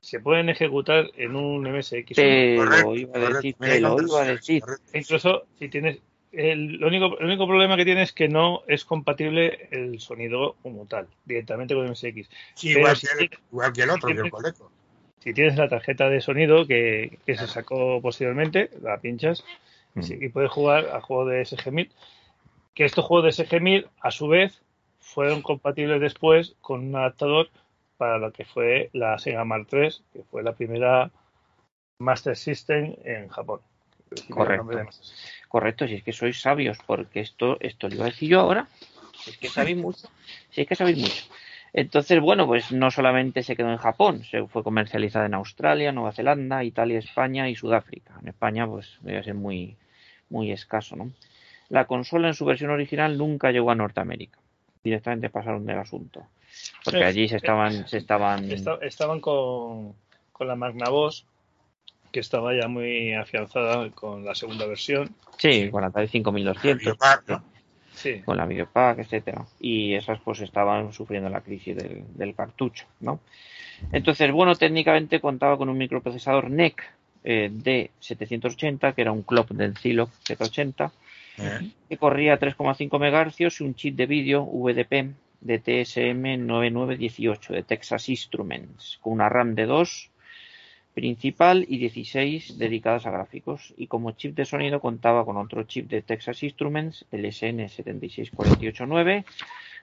[0.00, 2.14] se pueden ejecutar en un MSX.
[2.14, 4.60] Te Correcto, lo iba a decir, te lo iba a decir.
[4.60, 4.98] correcto.
[4.98, 5.98] Incluso si tienes.
[6.36, 10.56] El, lo único, el único problema que tiene es que no es compatible el sonido
[10.62, 12.28] como tal, directamente con MSX.
[12.54, 14.70] Sí, igual, sí que el, igual que el otro, que- coleco.
[15.20, 19.42] Si tienes la tarjeta de sonido que, que se sacó posteriormente, la pinchas
[19.96, 21.90] y, y puedes jugar a juegos de SG-1000.
[22.74, 24.60] Que estos juegos de SG-1000, a su vez,
[25.00, 27.48] fueron compatibles después con un adaptador
[27.96, 31.10] para lo que fue la Sega Mark III, que fue la primera
[31.98, 33.60] Master System en Japón.
[34.30, 34.78] Correcto.
[35.54, 38.66] Correcto, si es que sois sabios, porque esto, esto lo iba a decir yo ahora.
[39.22, 40.08] Si es que sabéis mucho.
[40.50, 41.22] Si es que sabéis mucho.
[41.72, 46.10] Entonces, bueno, pues no solamente se quedó en Japón, se fue comercializada en Australia, Nueva
[46.10, 48.18] Zelanda, Italia, España y Sudáfrica.
[48.20, 49.76] En España, pues, debe ser muy,
[50.28, 51.12] muy escaso, ¿no?
[51.68, 54.40] La consola en su versión original nunca llegó a Norteamérica.
[54.82, 56.26] Directamente pasaron del asunto.
[56.84, 59.94] Porque allí se estaban, se estaban, Esta- estaban con,
[60.32, 61.26] con la Magnavox,
[62.14, 65.12] que estaba ya muy afianzada con la segunda versión.
[65.36, 66.78] sí, con la Atari 5200.
[66.78, 67.44] Videopack, ¿no?
[67.92, 69.44] Sí, con la Videopack, etcétera.
[69.58, 73.18] Y esas pues estaban sufriendo la crisis del, del cartucho, ¿no?
[73.90, 76.84] Entonces, bueno, técnicamente contaba con un microprocesador NEC
[77.24, 80.92] eh, de 780, que era un clock del Zilog 780,
[81.36, 87.54] Eh, que corría a 3,5 MHz y un chip de vídeo VDP de TSM 9918
[87.54, 90.10] de Texas Instruments, con una RAM de 2
[90.94, 93.74] principal y 16 dedicadas a gráficos.
[93.76, 99.24] Y como chip de sonido contaba con otro chip de Texas Instruments, el SN76489,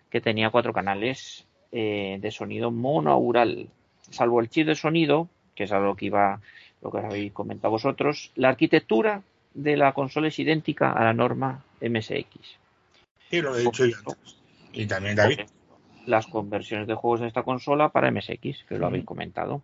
[0.10, 3.68] que tenía cuatro canales eh, de sonido monaural.
[4.10, 6.42] Salvo el chip de sonido, que es algo que iba,
[6.82, 9.22] lo que habéis comentado vosotros, la arquitectura
[9.54, 12.58] de la consola es idéntica a la norma MSX.
[13.30, 14.38] sí, lo he dicho yo antes.
[14.74, 15.42] Y también David.
[16.06, 19.62] Las conversiones de juegos de esta consola para MSX, que lo habéis comentado.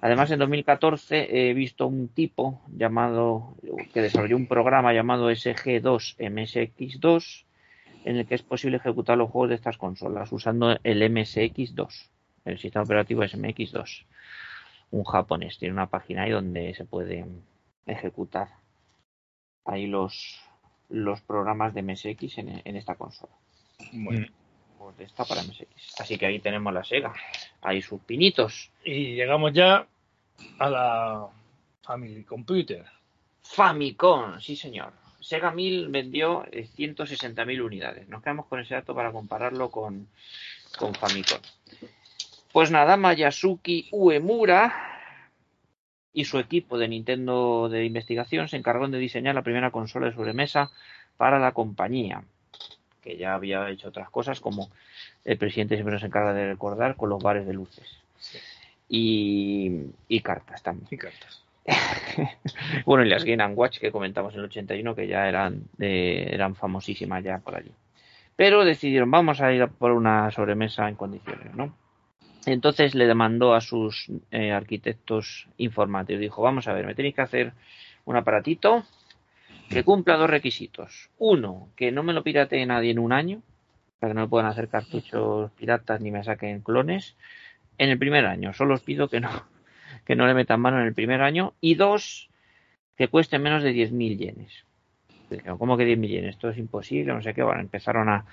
[0.00, 3.54] Además, en 2014 he visto un tipo llamado,
[3.92, 7.44] que desarrolló un programa llamado SG2 MSX2,
[8.04, 12.08] en el que es posible ejecutar los juegos de estas consolas usando el MSX2.
[12.44, 14.06] El sistema operativo es MX2.
[14.90, 15.58] Un japonés.
[15.58, 17.26] Tiene una página ahí donde se puede
[17.86, 18.48] ejecutar
[19.64, 20.40] ahí los,
[20.88, 23.32] los programas de MSX en, en esta consola.
[23.92, 24.26] bueno.
[24.78, 26.00] Pues esta para MSX.
[26.00, 27.12] Así que ahí tenemos la Sega.
[27.62, 28.70] Ahí sus pinitos.
[28.84, 29.86] Y llegamos ya
[30.58, 31.28] a la
[31.82, 32.84] Family Computer.
[33.42, 34.92] Famicom, sí señor.
[35.20, 38.08] Sega 1000 vendió eh, 160.000 unidades.
[38.08, 40.08] Nos quedamos con ese dato para compararlo con,
[40.78, 41.40] con Famicom.
[42.52, 44.90] Pues nada, Mayasuki Uemura
[46.12, 50.14] y su equipo de Nintendo de investigación se encargaron de diseñar la primera consola de
[50.14, 50.70] sobremesa
[51.16, 52.24] para la compañía,
[53.00, 54.70] que ya había hecho otras cosas como
[55.24, 57.98] el presidente siempre nos encarga de recordar con los bares de luces.
[58.88, 60.88] Y, y cartas también.
[60.90, 61.42] Y cartas.
[62.84, 66.54] bueno, y las Game Watch que comentamos en el 81 que ya eran de- eran
[66.56, 67.70] famosísimas ya por allí.
[68.36, 71.74] Pero decidieron, vamos a ir a por una sobremesa en condiciones, ¿no?
[72.46, 77.20] Entonces le demandó a sus eh, arquitectos informáticos, dijo, vamos a ver, me tenéis que
[77.20, 77.52] hacer
[78.06, 78.84] un aparatito
[79.70, 81.10] que cumpla dos requisitos.
[81.18, 83.40] Uno, que no me lo piratee nadie en un año,
[83.98, 87.16] para que no me puedan hacer cartuchos piratas ni me saquen clones.
[87.78, 89.30] En el primer año, solo os pido que no,
[90.04, 91.54] que no le metan mano en el primer año.
[91.60, 92.28] Y dos,
[92.96, 94.64] que cueste menos de 10.000 yenes.
[95.30, 96.30] Dijeron, ¿Cómo que 10.000 yenes?
[96.30, 97.44] Esto es imposible, no sé qué.
[97.44, 98.26] Bueno, empezaron a,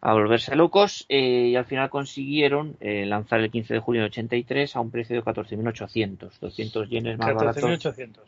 [0.00, 4.06] a volverse locos eh, y al final consiguieron eh, lanzar el 15 de julio de
[4.06, 7.62] 83 a un precio de 14.800, 200 yenes más baratos.
[7.62, 8.20] 14.800.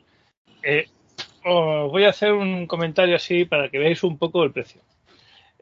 [0.62, 0.86] Eh,
[1.44, 4.80] os voy a hacer un comentario así para que veáis un poco el precio.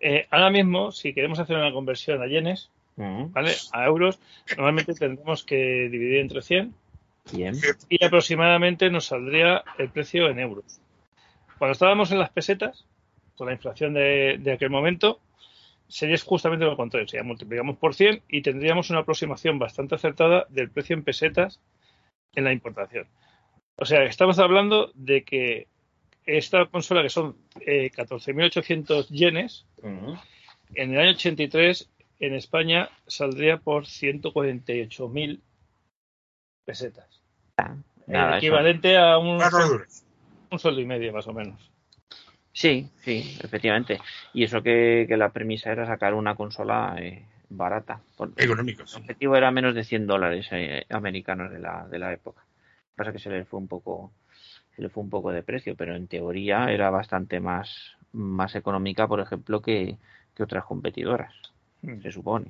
[0.00, 3.52] Eh, ahora mismo, si queremos hacer una conversión a yenes, Mm, ¿vale?
[3.72, 4.18] A euros,
[4.56, 6.74] normalmente tendremos que dividir entre 100
[7.32, 7.54] Bien.
[7.88, 10.80] y aproximadamente nos saldría el precio en euros.
[11.59, 12.84] Cuando estábamos en las pesetas,
[13.36, 15.20] con la inflación de, de aquel momento,
[15.88, 17.09] sería justamente lo contrario.
[17.09, 21.60] Sería multiplicamos por 100 y tendríamos una aproximación bastante acertada del precio en pesetas
[22.34, 23.06] en la importación.
[23.76, 25.66] O sea, estamos hablando de que
[26.27, 31.90] esta consola que son eh, 14.800 yenes, en el año 83
[32.20, 35.40] en España saldría por 148.000
[36.65, 37.20] pesetas.
[37.57, 37.77] Ah,
[38.07, 39.40] nada, el eso- equivalente a un,
[40.51, 41.70] un sueldo y medio más o menos.
[42.53, 43.99] Sí, sí, efectivamente.
[44.35, 48.01] Y eso que, que la premisa era sacar una consola eh, barata.
[48.36, 48.94] Económicos.
[48.94, 52.43] El objetivo era menos de 100 dólares eh, americanos de la, de la época.
[52.43, 54.12] Lo que pasa es que se le fue un poco
[54.77, 59.07] se le fue un poco de precio, pero en teoría era bastante más, más económica,
[59.07, 59.97] por ejemplo, que,
[60.35, 61.32] que otras competidoras,
[61.85, 62.01] Mm.
[62.01, 62.47] se supone.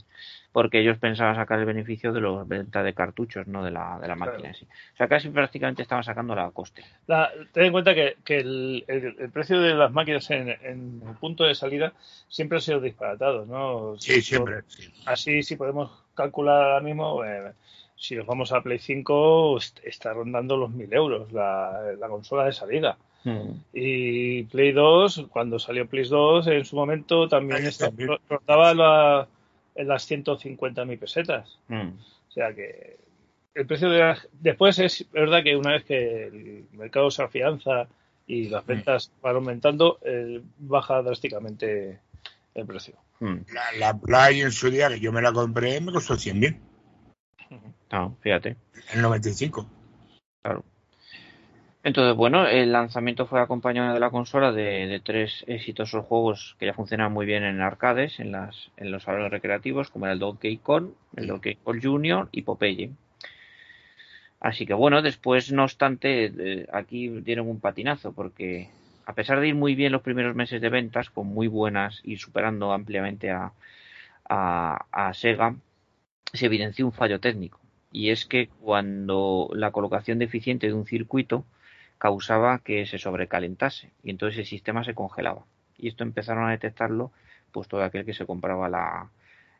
[0.53, 4.07] Porque ellos pensaban sacar el beneficio de la venta de cartuchos, no de la, de
[4.07, 4.33] la Claro.
[4.33, 4.67] máquina en sí.
[4.93, 6.85] O sea, casi prácticamente estaban sacando la coste.
[7.07, 11.03] La- ten en cuenta que, que el, el- el precio de las máquinas en, en
[11.09, 11.95] el punto de salida
[12.29, 13.97] siempre ha sido disparatado, ¿no?
[13.99, 14.65] Sí, siempre.
[14.69, 14.93] sí.
[15.07, 17.53] Así, si podemos calcular ahora mismo, eh,
[18.03, 22.47] si nos vamos a Play 5, est- está rondando los 1000 euros la, la consola
[22.47, 22.99] de salida.
[23.73, 27.61] Y Play 2, cuando salió Play 2, en su momento también
[28.29, 29.29] rondaba la-
[29.77, 31.59] en las 150.000 pesetas.
[31.69, 31.91] Mm.
[32.29, 32.97] O sea que
[33.55, 37.87] el precio de las- después es verdad que una vez que el mercado se afianza
[38.27, 42.01] y las ventas van aumentando, eh, baja drásticamente
[42.55, 42.95] el precio.
[43.21, 43.37] Mm.
[43.55, 46.59] La, la Play en su día, que yo me la compré, me costó 100.000
[47.93, 48.57] No, fíjate.
[48.91, 49.67] en el 95.
[50.43, 50.65] Claro.
[51.85, 56.67] Entonces, bueno, el lanzamiento fue acompañado de la consola de, de tres exitosos juegos que
[56.67, 60.21] ya funcionaban muy bien en arcades, en, las, en los salones recreativos, como era el
[60.21, 62.93] Donkey Kong, el Donkey Kong Junior y Popeye.
[64.41, 68.71] Así que bueno, después, no obstante, eh, aquí dieron un patinazo, porque
[69.05, 72.17] a pesar de ir muy bien los primeros meses de ventas, con muy buenas y
[72.17, 73.53] superando ampliamente a,
[74.29, 75.57] a, a Sega,
[76.33, 77.62] se evidenció un fallo técnico.
[77.93, 81.45] Y es que cuando la colocación deficiente de un circuito
[81.99, 85.45] causaba que se sobrecalentase y entonces el sistema se congelaba.
[85.79, 87.13] Y esto empezaron a detectarlo
[87.53, 89.11] pues todo aquel que se compraba la...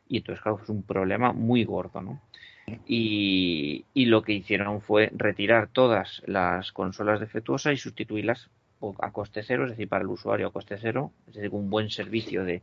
[0.07, 2.21] Y entonces, claro, es un problema muy gordo, ¿no?
[2.87, 8.49] Y, y lo que hicieron fue retirar todas las consolas defectuosas y sustituirlas
[8.99, 11.89] a coste cero, es decir, para el usuario a coste cero, es decir, un buen
[11.89, 12.61] servicio de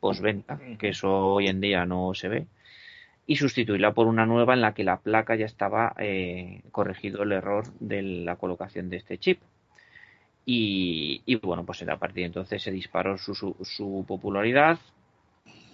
[0.00, 2.46] postventa, que eso hoy en día no se ve,
[3.32, 7.32] y sustituirla por una nueva en la que la placa ya estaba eh, corregido el
[7.32, 9.40] error de la colocación de este chip.
[10.44, 14.78] Y, bueno, pues a partir de entonces se disparó su, popularidad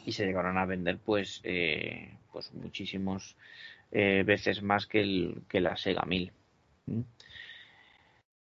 [0.06, 3.34] y se llegaron a vender pues, eh, pues muchísimos
[3.90, 6.30] eh, veces más que, el, que la Sega 1000.
[6.86, 7.00] ¿Mm?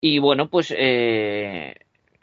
[0.01, 0.73] Y bueno, pues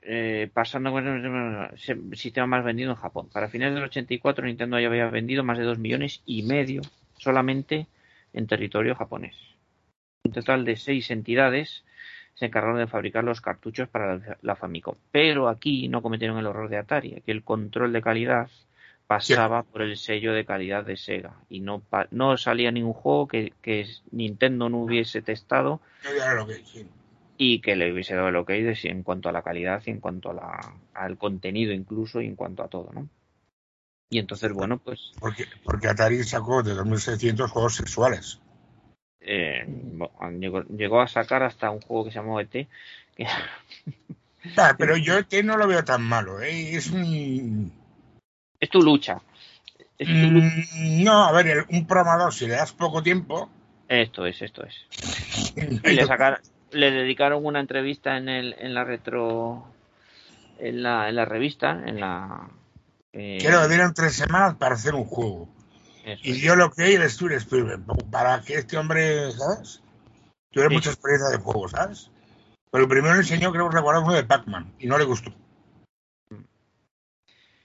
[0.03, 1.79] eh, pasando con el
[2.17, 3.29] sistema más vendido en Japón.
[3.33, 6.83] Para finales del 84 Nintendo ya había vendido más de 2 millones y medio
[7.17, 7.87] solamente
[8.33, 9.37] en territorio japonés.
[10.25, 11.85] Un total de seis entidades
[12.35, 14.95] se encargaron de fabricar los cartuchos para la, la Famicom.
[15.11, 18.49] Pero aquí no cometieron el error de Atari, que el control de calidad
[19.07, 23.53] pasaba por el sello de calidad de Sega y no, no salía ningún juego que,
[24.11, 25.81] Nintendo no hubiese testado.
[27.39, 29.91] Y que le hubiese dado el ok de si- en cuanto a la calidad y
[29.91, 33.09] en cuanto a la, al contenido incluso y en cuanto a todo, ¿no?
[34.11, 38.41] Y entonces, bueno, pues Porque, porque Atari sacó de 2.600 juegos sexuales.
[39.21, 42.51] eh, bueno, llegó, llegó a sacar hasta un juego que se llamó ET,
[43.17, 43.27] que
[44.57, 46.41] Ah, pero yo este no lo veo tan malo.
[46.43, 46.75] ¿eh?
[46.77, 47.73] Es un...
[48.61, 49.21] es tu lucha.
[49.99, 50.47] Es tu lucha.
[50.77, 53.49] Mm, No, a ver, el- un programador, si le das poco tiempo...
[53.89, 54.75] Esto es, esto es.
[55.85, 56.41] Y le sacar,
[56.73, 59.67] le dedicaron una entrevista en el, en la retro,
[60.59, 62.51] en la, en la revista, en la.
[63.13, 65.49] eh, Quiero dieron tres semanas para hacer un juego.
[66.05, 69.83] eso Y dio lo que el Steven Spielberg, para que este hombre, ¿sabes?
[70.51, 70.75] Tuviera Sí.
[70.75, 72.11] mucha experiencia de juego, ¿sabes?
[72.71, 75.33] Pero primero enseñó, creo recordar uno de Pac-Man, y no le gustó.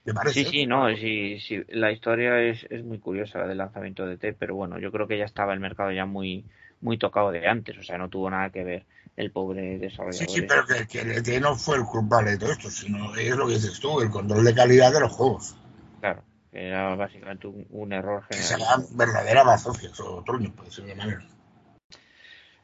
[0.04, 0.46] ¿Te parece?
[0.46, 4.18] Sí, sí, no, sí, sí, la historia es, es muy curiosa, la del lanzamiento de
[4.18, 6.46] T, pero bueno, yo creo que ya estaba el mercado ya muy,
[6.80, 8.86] muy tocado de antes, o sea, no tuvo nada que ver
[9.18, 10.30] el pobre desarrollador.
[10.30, 13.48] Sí, sí, pero que, que no fue el culpable de todo esto, sino es lo
[13.48, 15.56] que dices tú, el control de calidad de los juegos.
[16.00, 16.22] Claro,
[16.52, 18.70] que era básicamente un, un error Que se general.
[18.82, 21.26] llaman verdaderas bazofias o truños, por decirlo de manera.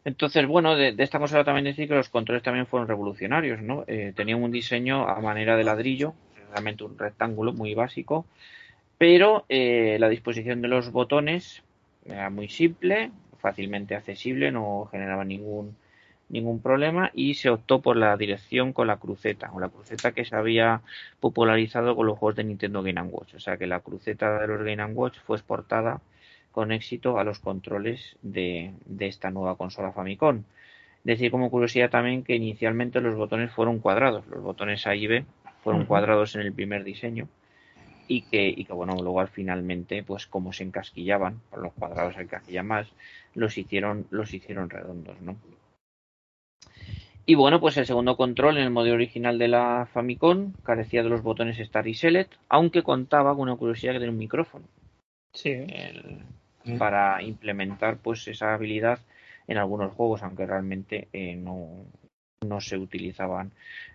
[0.05, 3.85] Entonces, bueno, de, de esta consola también decir que los controles también fueron revolucionarios, ¿no?
[3.87, 6.13] Eh, tenían un diseño a manera de ladrillo,
[6.51, 8.25] realmente un rectángulo muy básico,
[8.97, 11.63] pero eh, la disposición de los botones
[12.05, 15.75] era muy simple, fácilmente accesible, no generaba ningún
[16.33, 20.25] ningún problema y se optó por la dirección con la cruceta, o la cruceta que
[20.25, 20.81] se había
[21.19, 24.63] popularizado con los juegos de Nintendo Game Watch, o sea que la cruceta de los
[24.63, 26.01] Game Watch fue exportada
[26.51, 30.43] con éxito a los controles de, de esta nueva consola Famicom.
[31.03, 35.25] Decir como curiosidad también que inicialmente los botones fueron cuadrados, los botones A y B
[35.63, 37.27] fueron cuadrados en el primer diseño
[38.07, 42.21] y que, y que bueno, luego finalmente, pues como se encasquillaban, por los cuadrados se
[42.21, 42.87] encasquillan más,
[43.35, 45.35] los hicieron, los hicieron redondos, ¿no?
[47.25, 51.09] Y bueno, pues el segundo control en el modelo original de la Famicom carecía de
[51.09, 54.65] los botones Start y Select, aunque contaba con una curiosidad que tenía un micrófono.
[55.33, 55.65] Sí.
[56.77, 58.99] para implementar pues esa habilidad
[59.47, 61.85] en algunos juegos, aunque realmente eh, no,
[62.45, 63.51] no se utilizaban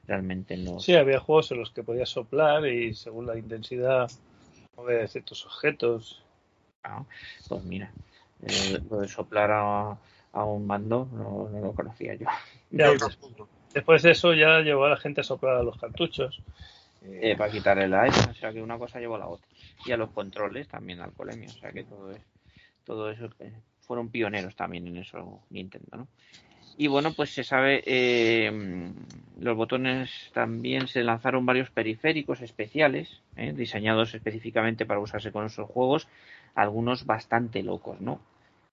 [0.07, 0.83] realmente en los...
[0.83, 4.11] Sí, había juegos en los que podías soplar y según la intensidad
[4.77, 6.23] mover ciertos objetos.
[6.83, 7.05] Ah,
[7.49, 7.93] pues mira,
[8.43, 9.99] eh, lo de soplar a,
[10.33, 12.27] a un mando no, no, lo conocía yo.
[12.71, 12.93] Ya,
[13.73, 16.43] después de eso ya llevó a la gente a soplar a los cartuchos.
[17.03, 19.47] Eh, para quitarle la o sea que una cosa llevó a la otra.
[19.87, 22.21] Y a los controles también, al colemio, o sea que todo, es,
[22.85, 26.09] todo eso eh, fueron pioneros también en eso Nintendo, ¿no?
[26.81, 28.53] Y bueno, pues se sabe, eh,
[29.41, 35.69] los botones también se lanzaron varios periféricos especiales, eh, diseñados específicamente para usarse con esos
[35.69, 36.07] juegos,
[36.55, 38.21] algunos bastante locos, ¿no?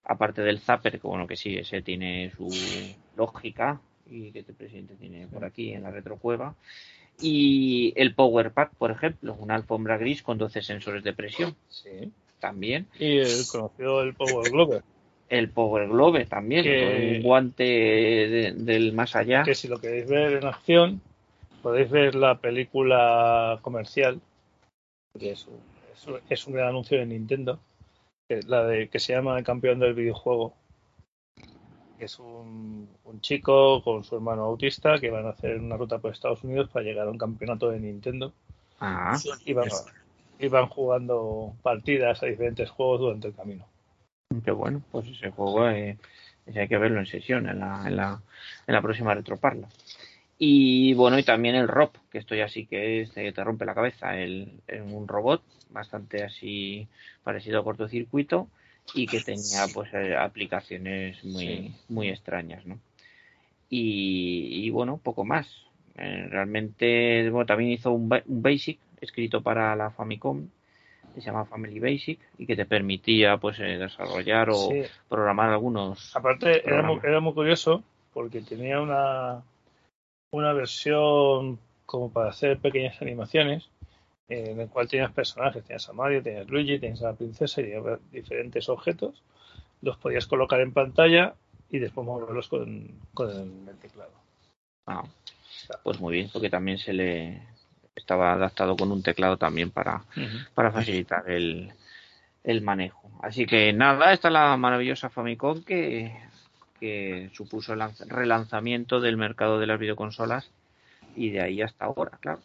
[0.08, 2.48] Aparte del zapper, que bueno, que sí, ese tiene su
[3.16, 6.54] lógica y que este presidente tiene por aquí en la retrocueva.
[7.20, 11.56] Y el Power Pad, por ejemplo, una alfombra gris con 12 sensores de presión.
[11.68, 12.12] Sí.
[12.38, 12.86] También.
[13.00, 14.82] Y el conocido el Power Globe.
[15.28, 19.42] El Power Globe también, Que- un guante de- del más allá.
[19.42, 21.00] Que si lo queréis ver en acción,
[21.62, 24.20] podéis ver la película comercial,
[25.18, 27.58] que un- es un gran anuncio de Nintendo,
[28.28, 30.54] que, la de, que se llama El campeón del videojuego.
[31.98, 35.98] Que es un, un chico con su hermano autista que van a hacer una ruta
[35.98, 38.34] por Estados Unidos para llegar a un campeonato de Nintendo
[38.80, 39.68] Ah, y van,
[40.38, 43.66] y van jugando partidas a diferentes juegos durante el camino.
[44.44, 45.98] qué bueno, pues ese juego eh,
[46.44, 48.20] ese hay que verlo en sesión, en la, en la,
[48.66, 49.68] en la próxima retroparla.
[50.38, 53.64] Y bueno, y también el ROP, que esto ya sí que es, eh, te rompe
[53.64, 56.88] la cabeza, el, el- un robot bastante así
[57.22, 58.48] parecido a cortocircuito
[58.92, 62.78] y que tenía pues eh, aplicaciones muy, muy extrañas, ¿no?
[63.70, 65.48] Y, y bueno, poco más.
[65.96, 70.48] Eh, realmente, bueno, también hizo un, un Basic escrito para la Famicom
[71.14, 74.82] que se llama Family Basic y que te permitía pues eh, desarrollar o Sí.
[75.08, 77.82] programar algunos Aparte, era muy, era muy curioso
[78.12, 79.42] porque tenía una,
[80.30, 83.68] una versión como para hacer pequeñas animaciones
[84.28, 87.14] eh, en el cual tenías personajes, tenías a Mario, tenías a Luigi, tenías a la
[87.14, 87.72] princesa y
[88.10, 89.22] diferentes objetos,
[89.82, 91.34] los podías colocar en pantalla
[91.70, 94.12] y después moverlos con, con el, el teclado.
[94.86, 95.04] Ah,
[95.82, 97.42] pues muy bien, porque también se le
[97.94, 100.04] estaba adaptado con un teclado también para,
[100.54, 101.72] para facilitar el,
[102.44, 103.10] el manejo.
[103.22, 106.14] Así que nada, esta es la maravillosa Famicom que,
[106.80, 110.50] que supuso el lanz- relanzamiento del mercado de las videoconsolas
[111.16, 112.40] y de ahí hasta ahora, claro.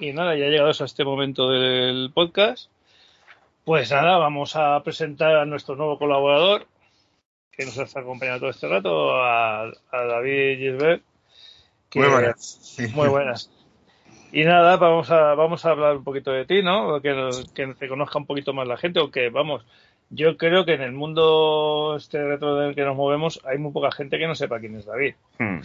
[0.00, 2.70] Y nada, ya llegados a este momento del podcast,
[3.64, 6.66] pues nada, vamos a presentar a nuestro nuevo colaborador,
[7.52, 11.02] que nos está acompañando todo este rato, a, a David Gisbert.
[11.90, 12.76] que- Muy buenas.
[12.94, 13.50] Muy buenas.
[14.32, 17.00] Y nada, vamos a, vamos a hablar un poquito de ti, ¿no?
[17.00, 19.64] Que, que te conozca un poquito más la gente, o que, vamos,
[20.14, 23.72] yo creo que en el mundo este retro en el que nos movemos hay muy
[23.72, 25.14] poca gente que no sepa quién es David.
[25.38, 25.60] Hmm.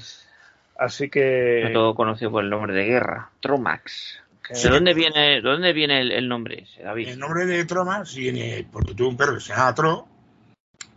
[0.77, 1.59] Así que...
[1.61, 4.21] Sobre todo conocido por el nombre de guerra, Tromax.
[4.49, 7.09] ¿De dónde viene, de dónde viene el, el nombre ese, David?
[7.09, 10.07] El nombre de Tromas viene porque tuve un perro que se llamaba Tro.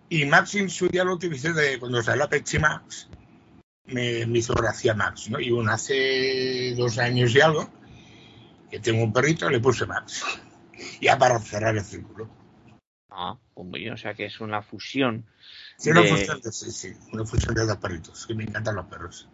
[0.09, 3.09] Y Max en su día lo utilicé de cuando salió la Pepsi Max.
[3.87, 5.41] Me, me hizo gracia Max, ¿no?
[5.41, 7.69] Y bueno, hace dos años y algo
[8.71, 10.25] que tengo un perrito, le puse Max.
[11.01, 12.42] Ya para cerrar el círculo.
[13.15, 15.27] Ah, pues o sea que es una fusión.
[15.77, 18.77] Sí, una de- fusión de, sí, sí, una fusión de dos perritos, que me encantan
[18.77, 19.29] los perros.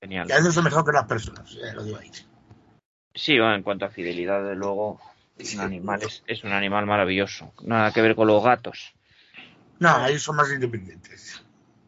[0.00, 0.26] Genial.
[0.26, 2.10] Que a veces son mejor que las personas, ya lo digo ahí.
[3.14, 4.98] Sí, bueno, en cuanto a fidelidad, de luego,
[5.36, 7.52] es un animal, es, es un animal maravilloso.
[7.62, 8.94] Nada que ver con los gatos.
[9.78, 11.44] No, ahí son más independientes.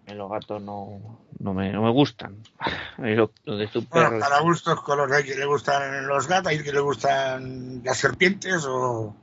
[0.06, 2.42] En los gatos no, no, me, no me gustan.
[2.98, 4.20] Lo, lo de tu Bueno, perro.
[4.20, 8.64] para gustos colores, hay que le gustan los gatos, hay que le gustan las serpientes
[8.66, 9.16] o,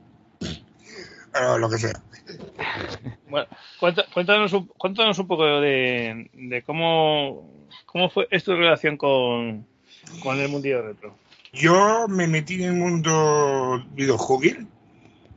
[1.34, 2.02] o lo que sea.
[3.28, 3.48] Bueno,
[4.12, 9.66] cuéntanos, un, cuéntanos un poco de, de cómo, cómo fue tu relación con,
[10.22, 11.16] con el mundillo retro.
[11.52, 14.66] Yo me metí en el mundo videojuegil,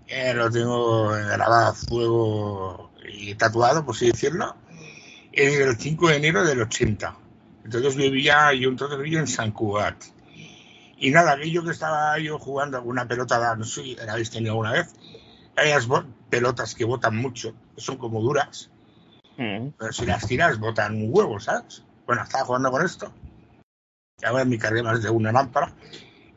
[0.08, 4.56] eh, lo tengo grabado a fuego y tatuado, por así decirlo,
[5.32, 7.18] en el 5 de enero del 80.
[7.66, 9.96] Entonces vivía, yo entonces vivía en San Cugat.
[10.98, 14.54] Y nada, aquello que estaba yo jugando alguna pelota, no sé si la habéis tenido
[14.54, 14.94] alguna vez,
[15.56, 18.70] hay unas bo- pelotas que botan mucho, que son como duras,
[19.38, 19.72] Mm.
[19.78, 21.84] Pero si las tiras, botan un huevo, ¿sabes?
[22.06, 23.12] Bueno, estaba jugando con esto.
[24.22, 25.74] Y ahora me cargué más de una lámpara.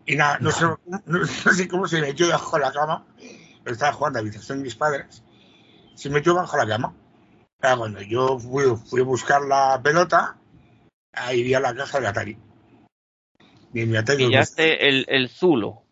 [0.04, 3.06] Y nada, no, sé, no, no sé cómo se metió debajo de la cama.
[3.62, 5.22] Pero estaba jugando a la habitación de mis padres.
[5.94, 6.92] Se metió bajo la cama.
[7.60, 10.36] Claro, cuando yo fui, fui a buscar la pelota,
[11.12, 12.36] ahí vi a la caja de Atari.
[13.74, 15.84] Y mi Atari Pillaste el, el Zulo.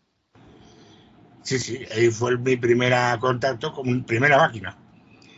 [1.47, 4.77] Sí, sí, ahí fue mi primer contacto con mi primera máquina.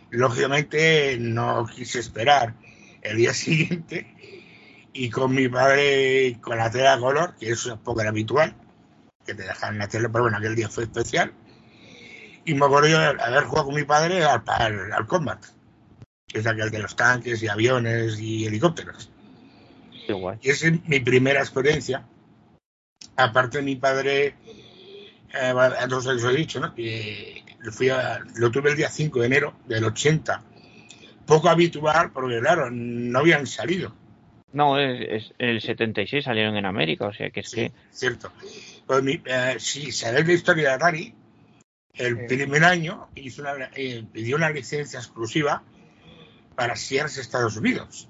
[0.10, 2.56] Lógicamente no quise esperar
[3.04, 7.80] el día siguiente y con mi padre con la tela de color, que eso es
[7.82, 8.56] poco habitual,
[9.24, 11.32] que te dejan la tele, pero bueno, aquel día fue especial.
[12.44, 15.46] Y me acuerdo yo haber jugado con mi padre al, al, al Combat,
[16.26, 19.12] que es aquel de los tanques y aviones y helicópteros.
[20.08, 20.40] Qué guay.
[20.42, 22.04] Y esa es mi primera experiencia.
[23.16, 24.34] Aparte, mi padre,
[25.34, 26.74] eh, entonces os he dicho, ¿no?
[26.74, 30.44] Que fui a- lo tuve el día 5 de enero del 80.
[31.26, 33.94] Poco habitual, porque claro, no habían salido.
[34.52, 37.72] No, es, es- el 76 salieron en América, o sea que es Sí, que.
[37.92, 38.32] cierto.
[38.88, 41.14] Pues mi- eh, si sabéis la historia de Atari,
[41.94, 45.62] el primer año hizo una, eh, pidió una licencia exclusiva
[46.56, 48.10] para Sears Estados Unidos.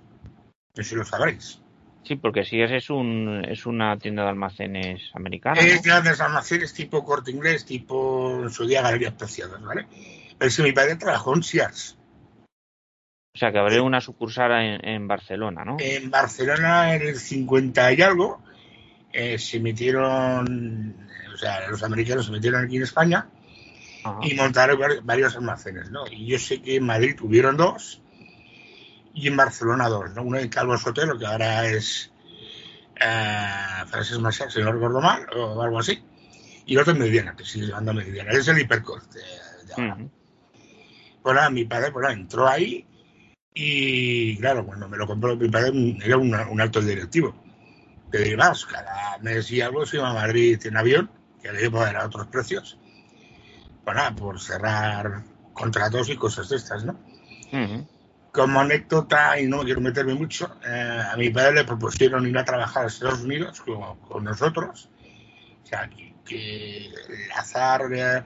[0.75, 1.59] No sé si lo sabréis.
[2.03, 5.59] Sí, porque si es, un, es una tienda de almacenes americana.
[5.61, 5.81] Es ¿no?
[5.83, 9.85] grandes almacenes tipo corte inglés, tipo en su día galerías preciadas, ¿vale?
[10.37, 11.97] Pero que mi padre trabajó en Sears.
[13.35, 15.77] O sea que abrió una sucursal en, en Barcelona, ¿no?
[15.79, 18.41] En Barcelona, en el 50 y algo,
[19.13, 20.95] eh, se metieron,
[21.33, 23.29] o sea, los americanos se metieron aquí en España
[24.03, 24.19] Ajá.
[24.23, 26.07] y montaron var- varios almacenes, ¿no?
[26.09, 28.01] Y yo sé que en Madrid tuvieron dos
[29.13, 30.23] y en Barcelona dos, ¿no?
[30.23, 32.11] Uno en Calvo Sotelo, que ahora es
[33.01, 36.03] eh, Francesc Macià, si no recuerdo mal, o algo así,
[36.65, 38.31] y el otro en Meridiana, que sigue llevando a Meridiana.
[38.31, 39.21] Es el hipercost de,
[39.65, 39.95] de ahora.
[39.95, 40.11] Ujú.
[41.21, 42.85] Pues nada, mi padre pues nada, entró ahí
[43.53, 47.35] y claro, cuando me lo compró mi padre era una- un alto directivo.
[48.11, 51.11] Que además, cada mes y algo se iba a Madrid en avión,
[51.41, 52.77] que le iba a dar a otros precios.
[53.83, 55.23] Pues nada, por cerrar
[55.53, 56.93] contratos y cosas de estas, ¿no?
[57.51, 57.87] Ujú.
[58.31, 62.37] Como anécdota, y no me quiero meterme mucho, eh, a mi padre le propusieron ir
[62.37, 64.89] a trabajar a Estados Unidos con, con nosotros.
[65.63, 68.23] O sea, que, que el azar eh,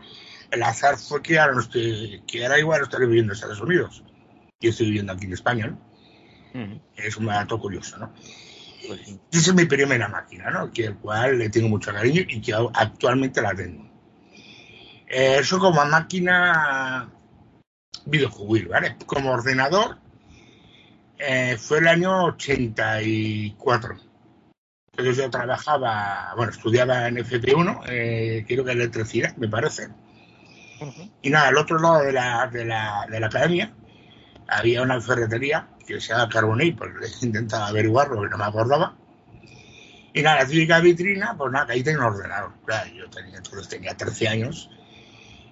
[0.54, 4.04] el azar fue que ahora, no estoy, que ahora igual estaré viviendo en Estados Unidos.
[4.60, 5.76] Yo estoy viviendo aquí en España.
[6.96, 8.14] Es un dato curioso, ¿no?
[8.88, 9.00] Pues
[9.32, 10.72] Esa es mi primera máquina, ¿no?
[10.72, 13.90] Que al cual le tengo mucho cariño y que actualmente la tengo.
[15.08, 17.10] Eh, eso como máquina
[18.06, 18.98] videojuguil, ¿vale?
[19.06, 19.98] Como ordenador
[21.18, 23.98] eh, fue el año 84.
[24.92, 29.88] Entonces yo trabajaba, bueno, estudiaba en FP1, eh, creo que en electricidad, me parece.
[31.22, 33.74] Y nada, al otro lado de la, de la, de la academia
[34.48, 38.96] había una ferretería que se llama Carbonell, pues intentaba averiguarlo, pero no me acordaba.
[40.14, 42.54] Y nada, la típica vitrina, pues nada, que ahí tenía un ordenador.
[42.66, 44.70] Claro, yo tenía, entonces tenía 13 años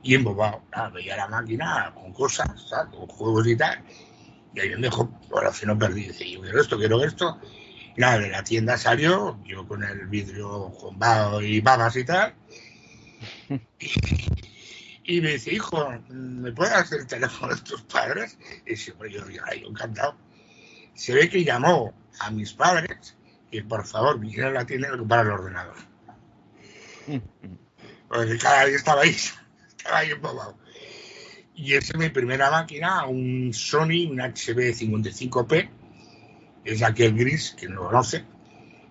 [0.03, 0.63] y embobado.
[0.93, 2.95] Veía la máquina con cosas, ¿sabes?
[2.95, 3.83] con juegos y tal.
[4.53, 6.07] Y ahí me dejó, ahora si no perdí.
[6.07, 7.39] Dice, yo quiero esto, quiero esto.
[7.97, 12.33] Nada, de la tienda salió, yo con el vidrio jumbado y babas y tal.
[15.03, 18.37] Y me dice, hijo, ¿me puedes hacer el teléfono de tus padres?
[18.65, 20.15] Y pues yo, yo, yo encantado.
[20.93, 23.17] Se ve que llamó a mis padres
[23.51, 25.75] que por favor vinieran a la tienda y ocupar el ordenador.
[28.07, 29.15] Porque cada día estaba ahí,
[31.55, 35.69] Y esa es mi primera máquina, un Sony, un HB55P,
[36.65, 38.23] es aquel gris, que no lo conoce.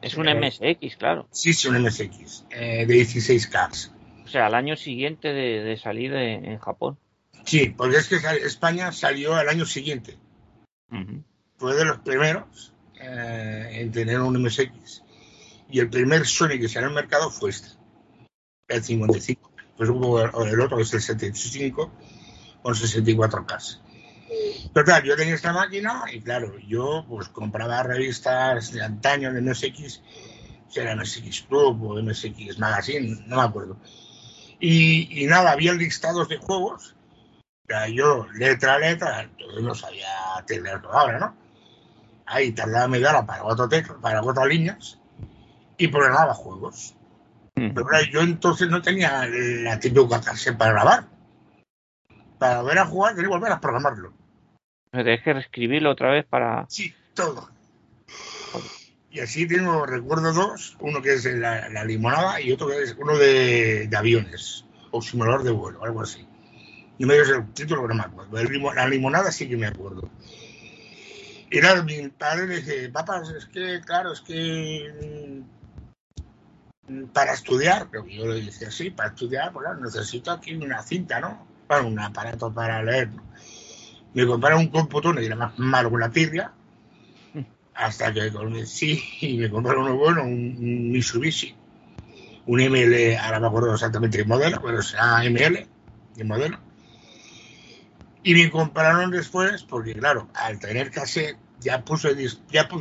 [0.02, 1.28] Es un MSX, claro.
[1.30, 3.90] Sí, es un MSX, eh, de 16K.
[4.24, 6.98] O sea, al año siguiente de, de salir de- en Japón.
[7.44, 10.16] Sí, porque es que España salió al año siguiente.
[11.56, 15.02] Fue de los primeros eh, en tener un MSX.
[15.70, 17.68] Y el primer Sony que salió al mercado fue este,
[18.68, 19.49] el 55.
[19.81, 21.90] Pues hubo el, el otro que el 75
[22.62, 23.78] con 64K.
[24.74, 30.02] Total, yo tenía esta máquina y claro, yo pues compraba revistas de antaño de MSX,
[30.69, 33.78] si era MSX Club o MSX Magazine, no me acuerdo.
[34.61, 36.94] Y, y nada, había listados de juegos.
[37.70, 40.09] O yo, letra a letra, entonces no sabía
[40.82, 41.35] todo ahora, ¿no?
[42.27, 43.66] Ahí tardaba media hora para cuatro,
[44.02, 44.98] para cuatro líneas
[45.78, 46.94] y programaba juegos.
[47.69, 51.05] Pero claro, yo entonces no tenía la típica cassette para grabar.
[52.39, 54.09] Para volver a jugar tenía que volver a programarlo.
[54.09, 56.65] O sea, Tienes que reescribirlo otra vez para.
[56.69, 57.51] Sí, todo.
[59.11, 62.97] Y así tengo, recuerdo dos, uno que es la, la limonada y otro que es
[62.99, 66.27] uno de, de aviones, o simulador de vuelo, algo así.
[66.99, 68.73] Y me dio el título, pero no me acuerdo.
[68.74, 70.09] La limonada sí que me acuerdo.
[71.51, 75.60] Y claro, mi padre le dice, papá, es que, claro, es que mm,
[77.12, 81.20] para estudiar, pero yo le dije, sí, para estudiar, pues claro, necesito aquí una cinta,
[81.20, 81.46] ¿no?
[81.68, 83.10] Bueno, un aparato para leer.
[84.14, 86.52] Me compraron un computador y era más malo que una tirria,
[87.74, 91.54] hasta que convencí y me compraron uno bueno, un, un Mitsubishi,
[92.46, 95.66] un ML, ahora me acuerdo exactamente el modelo, pero será ML,
[96.16, 96.58] el modelo.
[98.22, 102.14] Y me compraron después, porque claro, al tener cassette ya pude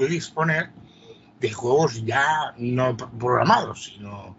[0.08, 0.72] disponer
[1.40, 4.36] de juegos ya no programados, sino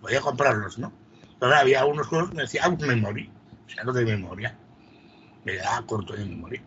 [0.00, 0.92] podía comprarlos, ¿no?
[1.38, 3.30] Pero había algunos juegos que me decía out memory,
[3.66, 4.56] o sea, no de memoria.
[5.44, 6.62] Me quedaba corto de memoria.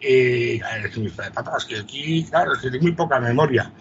[0.00, 3.72] Y a ver, padres, papá, es que aquí, claro, es que tengo muy poca memoria.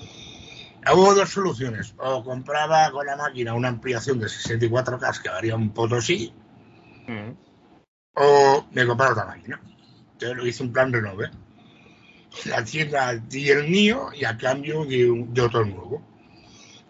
[0.93, 1.93] Hubo dos soluciones.
[1.97, 6.33] O compraba con la máquina una ampliación de 64K que varía un potosí,
[7.07, 7.37] Mm.
[8.15, 9.61] o me compraba otra máquina.
[10.13, 11.29] Entonces lo hice un plan renove.
[12.45, 15.09] La tienda di el mío y a cambio de,
[15.41, 16.01] otro nuevo.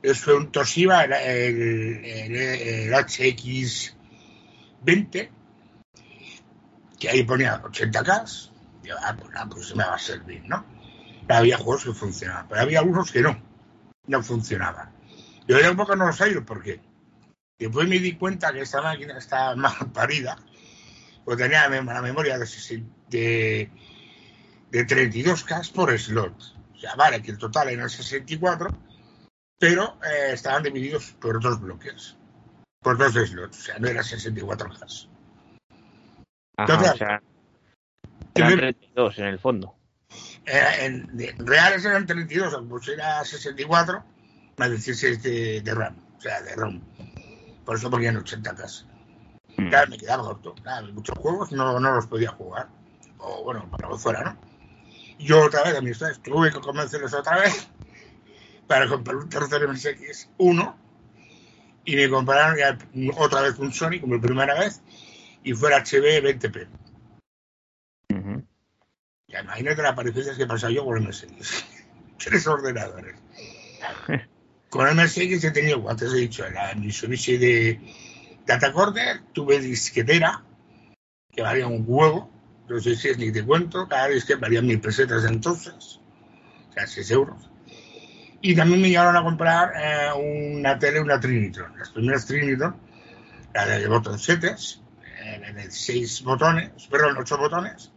[0.01, 5.29] Eso fue un Toshiba, el, el, el- el HX20,
[6.99, 8.51] que ahí ponía 80K.
[8.83, 10.65] Y ah, pues nada, pues me va a servir, ¿no?
[11.27, 13.37] Había juegos que funcionaban, pero había algunos que no,
[14.07, 14.91] no funcionaban.
[15.47, 16.79] Yo ya un poco no lo sé por qué.
[17.57, 20.37] Después me di cuenta que esta máquina estaba mal parida,
[21.23, 23.69] pues tenía la memoria de, de,
[24.75, 26.33] de 32K por slot.
[26.73, 28.67] O sea, vale, que el total eran 64,
[29.57, 32.17] pero eh, estaban divididos por dos bloques,
[32.81, 35.07] por dos slots, o sea, no eran 64K.
[36.57, 37.21] Ajá, Entonces, o sea,
[38.35, 39.75] eran me- 32 en el fondo.
[40.45, 44.03] Eh, en, reales eran 32, pues era 64,
[44.57, 46.81] más 16 de, de RAM, o sea, de ROM.
[47.65, 48.85] Por eso ponían 80K.
[49.57, 49.69] Mm.
[49.69, 50.53] Claro, me quedaba corto.
[50.93, 52.67] Muchos juegos no, no los podía jugar.
[53.19, 54.54] O bueno, para lo fuera, ¿no?
[55.19, 57.67] Yo otra vez, a mis padres, tuve que convencerles otra vez
[58.67, 60.77] para comprar un tercer MSX 1
[61.85, 62.77] y me compraron ya
[63.17, 64.81] otra vez un Sony como primera vez
[65.43, 66.67] y fuera HB 20p.
[68.13, 68.43] Ujú.
[69.27, 71.65] Ya imagínate la parecencia que pasaba yo con el MSX.
[72.17, 73.15] Tres ordenadores.
[74.69, 77.79] Con el MSX he tenido, como antes he dicho, la Mitsubishi de
[78.45, 80.43] Datacorder, tuve disquetera,
[81.31, 82.29] que valía un huevo,
[82.67, 85.99] no sé si es ni te cuento, cada disquete valía mil pesetas de entonces,
[86.69, 87.49] o sea, 6 euros.
[88.41, 92.75] Y también me llegaron a comprar eh, una tele, una Trinitron, las primeras Trinitron,
[93.53, 94.81] la de botoncetes,
[95.23, 97.91] eh, de 6 botones, perdón, 8 botones,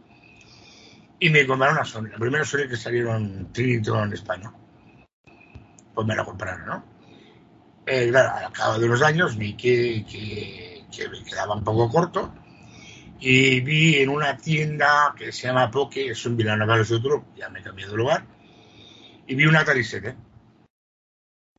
[1.19, 4.51] y me compraron una Sony, la primera Sony que salieron Trinitron en España.
[5.93, 6.85] Pues me la compraron, ¿no?
[7.85, 11.89] Eh, claro, al cabo de unos años vi que, que, que me quedaba un poco
[11.89, 12.31] corto
[13.19, 17.49] y vi en una tienda que se llama Poke, es un Villanueva de Sotro, ya
[17.49, 18.25] me cambié de lugar,
[19.27, 20.15] y vi una 7.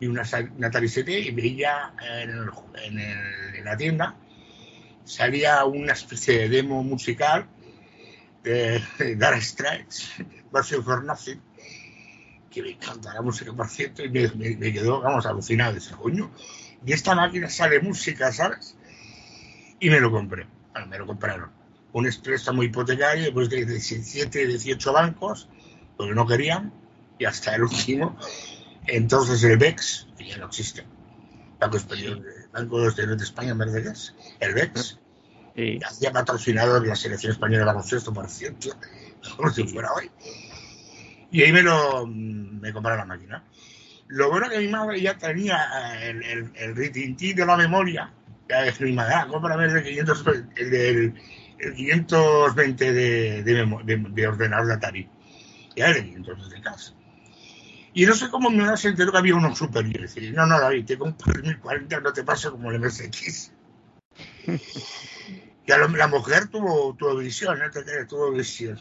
[0.00, 0.22] Vi una,
[0.56, 4.16] una 7 y veía en, en la tienda,
[5.04, 7.48] salía una especie de demo musical
[8.42, 11.40] de, de Dark Strikes, Version for Nothing,
[12.50, 15.74] que me encanta la música, por cierto, y me, me- me quedó, vamos, alucinado.
[15.74, 16.30] Dice, coño,
[16.82, 18.76] de esta máquina sale música, ¿sabes?
[19.80, 20.46] Y me lo compré.
[20.72, 21.50] Bueno, me lo compraron.
[21.92, 25.48] Un préstamo hipotecario después de 17, 18 bancos,
[25.96, 26.72] porque no querían,
[27.18, 28.16] y hasta el último.
[28.86, 30.84] Entonces el BEX, que ya no existe,
[31.58, 34.98] Banco Español, Banco de Exterior de España, que es, el BEX,
[35.56, 35.80] Sí.
[35.84, 38.68] hacía patrocinador de la selección española de baloncesto, por cierto,
[39.36, 40.10] como si fuera hoy.
[41.32, 43.44] Y ahí me lo me compraron la máquina.
[44.08, 46.74] Lo bueno que mi madre ya tenía eh, el, el, el
[47.34, 48.12] de la memoria.
[48.50, 50.24] Ya es mi madre, ah, cómprame el de 500,
[50.56, 51.14] el, del-
[51.60, 55.08] el 520 de, de, memo- de, de ordenador de Atari.
[55.76, 56.92] Ya el de 500 de casa.
[57.94, 59.94] Y no sé cómo mi madre se enteró que había uno superior.
[60.00, 63.52] Y dice, no, no, David, te compro el 1040, no te pasa como el MSX.
[65.66, 68.80] Ya lo- la mujer tuvo, tuvo visión, no te crees, tuvo visión.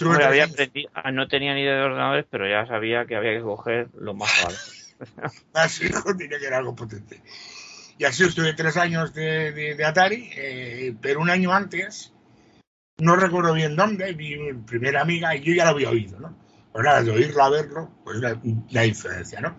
[0.00, 3.16] Hombre, había años- aprendi- ah, no tenía ni idea de ordenadores, pero ya sabía que
[3.16, 5.32] había que coger lo más barato.
[5.54, 7.20] Así tenía que era algo potente.
[8.02, 12.12] Y así estuve tres años de, de- de Atari, eh, pero un año antes,
[12.98, 16.36] no recuerdo bien dónde, vi mi primera amiga y yo ya lo había oído, ¿no?
[16.72, 19.56] Pues nada, de oírlo a verlo, pues la, la diferencia, ¿no?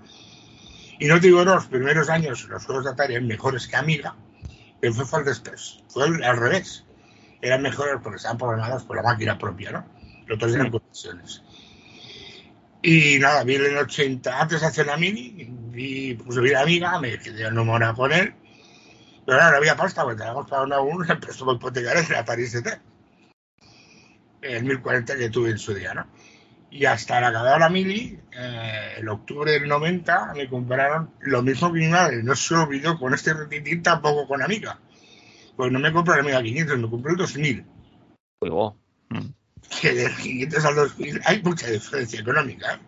[0.99, 3.77] Y no te digo, no, los primeros años los juegos de Atari eran mejores que
[3.77, 4.13] Amiga,
[4.81, 6.83] pero fue al después, fue al, revés.
[7.41, 9.85] Eran mejores porque estaban programados por la máquina propia, ¿no?
[10.27, 11.41] Los otros eran conexiones.
[12.81, 16.99] Y nada, vi en el 80, antes hacer la mini, vi, pues vi la amiga,
[16.99, 18.33] me quedé enamorado con él.
[19.25, 22.19] Pero ahora no había pasta, porque teníamos pagado una uno, el préstamo hipotecario de la
[22.19, 22.79] Atari ST.
[24.41, 26.07] el 1040 que tuve en su día, ¿no?
[26.69, 31.71] Y hasta la acabada la mili, eh, en octubre del 90, me compraron lo mismo
[31.71, 32.23] que mi madre.
[32.23, 34.79] No se olvidó con este retitín tampoco con Amiga.
[35.55, 37.65] Pues no me compré la Amiga 500, me compré el 2000.
[38.41, 38.75] Uy, wow.
[39.81, 42.79] Que del 500 al 2000 hay mucha diferencia económica.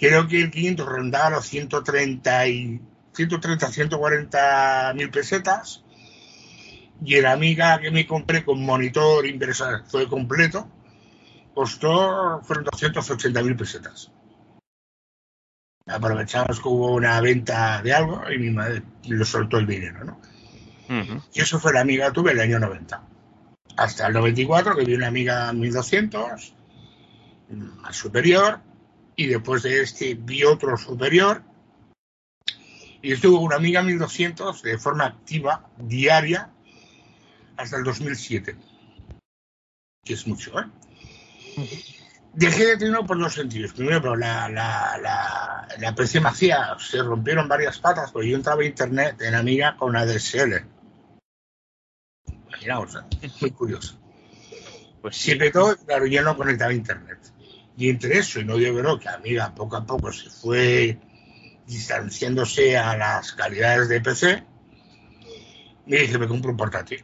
[0.00, 2.80] Creo que el 500 rondaba los 130 y
[3.12, 5.84] 130, 140 mil pesetas.
[7.04, 10.66] Y el Amiga que me compré con monitor, impresora, fue completo,
[11.54, 14.10] costó, fueron 280 mil pesetas.
[15.86, 20.20] Aprovechamos que hubo una venta de algo y mi madre lo soltó el dinero, ¿no?
[21.34, 23.02] Y eso fue la Amiga que tuve el año 90.
[23.76, 26.54] Hasta el 94, que vi una Amiga 1200,
[27.50, 28.60] más superior,
[29.20, 31.42] y después de este vi otro superior,
[33.02, 36.50] y estuve con una Amiga 1200 de forma activa, diaria,
[37.58, 38.56] hasta el 2007.
[40.02, 40.64] Que es mucho, ¿eh?
[42.32, 43.74] Dejé de tenerlo por dos sentidos.
[43.74, 48.36] Primero, pero la, la, la, la PC me hacía, se rompieron varias patas, porque yo
[48.36, 50.64] entraba a internet en Amiga con ADSL.
[52.48, 53.30] Imaginaos, ¿eh?
[53.42, 54.00] muy curioso.
[55.02, 55.24] Pues sí.
[55.24, 57.19] Siempre todo, claro, yo no conectaba a internet.
[57.80, 60.98] Y entre eso, y no que no, que Amiga poco a poco se fue
[61.66, 64.44] distanciándose a las calidades de PC,
[65.86, 67.02] me dije, me compro un portátil.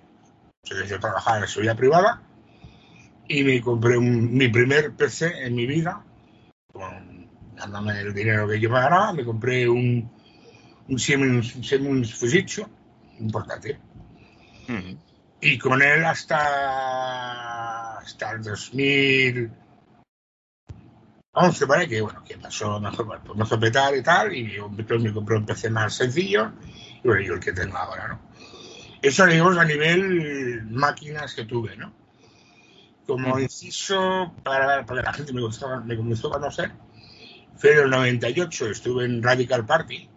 [0.62, 2.22] Entonces yo trabajaba en la seguridad privada
[3.26, 6.04] y me compré un- mi primer PC en mi vida,
[6.74, 10.10] con, dándome el dinero que yo me ganaba, me compré un,
[10.88, 12.68] un Siemens, un Siemens Fujitsu,
[13.18, 13.78] un portátil.
[14.68, 14.98] Ujú.
[15.40, 18.42] Y con él hasta, hasta el
[21.36, 21.88] 2011, ¿vale?
[21.88, 25.36] Que bueno, que pasó mejor, pues me hizo petar y tal, y yo me compré
[25.36, 26.52] un PC más sencillo,
[27.02, 28.20] y bueno, yo el que tengo ahora, ¿no?
[29.02, 31.92] Eso digamos a nivel máquinas que tuve, ¿no?
[33.06, 36.72] Como inciso, para, para que la gente me, gustaba, me comenzó a conocer,
[37.54, 40.08] fue en el 98, estuve en Radical Party,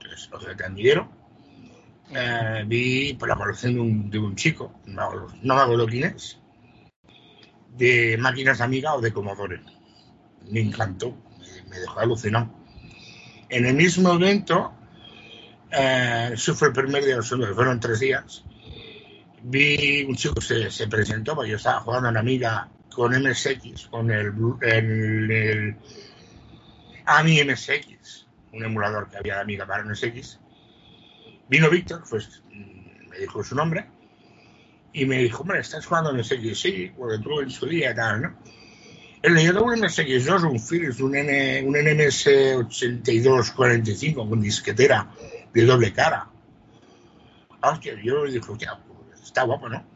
[0.00, 1.10] es lo te admiro,
[2.14, 6.14] eh, vi por la colección de un, de un chico, no no me acuerdo quién
[6.14, 6.38] es,
[7.70, 9.62] de máquinas Amiga o de Commodore.
[10.50, 11.16] Me encantó,
[11.68, 12.50] me, dejó alucinado.
[13.48, 14.72] En el mismo evento,
[15.70, 18.44] eh, eso el primer día, solo fueron tres días,
[19.42, 24.10] vi un chico se, se presentó, porque yo estaba jugando en Amiga con MSX, con
[24.10, 24.32] el,
[24.62, 25.76] el, el
[27.06, 30.38] AMI MSX, un emulador que había de Amiga para MSX.
[31.48, 33.86] Vino Víctor, pues mm, me dijo su nombre,
[34.92, 36.58] y me dijo, hombre, ¿estás jugando MSX?
[36.58, 38.38] Sí, porque tú en su día y tal, ¿no?
[39.22, 45.08] Le dio un MSX2, un Philips, un, N, un NMS 8245 con disquetera
[45.52, 46.28] de doble cara.
[47.62, 49.86] Hostia, yo le dije, hostia, pues, está guapo, ¿no?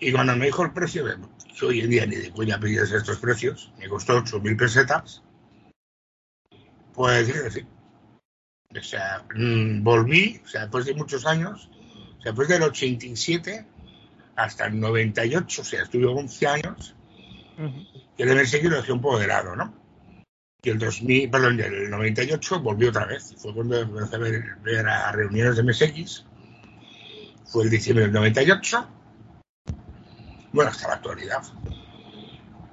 [0.00, 1.04] Y cuando me dijo el precio,
[1.56, 5.22] que hoy en día ni de coña pides estos precios, me costó 8.000 pesetas,
[6.94, 7.64] pues dije sí.
[8.76, 11.70] O sea, mm, volví, o sea, después de muchos años,
[12.18, 13.66] o sea, después del 87
[14.34, 16.96] hasta el 98, o sea, estuve 11 años,
[17.58, 18.01] Ujú.
[18.16, 19.82] Que el MSX lo dejé un poco de lado, ¿no?
[20.64, 23.34] Y el 2000, perdón, el 98 volví otra vez.
[23.36, 26.24] Fue cuando empecé a ver, a reuniones de MSX.
[27.46, 28.88] Fue el diciembre del 98.
[30.52, 31.42] Bueno, hasta la actualidad.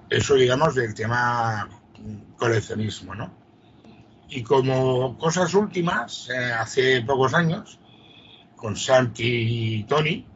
[0.07, 1.67] Eso, digamos, del tema
[2.37, 3.33] coleccionismo, ¿no?
[4.29, 7.79] Y como cosas últimas, eh, hace pocos años,
[8.55, 10.27] con Santi y Tony,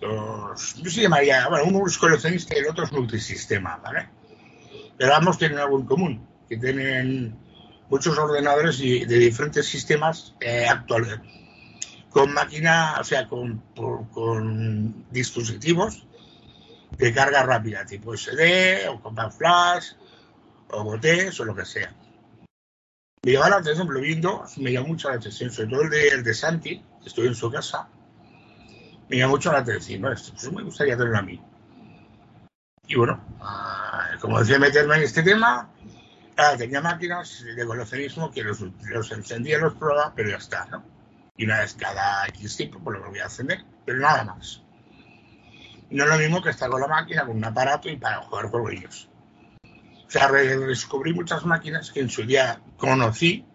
[0.00, 4.08] los, yo se llamaría, bueno, uno es coleccionista y el otro es multisistema, ¿vale?
[5.02, 7.36] Pero ambos tienen algo en común, que tienen
[7.90, 11.18] muchos ordenadores y de diferentes sistemas eh, actuales,
[12.08, 16.06] con máquina, o sea, con, por- con dispositivos
[16.96, 19.86] de carga rápida, tipo SD o Compact Flash
[20.70, 21.92] o Botes o lo que sea.
[23.24, 25.82] Me llamó la atención, lo vi en dos, me llamó mucho la atención, sobre todo
[25.82, 27.88] el de, el de Santi, estoy en su casa,
[29.08, 30.10] me llamó mucho la atención, ¿no?
[30.10, 31.40] Pues, me gustaría tenerlo a mí.
[32.86, 33.20] Y bueno,
[34.20, 35.70] como decía meterme en este tema,
[36.36, 38.62] ah, tenía máquinas de coleccionismo que los,
[39.12, 40.84] encendía, los probaba, pero ya está, ¿no?
[41.36, 44.62] Y una vez cada X tiempo, pues lo volví a encender, pero nada más.
[45.90, 48.50] No es lo mismo que estar con la máquina, con un aparato y para jugar
[48.50, 49.08] con ellos.
[50.06, 53.46] O sea, redescubrí muchas máquinas que en su día conocí,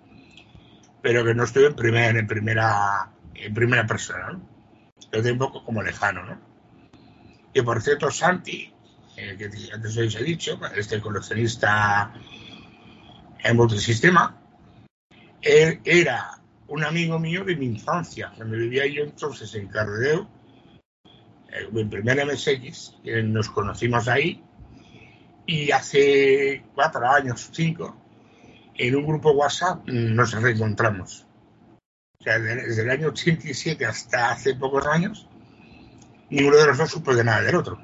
[1.02, 4.42] pero que no estuve en primera, en primera, en primera persona, ¿no?
[5.12, 6.40] Tengo un poco como lejano, ¿no?
[7.54, 8.74] Y por cierto, Santi,
[9.18, 12.14] eh, que antes os he dicho, este coleccionista
[13.44, 14.40] en multisistema,
[15.42, 20.28] él era un amigo mío de mi infancia, cuando vivía yo entonces en Cardedeu,
[21.52, 24.44] eh, mi primer MSX, nos conocimos ahí,
[25.48, 27.96] y hace cuatro años, cinco,
[28.76, 31.26] en un grupo WhatsApp nos reencontramos.
[32.20, 35.28] O sea, desde el año 87 hasta hace pocos años,
[36.30, 37.82] ninguno de los dos supo de nada del otro.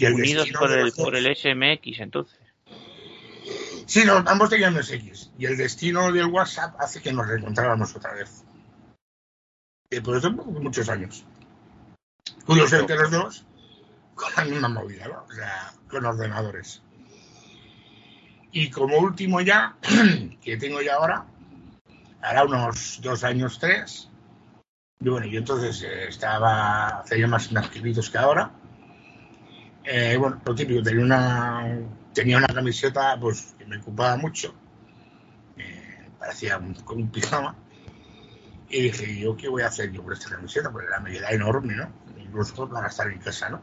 [0.00, 2.38] Y el Unidos por el, por el SMX, entonces.
[3.86, 5.32] Sí, no, ambos tenían MSX.
[5.38, 8.44] Y el destino del WhatsApp hace que nos reencontráramos otra vez.
[9.90, 11.26] Y por eso muchos años.
[12.46, 13.44] Curiosamente los dos
[14.14, 15.24] con la misma movida, ¿no?
[15.28, 16.82] O sea, con ordenadores.
[18.52, 19.76] Y como último ya,
[20.42, 21.26] que tengo ya ahora,
[22.22, 24.08] hará unos dos años, tres.
[25.00, 28.50] Y bueno, yo entonces eh, estaba, hacía más inscritos que ahora.
[29.84, 31.78] Eh, bueno, lo típico, tenía una,
[32.12, 34.54] tenía una camiseta pues que me ocupaba mucho.
[36.18, 37.56] Parecía un, como un pijama.
[38.68, 40.70] Y dije, ¿yo qué voy a hacer yo por esta camiseta?
[40.70, 41.90] Porque la medida enorme, ¿no?
[42.18, 43.60] Incluso para estar en casa, ¿no?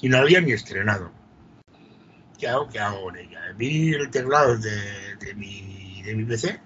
[0.00, 1.10] Y no había ni estrenado.
[2.38, 2.68] ¿Qué hago?
[2.68, 3.40] ¿Qué hago con ella?
[3.56, 6.60] Vi el teclado de, de, mi, de mi PC,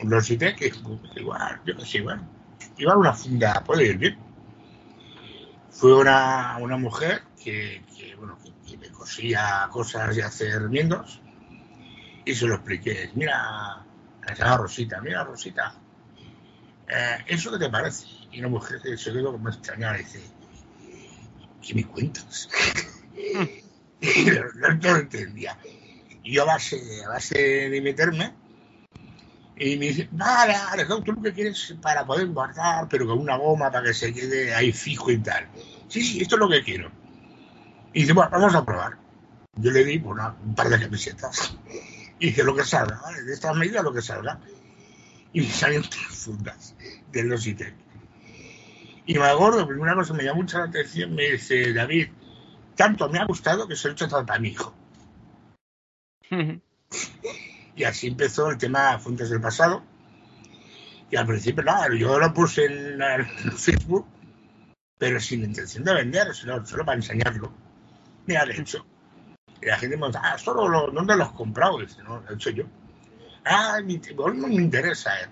[0.00, 0.72] un Logitech, que
[1.16, 2.28] igual, yo qué sé, bueno,
[2.76, 4.18] iba una funda, puede ir bien.
[5.70, 11.20] Fue una, una mujer que, que bueno, que, que, me cosía cosas y hacer miendos,
[12.24, 13.10] y se lo expliqué.
[13.14, 13.84] Mira,
[14.34, 15.74] llama Rosita, mira Rosita,
[16.88, 18.06] eh, ¿eso qué te parece?
[18.32, 20.22] Y una mujer se quedó como extrañada y dice,
[21.62, 22.48] ¿qué me cuentas?
[24.56, 25.58] no, no, lo entendía.
[26.22, 28.34] Y yo a base, a base de meterme,
[29.56, 33.36] y me dice, vale, vale, tú lo que quieres para poder guardar, pero con una
[33.36, 35.48] goma para que se quede ahí fijo y tal.
[35.88, 36.90] Sí, sí, esto es lo que quiero.
[37.92, 38.96] Y dice, bueno, vamos a probar.
[39.56, 41.56] Yo le di una, un par de camisetas.
[42.18, 43.22] Y dice, lo que salga, ¿vale?
[43.22, 44.38] De esta medida lo que salga.
[45.32, 46.74] Y me salieron tres fundas
[47.10, 47.74] de los ITEC.
[49.06, 52.08] Y me acuerdo, primera cosa que me llamó mucho la atención, me dice, David,
[52.76, 54.74] tanto me ha gustado que se lo he hecho tanto a mi hijo.
[57.76, 59.82] y así empezó el tema Fuentes del Pasado.
[61.10, 63.26] Y al principio, nada, yo lo puse en, en,
[63.56, 64.06] Facebook,
[64.96, 67.52] pero sin intención de vender, sino solo para enseñarlo.
[68.34, 68.86] Mira, de hecho.
[69.60, 71.78] Y la gente me dice, ah, ¿solo lo, ¿dónde lo has comprado?
[71.80, 72.64] Dice, no, lo he hecho yo.
[73.44, 75.10] Ah, no me interesa.
[75.20, 75.28] Eh.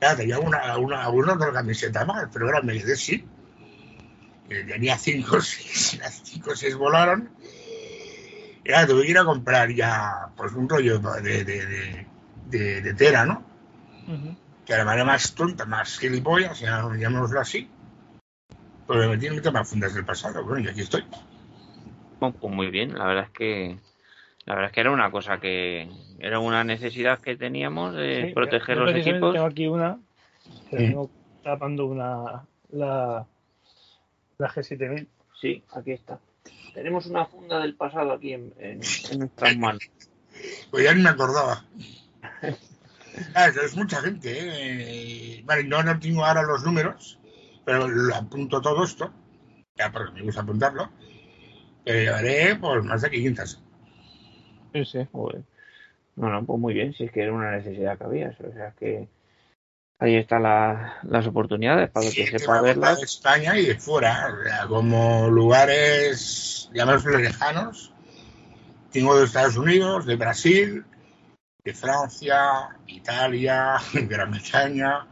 [0.00, 3.26] Ya, tenía una, una, una otra camiseta más, pero ahora me quedé sí.
[4.48, 7.30] Tenía cinco o seis, las cinco o seis volaron.
[8.64, 12.06] Y ahora tuve que ir a comprar ya pues un rollo de, de,
[12.46, 13.44] de, de, tela, ¿no?
[14.08, 14.36] Uh -huh.
[14.64, 17.70] Que la manera más tonta, más gilipollas, llamémoslo así.
[18.86, 21.04] Pues me metí en el tema fundas del pasado, bueno, y aquí estoy.
[22.20, 23.76] Bueno, pues muy bien, la verdad es que
[24.44, 25.88] la verdad es que era una cosa que
[26.18, 29.32] era una necesidad que teníamos de sí, proteger yo los equipos.
[29.32, 29.98] Tengo aquí una,
[30.70, 30.84] que Sí.
[30.84, 31.10] tengo
[31.42, 33.26] tapando una la,
[34.38, 35.06] la G7000.
[35.40, 36.20] Sí, aquí está.
[36.74, 38.80] Tenemos una funda del pasado aquí en, en,
[39.10, 39.90] en nuestras manos.
[40.70, 41.64] Pues ya ni me acordaba.
[43.34, 45.42] Ah, eso es mucha gente, ¿eh?
[45.44, 47.18] Vale, no, no tengo ahora los números,
[47.64, 49.12] pero lo apunto todo esto,
[49.76, 50.90] ya porque me gusta apuntarlo,
[51.84, 53.62] pero llevaré por más de 500.
[54.72, 55.06] Sí, sí.
[55.12, 55.42] Joder.
[56.16, 58.72] No, no, pues muy bien, si es que era una necesidad que había, o sea
[58.78, 59.08] que
[59.98, 62.98] ahí están la, las oportunidades para Sí, que que sepa verlas.
[62.98, 67.92] de España y de fuera, o sea, como lugares, llamémoslo lejanos,
[68.92, 70.84] tengo de Estados Unidos, de Brasil,
[71.64, 75.06] de Francia, Italia, Gran Bretaña,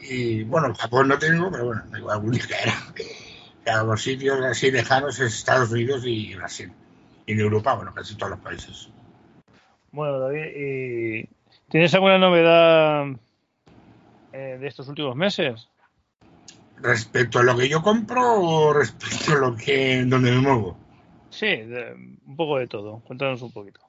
[0.00, 2.74] y bueno, Japón no tengo, pero bueno, tengo algún día caerá.
[3.64, 6.72] Cada los sitios así lejanos es Estados Unidos y Brasil.
[7.26, 8.88] Y en Europa, bueno, casi todos los países.
[9.92, 11.28] Bueno, David, ¿y
[11.68, 13.06] ¿tienes alguna novedad
[14.32, 15.68] eh, de estos últimos meses?
[16.76, 20.76] ¿Respecto a lo que yo compro o respecto a lo que donde me muevo?
[21.30, 21.92] Sí, de-
[22.24, 23.00] un poco de todo.
[23.00, 23.80] Cuéntanos un poquito.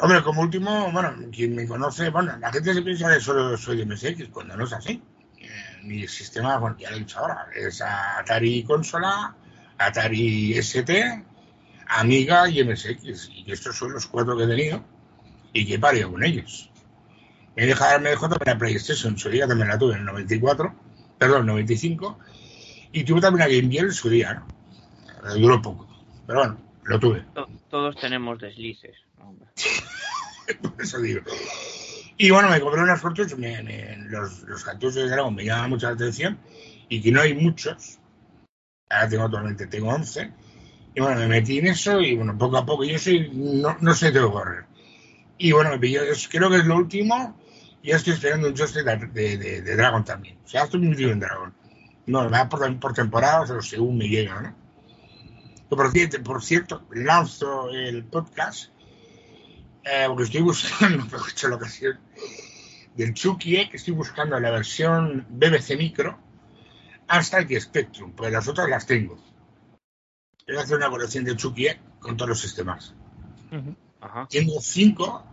[0.00, 3.76] Hombre, como último, bueno, quien me conoce, bueno, la gente se piensa que solo soy
[3.78, 5.00] de MSX, cuando no es así.
[5.82, 9.34] Mi sistema, bueno, ya lo he dicho ahora, es Atari Consola,
[9.78, 11.24] Atari ST,
[11.88, 13.28] Amiga y MSX.
[13.30, 14.82] Y estos son los cuatro que he tenido
[15.52, 16.70] y que he parido con ellos.
[17.56, 20.74] Me dejó, me dejó también la PlayStation, su día también la tuve en el 94,
[21.18, 22.18] perdón, 95,
[22.92, 25.34] y tuve también la Game Gear en su día, ¿no?
[25.34, 25.86] Duró poco,
[26.26, 27.20] pero bueno, lo tuve.
[27.34, 28.96] To- Todos tenemos deslices.
[29.20, 29.48] hombre.
[30.62, 31.20] Por eso digo.
[32.16, 35.70] Y bueno, me compré unas cartuchos, me, me- los, los cartuchos de Dragon me llaman
[35.70, 36.38] mucho la atención
[36.88, 37.98] y que no hay muchos.
[38.90, 40.30] Ahora tengo actualmente, tengo 11.
[40.94, 43.94] Y bueno, me metí en eso y bueno, poco a poco, yo soy, no, no
[43.94, 44.64] sé, tengo que correr.
[45.38, 47.36] Y bueno, me pilló, es- creo que es lo último.
[47.82, 50.38] Y estoy esperando un joystick de, de, de- de también.
[50.44, 51.52] O sea, estoy metido en Dragon.
[52.06, 54.54] No, va por, por temporadas o según me llega, ¿no?
[55.68, 55.90] Por
[56.22, 58.71] por cierto, lanzo el podcast
[59.84, 61.98] eh, porque estoy buscando, aprovecho la ocasión,
[62.94, 66.18] del Chucky E, que estoy buscando la versión BBC Micro
[67.08, 69.18] hasta el Spectrum, pues las otras las tengo.
[70.46, 72.94] Voy a hacer una colección de Chucky E con todos los sistemas.
[74.00, 74.26] Ajá.
[74.30, 75.24] Tengo cinco,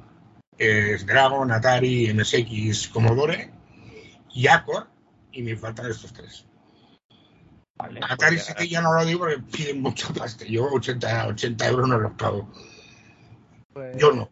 [0.58, 3.52] que es Dragon, Atari, MSX, Commodore
[4.34, 4.88] y Acor,
[5.32, 6.46] y me faltan estos tres.
[7.76, 10.46] Vale, Atari pues sí que ya no lo digo porque piden mucho pasta.
[10.46, 12.52] Yo 80, 80 euros no los pago.
[13.72, 14.30] Pues, Yo no.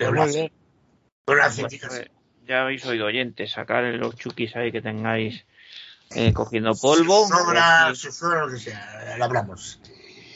[0.00, 2.10] Pero lo pues, eh,
[2.46, 5.44] ya habéis oído oyentes, sacar los chukis ahí que tengáis
[6.14, 7.26] eh, cogiendo polvo.
[7.26, 9.78] Si sobra, si sobra lo que sea, lo hablamos.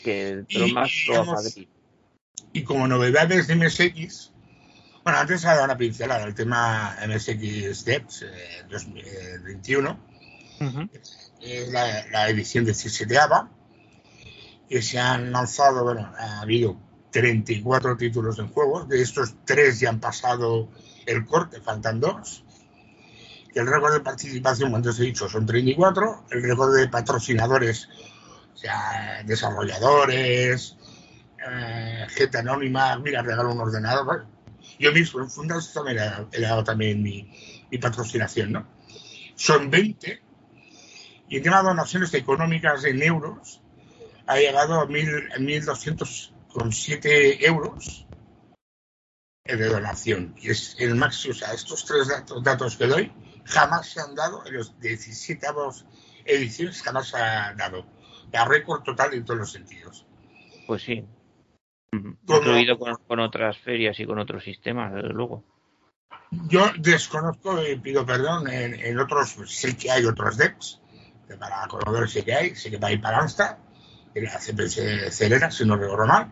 [0.05, 0.91] que y- más
[2.53, 4.33] y como novedades de MSX,
[5.03, 9.99] bueno, antes ha dado una pincelada el tema MSX Depth eh, 2021,
[10.61, 10.91] Ujú.
[11.41, 13.51] es la, la edición 17 ABA,
[14.69, 16.84] que se han lanzado, bueno, ha habido
[17.15, 20.69] 34 títulos en juego, de estos tres ya han pasado
[21.07, 22.43] el corte, faltan dos.
[23.55, 26.25] El récord de participación, cuando os he dicho, son 34.
[26.33, 27.89] El récord de patrocinadores,
[28.53, 30.77] o sea, desarrolladores,
[31.49, 34.27] eh, gente anónima, mira, regalo un ordenador.
[34.81, 35.99] Yo mismo en Fundas también
[36.33, 37.31] he dado también mi,
[37.81, 38.67] patrocinación, ¿no?
[39.37, 40.21] Son 20.
[41.29, 43.61] Y en tema de donaciones económicas en euros,
[44.27, 48.07] ha llegado a 1.200 con 7 euros
[49.45, 50.35] de donación.
[50.39, 53.13] Y es el máximo, o sea, estos tres datos, datos que doy
[53.45, 55.47] jamás se han dado en los 17
[56.25, 57.85] ediciones, jamás se ha dado.
[58.33, 60.07] La récord total en todos los sentidos.
[60.67, 61.05] Pues sí.
[61.93, 65.45] Incluido con, con otras ferias y con otros sistemas, desde luego.
[66.49, 70.81] Yo desconozco y pido perdón en, otros, sé que hay otros decks,
[71.39, 73.57] para Commodore sí que hay, sí que hay para Amstrad,
[74.15, 76.29] en la CPC Celera, si no recuerdo mal,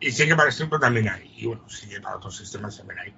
[0.00, 2.98] y sé que para Stempo también hay, y bueno, sí que para otros sistemas también
[3.00, 3.14] hay.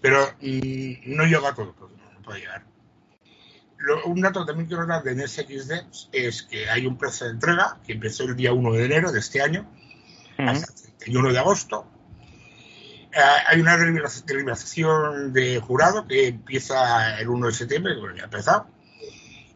[0.00, 2.64] Pero mm, no llega a todo, porque no, no puede llegar.
[3.78, 7.32] Lo- un dato también quiero dar de NSX Decks es que hay un precio de
[7.32, 9.68] entrega que empezó el día 1 de enero de este año,
[10.48, 11.86] hasta el 31 de agosto.
[13.12, 13.18] Eh,
[13.48, 18.24] hay una deliberación deliberación de jurado que empieza el 1 de septiembre, bueno, ya ha
[18.26, 18.66] empezado,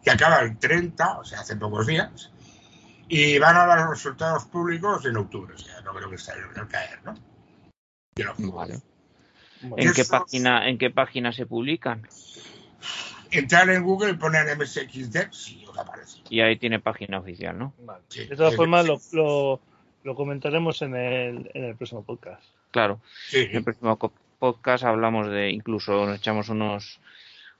[0.05, 2.31] que acaba el 30, o sea, hace pocos días,
[3.09, 6.33] y van a dar los resultados públicos en octubre, o sea, no creo que esté
[6.33, 7.15] en el caer, ¿no?
[8.53, 8.81] Vale.
[9.63, 12.07] Bueno, ¿En qué página, en qué página se publican?
[13.31, 16.21] Entrar en Google y poner MSX Dex y os aparece.
[16.31, 17.75] Y ahí tiene página oficial, ¿no?
[17.81, 18.03] vale.
[18.09, 18.27] Sí.
[18.27, 19.61] De todas formas, lo, lo,
[20.05, 22.43] lo comentaremos en el, en el próximo podcast.
[22.71, 23.01] Claro.
[23.29, 23.99] Sí, En el próximo
[24.39, 27.01] podcast hablamos de, incluso nos echamos unos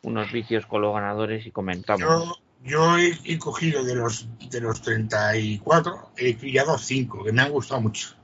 [0.03, 2.01] unos vicios con los ganadores y comentamos.
[2.01, 7.43] yo, yo he, he cogido de los, de los 34, he pillado 5, que me
[7.43, 8.15] han gustado mucho.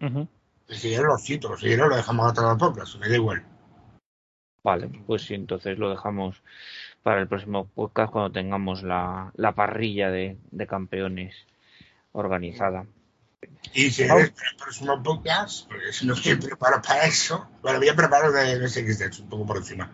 [0.00, 0.28] Ujú.
[0.68, 3.44] Si ya los cito, si ya lo dejamos a todas las pocas, me da igual.
[4.62, 6.42] Vale, pues sí, entonces lo dejamos
[7.02, 11.34] para el próximo podcast cuando tengamos la, la parrilla de, de campeones
[12.12, 12.86] organizada.
[13.72, 17.78] Y si eres para el próximo podcast, porque si no estoy preparado para eso, bueno,
[17.78, 19.90] voy a preparar de MSX Dex un poco por encima.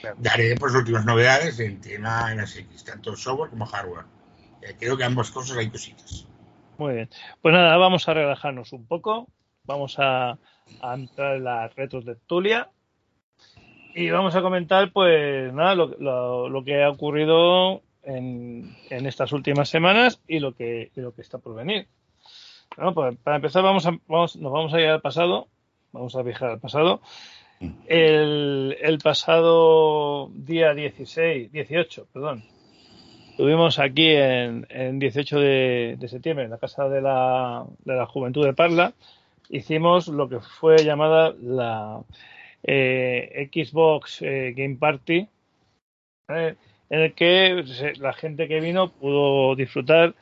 [0.00, 0.16] Claro.
[0.20, 4.04] Daré pues últimas novedades en tema MSX, tanto software como hardware.
[4.62, 6.26] Eh, creo que ambas cosas hay cositas.
[6.78, 7.10] Muy bien.
[7.42, 9.28] Pues nada, vamos a relajarnos un poco.
[9.64, 10.38] Vamos a,
[10.80, 12.70] a entrar en las retros de Tulia.
[13.94, 19.32] Y vamos a comentar, pues nada, lo, lo- lo que ha ocurrido en, en estas
[19.32, 21.88] últimas semanas y lo que, y lo que está por venir.
[22.76, 25.48] Bueno, pues para empezar, vamos a, vamos, nos vamos a ir al pasado.
[25.92, 27.00] Vamos a viajar al pasado.
[27.86, 32.44] El, pasado día 16, 18, perdón,
[33.30, 38.46] Estuvimos aquí en, en 18 de, septiembre en la Casa de la, de la Juventud
[38.46, 38.94] de Parla.
[39.50, 42.00] Hicimos lo que fue llamada la
[42.62, 45.28] eh, Xbox eh, Game Party,
[46.28, 46.56] en
[46.88, 47.62] el que
[47.98, 50.14] la gente que vino pudo disfrutar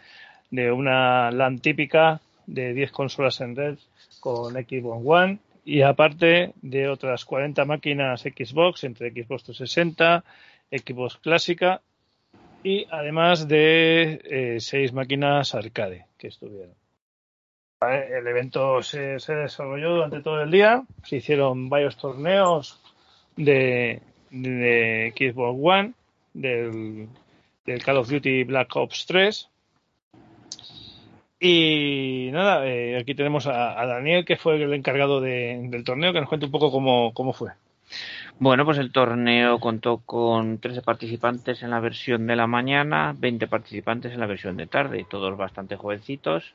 [0.51, 3.79] de una LAN típica de 10 consolas en red
[4.19, 10.25] con Xbox One y aparte de otras 40 máquinas Xbox entre Xbox 360,
[10.71, 11.81] Xbox clásica
[12.63, 16.75] y además de eh, seis máquinas arcade que estuvieron.
[17.81, 22.81] El evento se, desarrolló durante todo el día, se hicieron varios torneos
[23.37, 24.01] de,
[24.31, 25.93] de Xbox One,
[26.33, 27.09] del,
[27.67, 29.51] del Call of Duty Black Ops 3.
[31.41, 36.21] Y nada, eh, aquí tenemos a, Daniel, que fue el encargado de- del torneo, que
[36.21, 37.51] nos cuente un poco cómo, cómo fue.
[38.39, 43.47] Bueno, pues el torneo contó con 13 participantes en la versión de la mañana, 20
[43.47, 46.55] participantes en la versión de tarde, todos bastante jovencitos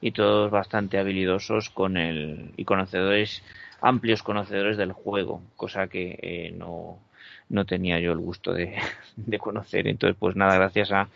[0.00, 3.42] y todos bastante habilidosos con el y conocedores
[3.80, 6.98] amplios conocedores del juego, cosa que eh, no,
[7.48, 8.76] no tenía yo el gusto de,
[9.38, 9.88] conocer.
[9.88, 11.08] Entonces, pues nada, gracias a,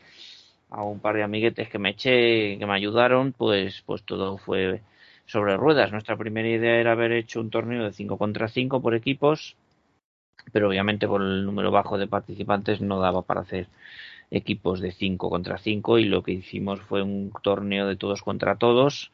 [0.74, 4.82] a un par de amiguetes que me eché, que me ayudaron, pues, pues todo fue
[5.26, 5.92] sobre ruedas.
[5.92, 9.56] Nuestra primera idea era haber hecho un torneo de 5 contra 5 por equipos,
[10.52, 13.68] pero obviamente por el número bajo de participantes no daba para hacer
[14.30, 18.56] equipos de 5 contra 5 y lo que hicimos fue un torneo de todos contra
[18.56, 19.12] todos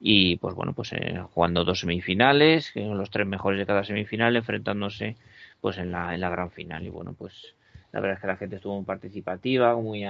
[0.00, 5.16] y pues bueno pues eh, jugando dos semifinales los tres mejores de cada semifinal enfrentándose
[5.60, 7.54] pues en la, en la gran final y bueno pues
[7.92, 10.04] la verdad es que la gente estuvo muy participativa muy,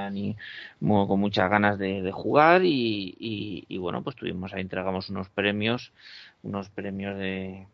[0.80, 5.92] con muchas ganas de, jugar y, bueno pues tuvimos ahí entregamos unos premios
[6.42, 7.66] unos premios de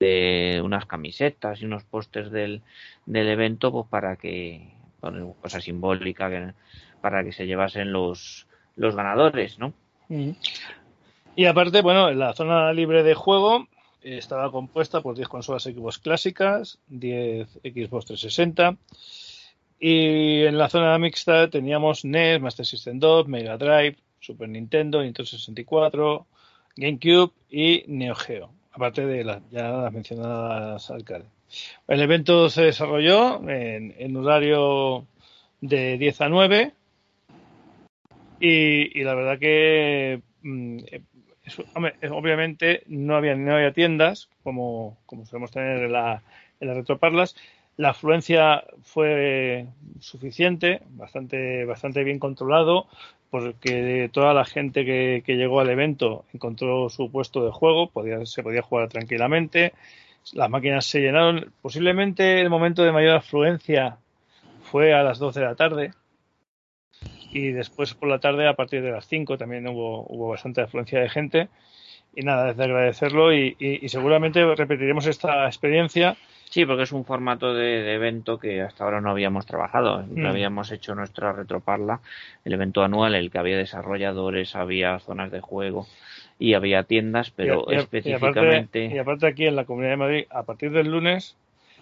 [0.00, 2.62] de unas camisetas y unos pósters del,
[3.06, 6.54] del evento pues para que bueno, cosa simbólica
[7.00, 8.46] para que se llevasen los
[8.76, 9.72] los ganadores no
[10.08, 10.30] mm.
[11.36, 13.66] y aparte bueno la zona libre de juego
[14.02, 18.76] estaba compuesta por 10 consolas Xbox clásicas 10 Xbox 360
[19.80, 25.26] y en la zona mixta teníamos NES, Master System 2, Mega Drive, Super Nintendo, Nintendo
[25.26, 26.26] 64,
[26.76, 31.28] GameCube y Neo Geo aparte de las ya las mencionadas alcaldes.
[31.88, 35.06] El evento se desarrolló en, en horario
[35.60, 36.72] de 10 a 9
[38.38, 40.78] y, y la verdad que mm,
[42.12, 46.22] obviamente no había no había tiendas como, como solemos tener en la,
[46.60, 47.34] en la retroparlas
[47.78, 49.68] la afluencia fue
[50.00, 52.88] suficiente bastante bastante bien controlado
[53.30, 58.24] porque toda la gente que, que, llegó al evento encontró su puesto de juego, podía,
[58.24, 59.74] se podía jugar tranquilamente,
[60.32, 63.98] las máquinas se llenaron, posiblemente el momento de mayor afluencia
[64.62, 65.92] fue a las 12 de la tarde
[67.30, 70.98] y después por la tarde a partir de las 5 también hubo, hubo bastante afluencia
[71.00, 71.48] de gente.
[72.16, 76.16] Y nada, es de agradecerlo y seguramente repetiremos esta experiencia
[76.50, 80.04] Sí, porque es un formato de, de, evento que hasta ahora no habíamos trabajado.
[80.06, 80.24] Mm.
[80.24, 82.00] Habíamos hecho nuestra retroparla,
[82.44, 85.86] el evento anual, el que había desarrolladores, había zonas de juego
[86.38, 88.80] y había tiendas, pero y, y, específicamente.
[88.80, 91.36] Y aparte, y aparte, aquí en la Comunidad de Madrid, a partir del lunes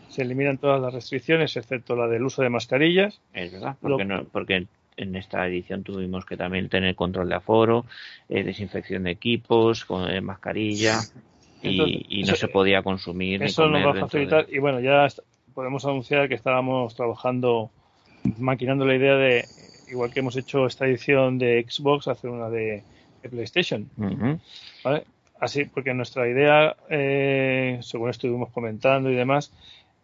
[0.08, 3.20] se eliminan todas las restricciones, excepto la del uso de mascarillas.
[3.32, 4.16] Es verdad, porque, Lo...
[4.16, 4.66] no, porque
[4.96, 7.84] en esta edición tuvimos que también tener control de aforo,
[8.28, 11.00] eh, desinfección de equipos, con eh, mascarilla.
[11.68, 13.42] Entonces, y, y, no eso, se podía consumir.
[13.42, 14.46] Eso nos va a facilitar.
[14.46, 14.56] De...
[14.56, 15.06] Y bueno, ya
[15.54, 17.70] podemos anunciar que estábamos trabajando,
[18.38, 19.44] maquinando la idea de,
[19.90, 22.82] igual que hemos hecho esta edición de Xbox, hacer una de,
[23.22, 23.88] de PlayStation.
[23.96, 24.40] Uh -huh.
[24.84, 25.04] ¿Vale?
[25.38, 29.52] Así, porque nuestra idea, eh, según estuvimos comentando y demás,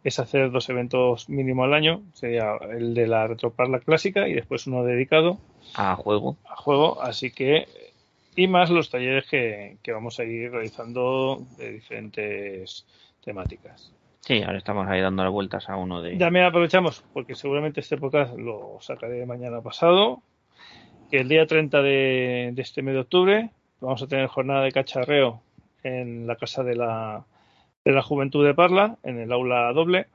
[0.04, 2.02] es hacer dos eventos mínimo al año.
[2.12, 5.38] Sería el de la Retroparla clásica y después uno dedicado
[5.74, 6.36] a juego.
[6.44, 7.00] A juego.
[7.00, 7.66] Así que
[8.36, 12.86] y más los talleres que, que, vamos a ir realizando de diferentes
[13.24, 13.92] temáticas.
[14.20, 16.16] Sí, ahora estamos ahí dando las vueltas a uno de.
[16.16, 20.22] También aprovechamos, porque seguramente este podcast lo sacaré mañana pasado,
[21.10, 23.50] que el día 30 de, de este mes de octubre
[23.80, 25.42] vamos a tener jornada de cacharreo
[25.82, 27.24] en la casa de la,
[27.84, 30.06] de la Juventud de Parla, en el aula doble.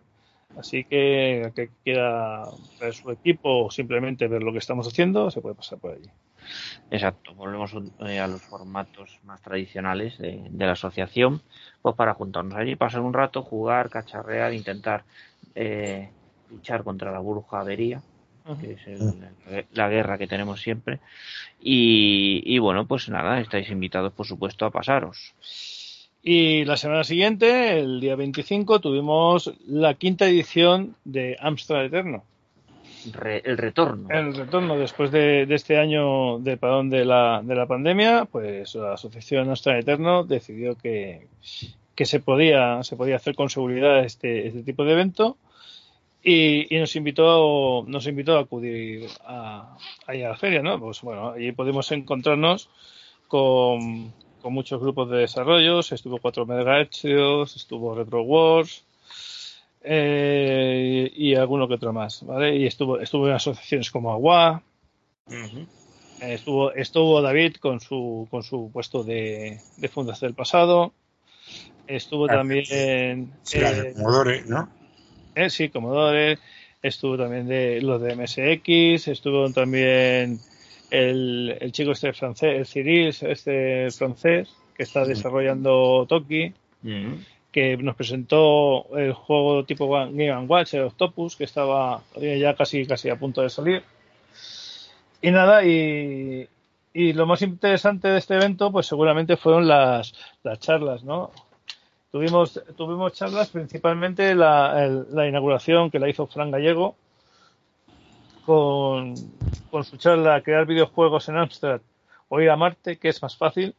[0.56, 2.44] Así que el que quiera
[2.80, 6.10] ver su equipo o simplemente ver lo que estamos haciendo, se puede pasar por allí.
[6.90, 7.76] Exacto, volvemos
[8.06, 11.41] eh, a los formatos más tradicionales de, de, la asociación,
[11.82, 15.03] pues para juntarnos allí, pasar un rato, jugar, cacharrear, intentar
[15.56, 16.10] eh,
[16.49, 18.02] luchar contra la bruja avería,
[18.61, 19.28] que es el,
[19.74, 20.99] la guerra que tenemos siempre.
[21.60, 25.36] Y, y, bueno, pues nada, estáis invitados, por supuesto, a pasaros.
[26.22, 32.23] Y la semana siguiente, el día 25, tuvimos la quinta edición de Amstrad Eterno.
[33.14, 34.10] Re, el retorno.
[34.10, 38.76] El retorno después de, de, este año de parón de la, de la pandemia, pues
[38.76, 41.27] la asociación Amstrad Eterno decidió que,
[41.95, 45.38] que se podía se podía hacer con seguridad este, este tipo de evento
[46.22, 50.80] y, y, nos invitó nos invitó a acudir a, a, a la feria, ¿no?
[50.80, 52.69] Pues bueno, allí pudimos encontrarnos
[53.27, 54.14] con,
[54.48, 58.86] con muchos grupos de desarrollos, estuvo 4 MHz, estuvo Retro Wars
[59.84, 62.56] eh, y alguno que otro más, ¿vale?
[62.56, 64.64] Y estuvo, estuvo en asociaciones como Agua,
[65.26, 65.68] uh -huh.
[66.22, 70.94] estuvo, estuvo David con su, con su puesto de, de Fundación del Pasado,
[71.86, 73.34] estuvo ah, también...
[73.44, 74.69] Sí, eh, Commodore, ¿no?
[75.36, 76.40] Eh, sí, Commodore,
[76.82, 80.40] estuvo también de los de MSX, estuvo también
[80.89, 86.53] el, el chico este francés, el Cyril, este francés, que está desarrollando Toki,
[86.84, 87.26] mm -hmm.
[87.51, 93.09] que nos presentó el juego tipo Game Watch, el Octopus, que estaba ya casi, casi
[93.09, 93.84] a punto de salir.
[95.22, 96.47] Y nada, y,
[96.93, 101.31] y lo más interesante de este evento, pues seguramente fueron las, las charlas, ¿no?
[102.11, 106.95] Tuvimos, tuvimos charlas, principalmente la, la inauguración que la hizo Fran Gallego
[108.48, 109.14] con,
[109.69, 111.82] con su charla Crear videojuegos en Amstrad
[112.30, 113.76] o ir a Marte, que es más fácil.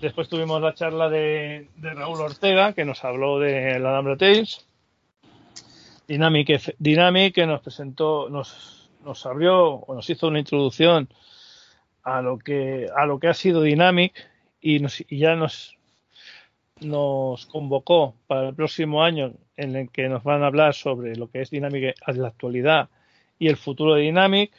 [0.00, 4.66] Después tuvimos la charla de, de Raúl Ortega, que nos habló de la Alhambra Tales.
[6.08, 11.08] Dynamic, Dynamic que nos presentó, nos, nos abrió o nos hizo una introducción
[12.02, 14.14] a lo que, a lo que ha sido Dynamic
[14.60, 15.76] y, nos, y ya nos,
[16.80, 21.30] nos convocó para el próximo año en el que nos van a hablar sobre lo
[21.30, 22.88] que es Dynamic en la actualidad
[23.38, 24.52] y el futuro de Dynamic.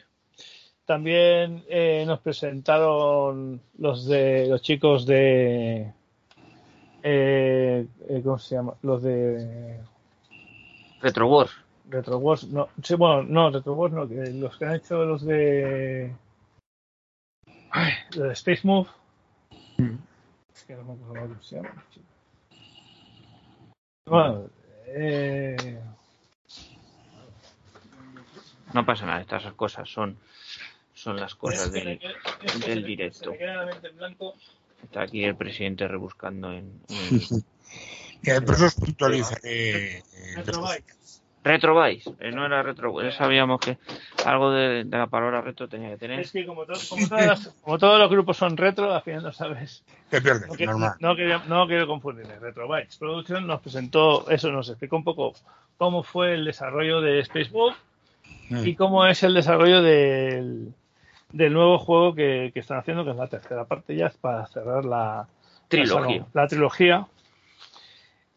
[0.84, 5.92] También eh, nos presentaron los de los chicos de
[7.02, 8.74] eh, eh ¿cómo se llama?
[8.82, 9.80] Los de
[11.00, 11.52] Retro Wars.
[11.88, 15.24] Retro Wars, no, sí, bueno, no, Retro Wars no, que los que han hecho los
[15.24, 16.12] de,
[17.70, 18.88] ay, de Space Move.
[19.78, 19.96] Mm.
[20.54, 21.84] Es que no me acuerdo cómo se llama.
[24.06, 24.50] Bueno,
[24.86, 25.80] eh,
[28.74, 30.18] No pasa nada, estas cosas son,
[30.94, 31.98] son las cosas del,
[32.84, 33.32] directo.
[34.82, 37.20] Está aquí el presidente rebuscando en, en
[38.22, 40.02] Que por eso os puntualizaré.
[40.36, 41.22] Retrobytes.
[41.44, 42.10] Retrovice.
[42.20, 43.78] Eh, no era retro, ya sabíamos que
[44.26, 46.20] algo de, de la palabra retro tenía que tener.
[46.20, 49.22] Es que como, to- como todas las- como todos los grupos son retro, al final
[49.22, 49.82] no sabes.
[50.10, 50.94] Te pierdes, No, que- normal.
[51.00, 52.38] no quería- no quiero confundirme.
[52.38, 55.32] Retrobytes Production nos presentó, eso nos explicó un poco
[55.78, 57.87] cómo fue el desarrollo de Space Move Mm.
[58.50, 60.72] Y cómo es el desarrollo del,
[61.32, 64.84] del nuevo juego que, que están haciendo, que es la tercera parte ya, para cerrar
[64.84, 65.26] la
[65.68, 66.26] Trilogía.
[66.32, 67.06] La, la trilogía.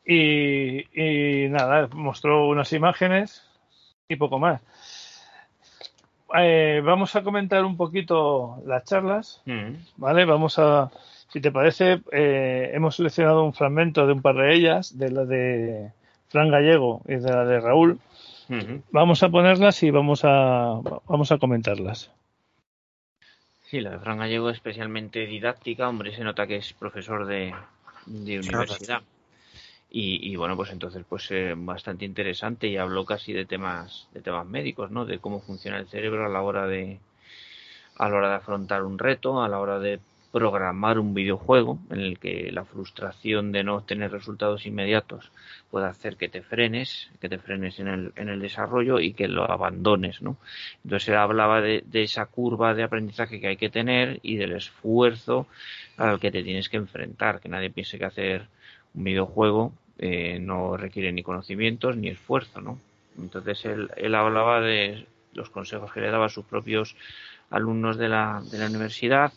[0.05, 3.43] Y, y nada, mostró unas imágenes
[4.09, 4.59] y poco más.
[6.37, 9.75] Eh, vamos a comentar un poquito las charlas, Mm.
[9.97, 10.25] ¿vale?
[10.25, 10.89] Vamos a,
[11.29, 15.25] si te parece, eh, hemos seleccionado un fragmento de un par de ellas, de la
[15.25, 15.91] de
[16.29, 17.99] Fran Gallego y de la de Raúl.
[18.91, 22.11] Vamos a ponerlas y vamos a, vamos a comentarlas.
[23.63, 27.53] Sí, la de Fran Gallego es especialmente didáctica, hombre, se nota que es profesor de,
[28.05, 29.01] de universidad.
[29.89, 34.21] Y, y bueno, pues entonces pues eh, bastante interesante y habló casi de temas de
[34.21, 35.05] temas médicos, ¿no?
[35.05, 36.99] De cómo funciona el cerebro a la hora de
[37.97, 39.99] a la hora de afrontar un reto, a la hora de
[40.31, 45.31] programar un videojuego en el que la frustración de no obtener resultados inmediatos
[45.69, 49.27] puede hacer que te frenes, que te frenes en el, en el desarrollo y que
[49.27, 50.37] lo abandones, ¿no?
[50.83, 54.53] Entonces él hablaba de, de esa curva de aprendizaje que hay que tener y del
[54.53, 55.47] esfuerzo
[55.97, 58.47] al que te tienes que enfrentar, que nadie piense que hacer
[58.93, 62.79] un videojuego eh, no requiere ni conocimientos ni esfuerzo, ¿no?
[63.19, 66.95] Entonces él, él hablaba de los consejos que le daba a sus propios
[67.49, 69.31] alumnos de la, de la universidad,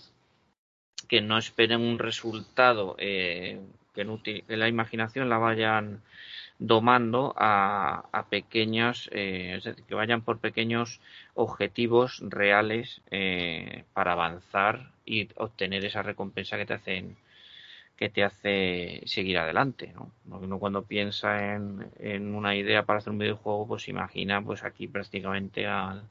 [1.08, 3.60] que no esperen un resultado, eh,
[3.94, 6.02] que, no la imaginación la vayan
[6.58, 11.00] domando a, a pequeños, eh, es decir, que vayan por pequeños
[11.34, 17.16] objetivos reales eh, para avanzar y obtener esa recompensa que te hacen
[17.96, 20.10] que te hace seguir adelante, ¿no?
[20.26, 24.88] Uno cuando piensa en, en una idea para hacer un videojuego, pues imagina, pues aquí
[24.88, 26.02] prácticamente al,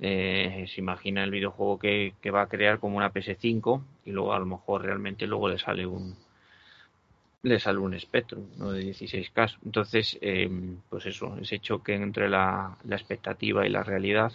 [0.00, 4.38] eh, se imagina el videojuego que, va a crear como una PS5 y luego a
[4.38, 6.16] lo mejor realmente luego le sale un
[7.42, 8.72] le sale un Spectrum ¿no?
[8.72, 9.58] de 16K.
[9.64, 10.50] Entonces, eh,
[10.90, 14.30] pues eso, ese choque entre la, la expectativa y la realidad,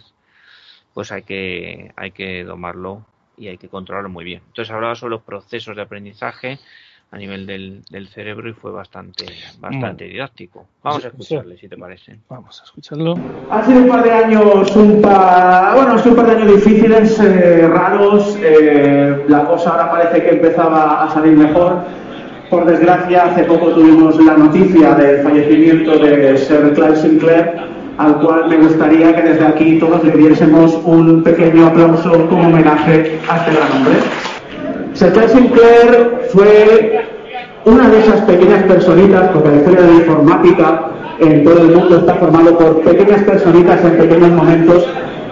[0.92, 3.06] pues hay que, hay que domarlo
[3.36, 4.42] y hay que controlarlo muy bien.
[4.48, 6.58] Entonces hablaba sobre los procesos de aprendizaje
[7.12, 9.26] a nivel del, del cerebro y fue bastante,
[9.60, 10.12] bastante Vale.
[10.12, 10.66] didáctico.
[10.82, 11.06] Vamos a sí.
[11.08, 12.16] escucharle, si te parece.
[12.28, 13.14] Vamos a escucharlo.
[13.50, 17.68] Han sido un par de años, un par, bueno, un par de años difíciles, eh,
[17.68, 18.36] raros.
[18.42, 21.78] eh, la cosa ahora parece que empezaba a salir mejor.
[22.50, 27.54] Por desgracia, hace poco tuvimos la noticia del fallecimiento de Sir Clive Sinclair,
[27.98, 33.18] al cual me gustaría que desde aquí todos le diésemos un pequeño aplauso como homenaje
[33.28, 33.94] a este gran hombre.
[34.98, 37.04] Clive Sinclair fue
[37.66, 40.90] una de esas pequeñas personitas, porque la historia de la informática
[41.20, 44.86] en todo el mundo está formado por pequeñas personitas en pequeños momentos,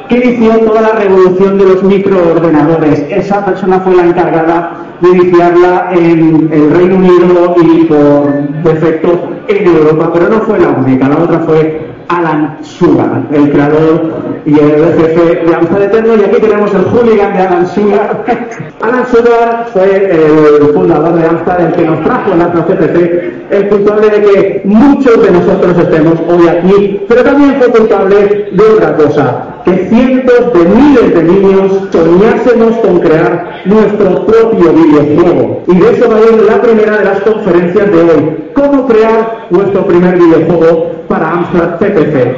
[0.08, 3.06] que inició toda la revolución de los microordenadores.
[3.10, 8.32] Esa persona fue la encargada de iniciarla en el Reino Unido y por
[8.64, 11.08] defecto en Europa, pero no fue la única.
[11.08, 14.12] La otra fue Alan Sugar, el creador
[14.44, 16.14] y el jefe de Amstrad Eterno.
[16.16, 18.24] Y aquí tenemos el hooligan de Alan Sugar.
[18.82, 24.10] Alan Sugar fue el fundador de Amstrad, el que nos trajo Amstrad CPC, el culpable
[24.10, 29.53] de que muchos de nosotros estemos hoy aquí, pero también fue culpable de otra cosa,
[29.64, 35.62] que cientos de miles de niños soñásemos con crear nuestro propio videojuego.
[35.66, 38.36] Y de eso va a ir la primera de las conferencias de hoy.
[38.54, 42.36] ¿Cómo crear nuestro primer videojuego para Amstrad CPC?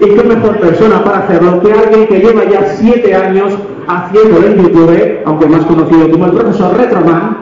[0.00, 3.52] Y qué mejor persona para hacerlo que alguien que lleva ya siete años
[3.88, 7.38] haciéndolo en YouTube, aunque más conocido como el profesor Retroman,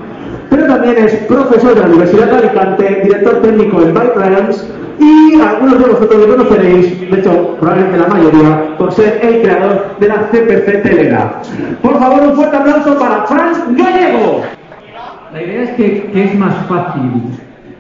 [0.49, 4.15] pero también es profesor de la Universidad de Alicante, director técnico en Byte
[4.98, 9.97] y algunos de vosotros lo conoceréis, de hecho, probablemente la mayoría, por ser el creador
[9.98, 11.43] de la CPC Telega.
[11.82, 14.43] Por favor, un fuerte aplauso para Franz Gallego.
[15.32, 17.10] La idea es que, ¿qué es más fácil?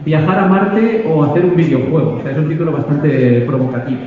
[0.04, 2.18] ¿Viajar a Marte o hacer un videojuego?
[2.18, 4.00] O sea, es un título bastante provocativo.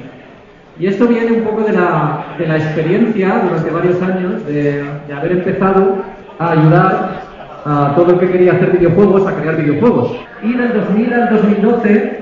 [0.79, 5.13] Y esto viene un poco de la, de la experiencia durante varios años de, de
[5.13, 5.97] haber empezado
[6.37, 7.21] a ayudar
[7.65, 10.15] a todo el que quería hacer videojuegos a crear videojuegos.
[10.41, 12.19] Y del 2000 al 2012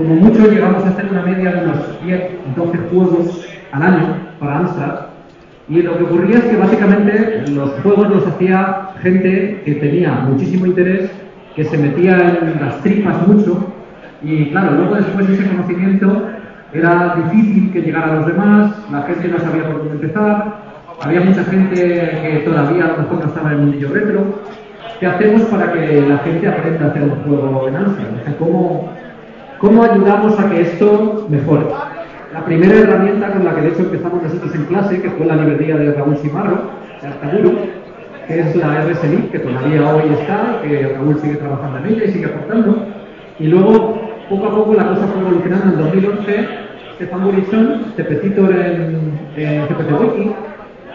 [0.00, 2.22] como mucho llegamos a hacer una media de unos 10,
[2.56, 5.00] 12 juegos al año para Amstrad.
[5.68, 10.66] Y lo que ocurría es que básicamente los juegos los hacía gente que tenía muchísimo
[10.66, 11.10] interés,
[11.54, 13.72] que se metía en las tripas mucho.
[14.22, 16.28] Y claro, luego después de ese conocimiento
[16.72, 20.56] era difícil que llegara a los demás, la gente no sabía por dónde empezar,
[21.02, 24.40] había mucha gente que todavía a lo mejor no estaba en el mundillo retro.
[24.98, 28.34] ¿Qué hacemos para que la gente aprenda a hacer un juego en Amstrad?
[28.38, 28.90] ¿cómo,
[29.60, 31.66] ¿Cómo ayudamos a que esto mejore?
[32.32, 35.36] La primera herramienta con la que de hecho empezamos nosotros en clase, que fue la
[35.36, 36.62] librería de Raúl Simarro,
[37.02, 37.58] de Artaguro,
[38.26, 42.10] que es la RSLI, que todavía hoy está, que Raúl sigue trabajando en ella y
[42.10, 42.86] sigue aportando.
[43.38, 44.00] Y luego,
[44.30, 45.74] poco a poco, la cosa fue evolucionando.
[45.74, 46.48] En 2011,
[46.94, 50.36] Stefan Burichon, CPCitor en, en CPC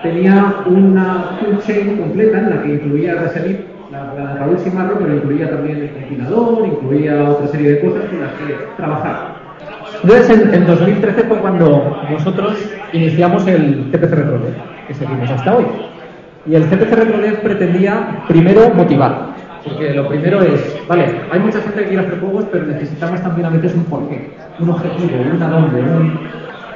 [0.02, 5.50] tenía una toolchain completa en la que incluía RSLI la, la Raúl Simarro, pero incluía
[5.50, 9.36] también el compilador, incluía otra serie de cosas con las que trabajar.
[10.04, 12.58] Entonces, en, 2013 fue cuando nosotros
[12.94, 14.54] iniciamos el CPC RetroDev,
[14.88, 15.66] que seguimos hasta hoy.
[16.46, 19.34] Y el CPC RetroDev pretendía primero motivar,
[19.64, 23.48] porque lo primero es, vale, hay mucha gente que quiere hacer juegos, pero necesitamos también
[23.48, 26.20] a veces un porqué, un objetivo, una dónde, un,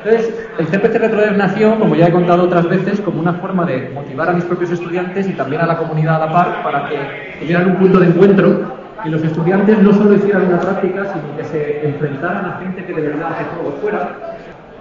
[0.04, 3.90] entonces, el CPC RetroDev nació, como ya he contado otras veces, como una forma de
[3.94, 6.98] motivar a mis propios estudiantes y también a la comunidad a la par para que
[7.42, 8.62] tuvieran un punto de encuentro
[9.04, 12.94] y los estudiantes no solo hicieran una práctica, sino que se enfrentaran a gente que
[12.94, 14.16] de verdad hace juegos fuera.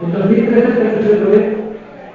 [0.03, 1.57] En 2013, el CPC RetroDev,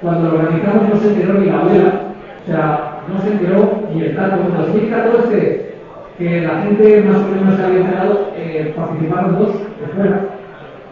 [0.00, 2.00] cuando lo organizamos, no se enteró ni la abuela,
[2.42, 4.36] o sea, no se enteró ni el tanto.
[4.36, 5.74] En 2014,
[6.16, 10.20] que la gente más o menos se había enterado, eh, participaron dos de fuera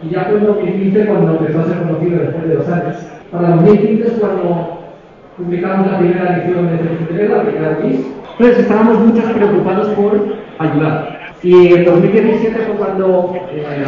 [0.03, 2.95] y ya fue en 2015 cuando empezó a ser conocido después de dos años.
[3.31, 4.79] Para 2015 es cuando
[5.37, 8.05] publicamos la primera edición de CPC, la primera release.
[8.31, 10.11] Entonces estábamos muchos preocupados por
[10.59, 11.19] ayudar.
[11.41, 13.83] Y en 2017 fue cuando eh,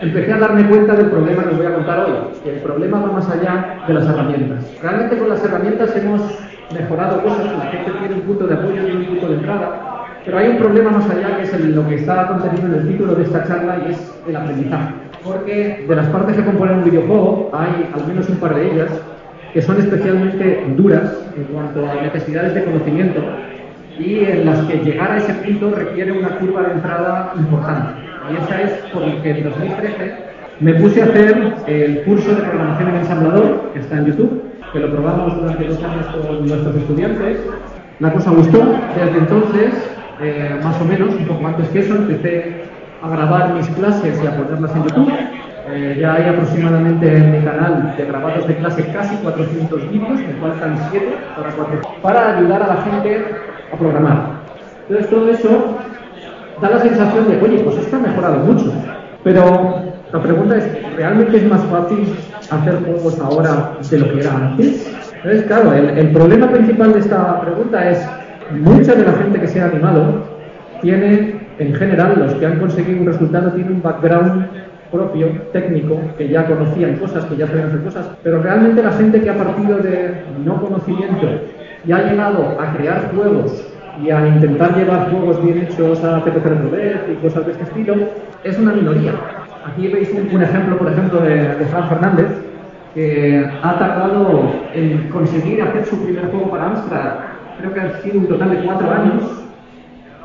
[0.00, 2.12] empecé a darme cuenta del problema que os voy a contar hoy,
[2.42, 4.72] que el problema va más allá de las herramientas.
[4.82, 6.22] Realmente con las herramientas hemos
[6.72, 10.38] mejorado cosas, la gente tiene un punto de apoyo y un punto de entrada, pero
[10.38, 13.22] hay un problema más allá que es lo que está contenido en el título de
[13.22, 17.90] esta charla y es el aprendizaje porque de las partes que componen un videojuego hay
[17.94, 18.90] al menos un par de ellas
[19.52, 23.20] que son especialmente duras en cuanto a necesidades de conocimiento
[23.98, 28.00] y en las que llegar a ese punto requiere una curva de entrada importante.
[28.30, 30.14] Y esa es por lo que en 2013
[30.60, 34.42] me puse a hacer el curso de programación en ensamblador, que está en YouTube,
[34.72, 37.38] que lo probamos durante dos años con nuestros estudiantes.
[38.00, 38.58] La cosa gustó,
[38.96, 39.74] desde entonces,
[40.20, 42.67] eh, más o menos, un poco antes que eso, empecé
[43.02, 45.12] a grabar mis clases y a ponerlas en YouTube.
[45.70, 50.32] Eh, ya hay aproximadamente en mi canal de grabados de clase casi 400 vídeos, me
[50.40, 53.26] faltan 7 para, para ayudar a la gente
[53.72, 54.26] a programar.
[54.88, 55.76] Entonces todo eso
[56.62, 58.72] da la sensación de, oye, pues esto ha mejorado mucho.
[59.22, 62.16] Pero la pregunta es, ¿realmente es más fácil
[62.50, 64.90] hacer juegos ahora de lo que era antes?
[65.16, 68.08] Entonces, claro, el, el problema principal de esta pregunta es,
[68.52, 70.24] mucha de la gente que se ha animado
[70.80, 74.46] tiene en general, los que han conseguido un resultado tienen un background
[74.90, 79.20] propio, técnico, que ya conocían cosas, que ya sabían hacer cosas, pero realmente la gente
[79.20, 81.26] que ha partido de no conocimiento
[81.84, 83.66] y ha llegado a crear juegos
[84.02, 87.94] y a intentar llevar juegos bien hechos a CPC y cosas de este estilo,
[88.44, 89.12] es una minoría.
[89.66, 92.28] Aquí veis un, ejemplo, por ejemplo, de, de Fran Fernández,
[92.94, 97.12] que ha tardado en conseguir hacer su primer juego para Amstrad,
[97.58, 99.47] creo que ha sido un total de cuatro años,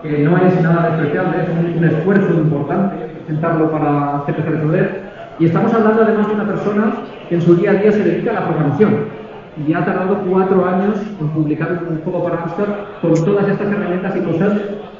[0.04, 5.14] que no es nada despreciable, es un, esfuerzo importante presentarlo para CPC Resolver.
[5.40, 6.94] Y estamos hablando además de una persona
[7.30, 9.24] que en su día a día se dedica a la programación
[9.66, 14.16] y ha tardado cuatro años en publicar un juego para Rockstar con todas estas herramientas
[14.16, 14.54] y cosas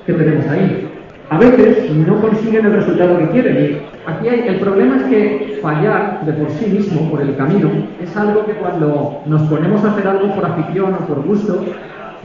[0.06, 0.90] que tenemos ahí.
[1.30, 6.26] A veces no consiguen el resultado que quieren aquí hay, el problema es que fallar
[6.26, 7.70] de por sí mismo, por el camino,
[8.02, 11.64] es algo que cuando nos ponemos a hacer algo por afición o por gusto,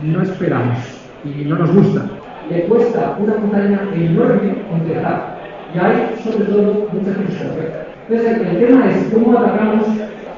[0.03, 0.79] no esperamos
[1.25, 2.03] y no nos gusta.
[2.51, 5.39] Le cuesta una montaña enorme empezar
[5.75, 7.67] y hay sobre todo mucha frustración.
[8.09, 9.87] Entonces el tema es cómo atacamos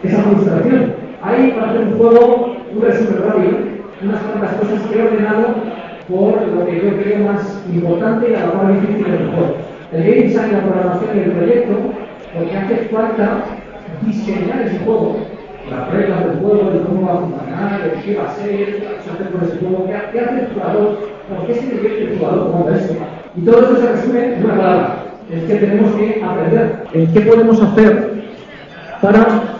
[0.03, 0.95] esa frustración.
[1.23, 3.59] Hay para hacer un juego, un resumen rápido,
[4.03, 5.55] unas cuantas cosas que he ordenado
[6.09, 9.57] por lo que yo creo más importante y a la más difícil del juego.
[9.93, 11.77] El game design, la programación y el proyecto,
[12.35, 13.45] porque hace falta
[14.03, 15.17] diseñar ese juego,
[15.71, 19.11] las reglas del juego, de cómo va a funcionar, de qué va a ser, qué
[19.11, 20.99] hacer con ese juego, qué, hace el jugador,
[21.29, 22.95] por qué se divierte el jugador cuando eso.
[23.37, 26.85] Y todo eso se resume en una palabra, es que tenemos que aprender.
[26.93, 28.11] ¿En qué podemos hacer
[29.01, 29.51] para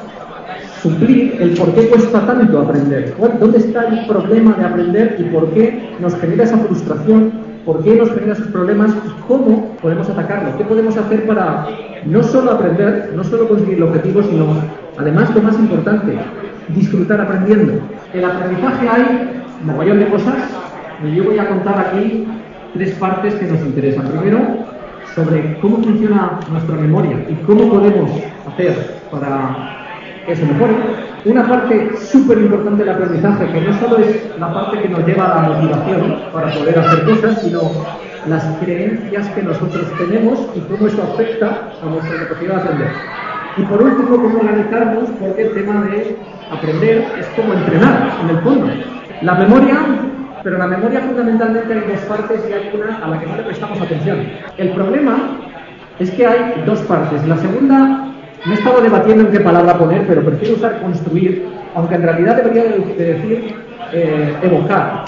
[0.83, 3.15] suplir el por qué cuesta tanto aprender.
[3.39, 7.50] ¿Dónde está el problema de aprender y por qué nos genera esa frustración?
[7.65, 8.91] ¿Por qué nos genera esos problemas?
[8.91, 10.57] ¿Y cómo podemos atacarlo?
[10.57, 11.67] ¿Qué podemos hacer para
[12.07, 14.47] no solo aprender, no solo conseguir el objetivo, sino
[14.97, 16.19] además lo más importante,
[16.69, 17.75] disfrutar aprendiendo?
[18.13, 20.35] En el aprendizaje hay mogollón de cosas
[21.05, 22.27] y yo voy a contar aquí
[22.75, 24.09] tres partes que nos interesan.
[24.09, 24.41] Primero,
[25.15, 28.11] sobre cómo funciona nuestra memoria y cómo podemos
[28.47, 29.80] hacer para
[30.31, 30.75] que se mejore.
[31.25, 35.25] Una parte súper importante del aprendizaje, que no solo es la parte que nos lleva
[35.27, 37.61] a la motivación para poder hacer cosas, sino
[38.29, 42.93] las creencias que nosotros tenemos y cómo eso afecta a nuestra capacidad de aprender.
[43.57, 46.17] Y por último, cómo organizarnos, porque el tema de
[46.51, 48.67] aprender es como entrenar, en el fondo.
[49.23, 49.79] La memoria,
[50.45, 53.43] pero la memoria fundamentalmente hay dos partes y hay una a la que no le
[53.43, 54.19] prestamos atención.
[54.57, 55.39] El problema
[55.99, 57.27] es que hay dos partes.
[57.27, 58.10] La segunda
[58.47, 62.37] no he estado debatiendo en qué palabra poner, pero prefiero usar construir, aunque en realidad
[62.37, 63.55] debería de decir
[63.93, 65.05] eh, evocar.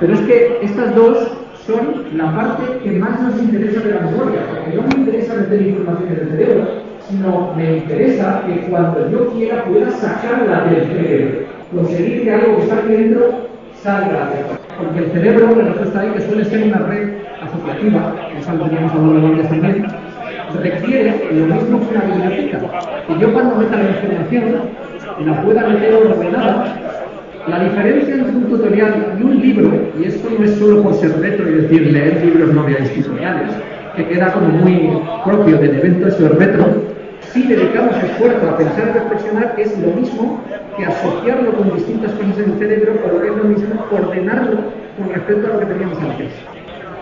[0.00, 1.30] Pero es que estas dos
[1.66, 5.62] son la parte que más nos interesa de la memoria, porque no me interesa meter
[5.62, 6.68] información en el cerebro,
[7.08, 12.62] sino me interesa que cuando yo quiera pueda sacarla del cerebro, conseguir que algo que
[12.62, 13.30] está aquí dentro
[13.82, 14.30] salga.
[14.78, 17.10] Porque el cerebro, nosotros está ahí, que suele ser una red
[17.42, 19.86] asociativa, que es algo que hemos hablado antes también,
[20.62, 22.58] requiere lo mismo que una biblioteca.
[23.06, 24.44] Que yo cuando meta la información
[25.24, 26.80] la pueda meter ordenada.
[27.46, 29.70] La diferencia entre un tutorial y un libro,
[30.00, 33.50] y esto no es solo por ser retro y decir leer libros no veáis tutoriales,
[33.96, 36.64] que queda como muy propio del evento eso retro,
[37.20, 40.40] si dedicamos esfuerzo a pensar y reflexionar, es lo mismo
[40.76, 44.56] que asociarlo con distintas cosas en el cerebro, o que es lo mismo ordenarlo
[44.96, 46.32] con respecto a lo que teníamos antes.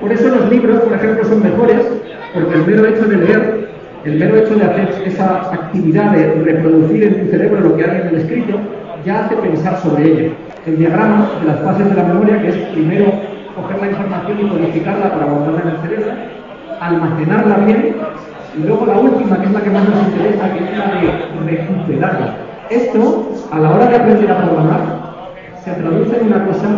[0.01, 1.87] Por eso los libros, por ejemplo, son mejores
[2.35, 3.69] porque el mero hecho de leer,
[4.05, 8.01] el mero hecho de hacer esa actividad de reproducir en tu cerebro lo que hay
[8.01, 8.59] en el escrito,
[9.05, 10.33] ya hace pensar sobre ello.
[10.67, 13.07] El diagrama de las fases de la memoria, que es primero
[13.55, 16.13] coger la información y codificarla para guardarla en el cerebro,
[16.81, 17.97] almacenarla bien,
[18.57, 21.57] y luego la última, que es la que más nos interesa, que es la de
[21.57, 22.35] recuperarla.
[22.71, 24.81] Esto, a la hora de aprender a programar,
[25.63, 26.69] se traduce en una cosa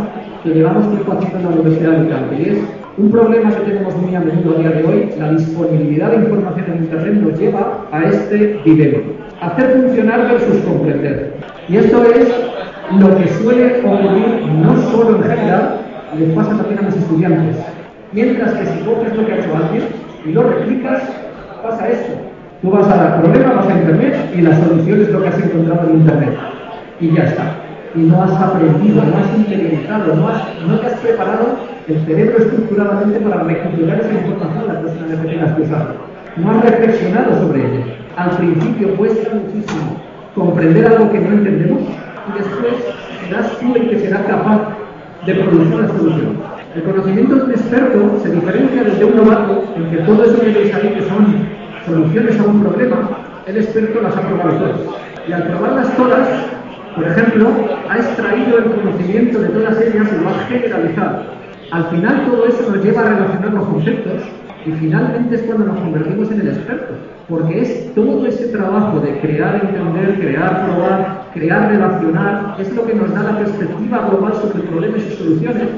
[0.42, 3.96] que llevamos tiempo haciendo en la Universidad de Alicante, y es un problema que tenemos
[3.96, 7.86] muy a menudo a día de hoy, la disponibilidad de información en Internet nos lleva
[7.90, 8.98] a este dilema.
[9.40, 11.34] Hacer funcionar versus comprender.
[11.68, 12.28] Y esto es
[13.00, 15.80] lo que suele ocurrir no solo en general,
[16.16, 17.56] les pasa también a los estudiantes.
[18.12, 19.84] Mientras que si coges lo que ha hecho alguien
[20.24, 21.02] y lo replicas,
[21.62, 22.12] pasa esto.
[22.62, 25.90] Tú vas al problema, vas a Internet y la solución es lo que has encontrado
[25.90, 26.38] en Internet.
[27.00, 27.56] Y ya está.
[27.96, 32.38] Y no has aprendido, no has interiorizado, no, has, no te has preparado el cerebro
[32.38, 35.54] estructuradamente para recuperar esa información la próxima vez que tengas.
[36.36, 37.84] No has reflexionado sobre ella.
[38.16, 40.00] Al principio cuesta muchísimo
[40.34, 42.74] comprender algo que no entendemos y después
[43.22, 44.60] serás tú el que será capaz
[45.26, 46.36] de producir una solución.
[46.74, 50.50] El conocimiento de un experto se diferencia desde un novato en que todo eso que
[50.50, 51.26] veis ahí que son
[51.86, 53.10] soluciones a un problema,
[53.46, 54.80] el experto las ha probado todas.
[55.28, 56.28] Y al probarlas todas,
[56.96, 57.48] por ejemplo,
[57.88, 61.33] ha extraído el conocimiento de todas ellas y lo ha generalizado.
[61.70, 64.22] Al final todo eso nos lleva a relacionar los conceptos
[64.66, 66.94] y finalmente es cuando nos convertimos en el experto,
[67.28, 72.94] porque es todo ese trabajo de crear, entender, crear, probar, crear, relacionar, es lo que
[72.94, 75.68] nos da la perspectiva global sobre problemas y soluciones.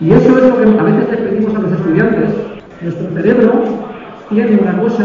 [0.00, 2.30] Y eso es lo que a veces le pedimos a los estudiantes.
[2.82, 3.64] Nuestro cerebro
[4.28, 5.04] tiene una cosa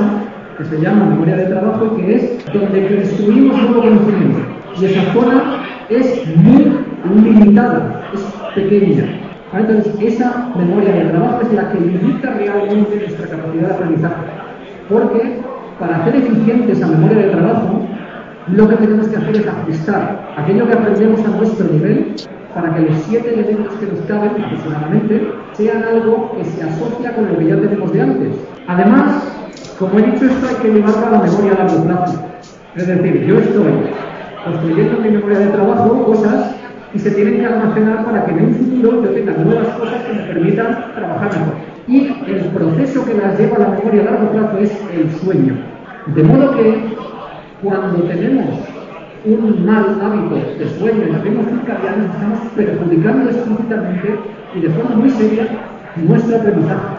[0.58, 4.40] que se llama memoria de trabajo que es donde construimos nuevo conocimiento.
[4.80, 8.22] Y esa zona es muy limitada, es
[8.54, 9.31] pequeña.
[9.54, 14.16] Entonces, esa memoria de trabajo es la que limita realmente nuestra capacidad de aprendizaje.
[14.90, 15.42] Porque
[15.78, 17.86] para hacer eficiente esa memoria de trabajo,
[18.48, 22.16] lo que tenemos que hacer es ajustar aquello que aprendemos a nuestro nivel
[22.56, 27.28] para que los siete elementos que nos caben aproximadamente sean algo que se asocia con
[27.28, 28.36] lo que ya tenemos de antes.
[28.68, 29.24] Además,
[29.80, 32.26] como he dicho, esto hay que llevarlo a la memoria a largo plazo.
[32.76, 33.72] Es decir, yo estoy
[34.46, 36.61] construyendo mi memoria de trabajo cosas
[36.94, 40.14] y se tienen que almacenar para que en un futuro yo tenga nuevas cosas que
[40.14, 41.54] me permitan trabajar mejor.
[41.88, 45.56] Y el proceso que las lleva a la memoria a largo plazo es el sueño.
[46.16, 46.96] De modo que
[47.64, 48.56] cuando tenemos
[49.24, 54.16] un mal hábito de sueño y ritmo circadiano, estamos perjudicando explícitamente
[54.56, 55.48] y de forma muy seria
[55.96, 56.96] nuestro aprendizaje,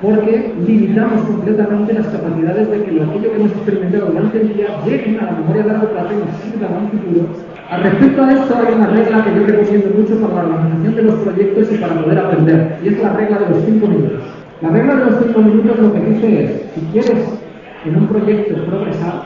[0.00, 4.66] porque limitamos completamente las capacidades de que lo aquello que hemos experimentado durante el día
[4.84, 7.45] llegue a la memoria a largo plazo y nos sirva en un futuro.
[7.70, 11.02] Al respecto a esto hay una regla que yo recomiendo mucho para la organización de
[11.02, 14.22] los proyectos y para poder aprender, y es la regla de los cinco minutos.
[14.62, 17.40] La regla de los cinco minutos lo que dice es, si quieres
[17.84, 19.22] en un proyecto progresar,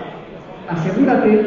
[0.68, 1.42] asegúrate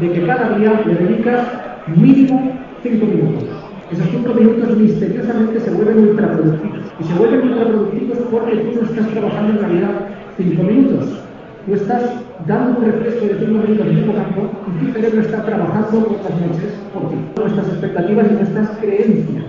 [0.00, 1.46] de que cada día le dedicas
[1.86, 2.52] mínimo
[2.82, 3.44] 5 minutos.
[3.92, 6.80] Esos 5 minutos misteriosamente se vuelven ultraproductivos.
[6.98, 9.90] Y se vuelven ultraproductivos porque tú no estás trabajando en realidad
[10.36, 11.22] 5 minutos.
[11.66, 12.02] Tú estás
[12.48, 16.30] dando un refresco de 5 minutos en tu campo y tu cerebro está trabajando por
[16.30, 17.16] las noches por ti.
[17.36, 19.44] Nuestras expectativas y nuestras creencias,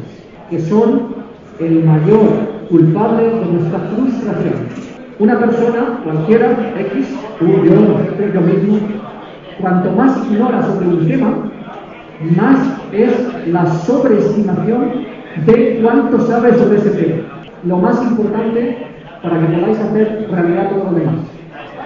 [0.51, 1.15] que son
[1.59, 2.29] el mayor
[2.69, 4.53] culpable de nuestra frustración.
[5.17, 7.07] Una persona, cualquiera, X,
[7.39, 8.79] tú, yo, yo mismo,
[9.59, 11.51] cuanto más ignora sobre un tema,
[12.37, 14.91] más es la sobreestimación
[15.47, 17.23] de cuánto sabe sobre ese tema.
[17.65, 18.77] Lo más importante
[19.23, 21.32] para que podáis hacer realidad todo lo demás.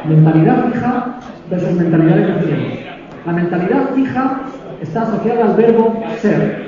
[0.06, 1.20] Mentalidad fija
[1.50, 2.78] versus mentalidad de crecimiento.
[3.26, 4.42] La mentalidad fija
[4.82, 6.68] está asociada al verbo ser.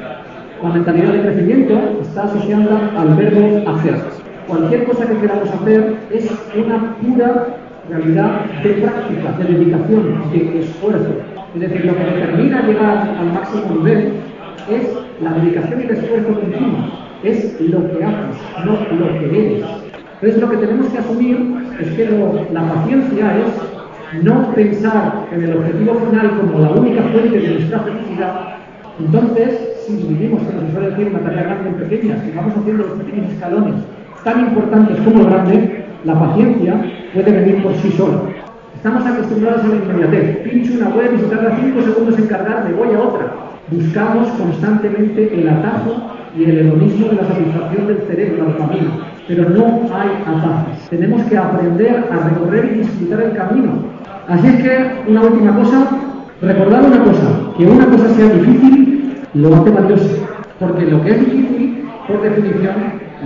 [0.61, 3.95] La mentalidad de crecimiento está asociada al verbo hacer.
[4.47, 7.47] Cualquier cosa que queramos hacer es una pura
[7.89, 11.09] realidad de práctica, de dedicación, de esfuerzo.
[11.55, 14.13] Es decir, lo que determina llegar al máximo nivel
[14.69, 14.89] es
[15.21, 16.77] la dedicación y el esfuerzo continuo.
[17.23, 19.88] Es lo que haces, no lo que eres.
[20.21, 21.37] Entonces lo que tenemos que asumir
[21.79, 22.09] es que
[22.51, 27.79] la paciencia es no pensar en el objetivo final como la única fuente de nuestra
[27.79, 28.55] felicidad.
[28.99, 32.83] Entonces, si vivimos, como se suele decir, una tarea grande en pequeñas, y vamos haciendo
[32.83, 33.75] los pequeños escalones
[34.25, 35.69] tan importantes como grandes,
[36.03, 36.81] la paciencia
[37.13, 38.19] puede venir por sí sola.
[38.75, 40.37] Estamos acostumbrados a la inmediatez.
[40.39, 43.33] Pincho una web y se tarda 5 segundos en cargar, me voy a otra.
[43.71, 49.18] Buscamos constantemente el atajo y el hedonismo de la satisfacción del cerebro al camino.
[49.29, 50.89] Pero no hay atajos.
[50.89, 53.73] Tenemos que aprender a recorrer y disfrutar el camino.
[54.27, 55.87] Así es que, una última cosa,
[56.41, 60.27] recordad una cosa, que una cosa sea difícil lo hace valioso.
[60.59, 62.73] Porque lo que es difícil, por definición,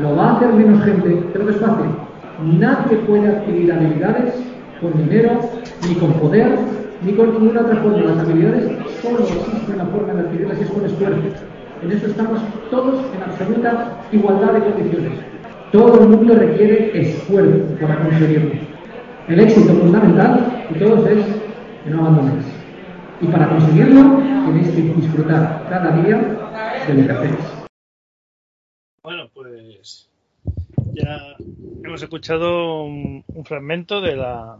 [0.01, 1.85] lo va a hacer menos gente, pero es fácil.
[2.59, 4.33] Nadie puede adquirir habilidades
[4.81, 5.39] con dinero,
[5.87, 6.57] ni con poder,
[7.05, 7.99] ni con ninguna otra forma.
[7.99, 11.21] Las habilidades solo existe una forma de adquirirlas y es con esfuerzo.
[11.81, 15.32] En eso estamos todos en absoluta igualdad de condiciones.
[15.73, 18.51] Todo el mundo requiere esfuerzo para conseguirlo.
[19.27, 21.25] El éxito fundamental de todos es
[21.83, 22.45] que no abandonéis.
[23.19, 26.17] Y para conseguirlo tenéis que disfrutar cada día
[26.85, 27.65] de lo que hacéis.
[29.01, 30.07] Bueno, pues
[30.93, 31.35] ya
[31.83, 34.57] hemos escuchado un, fragmento de la,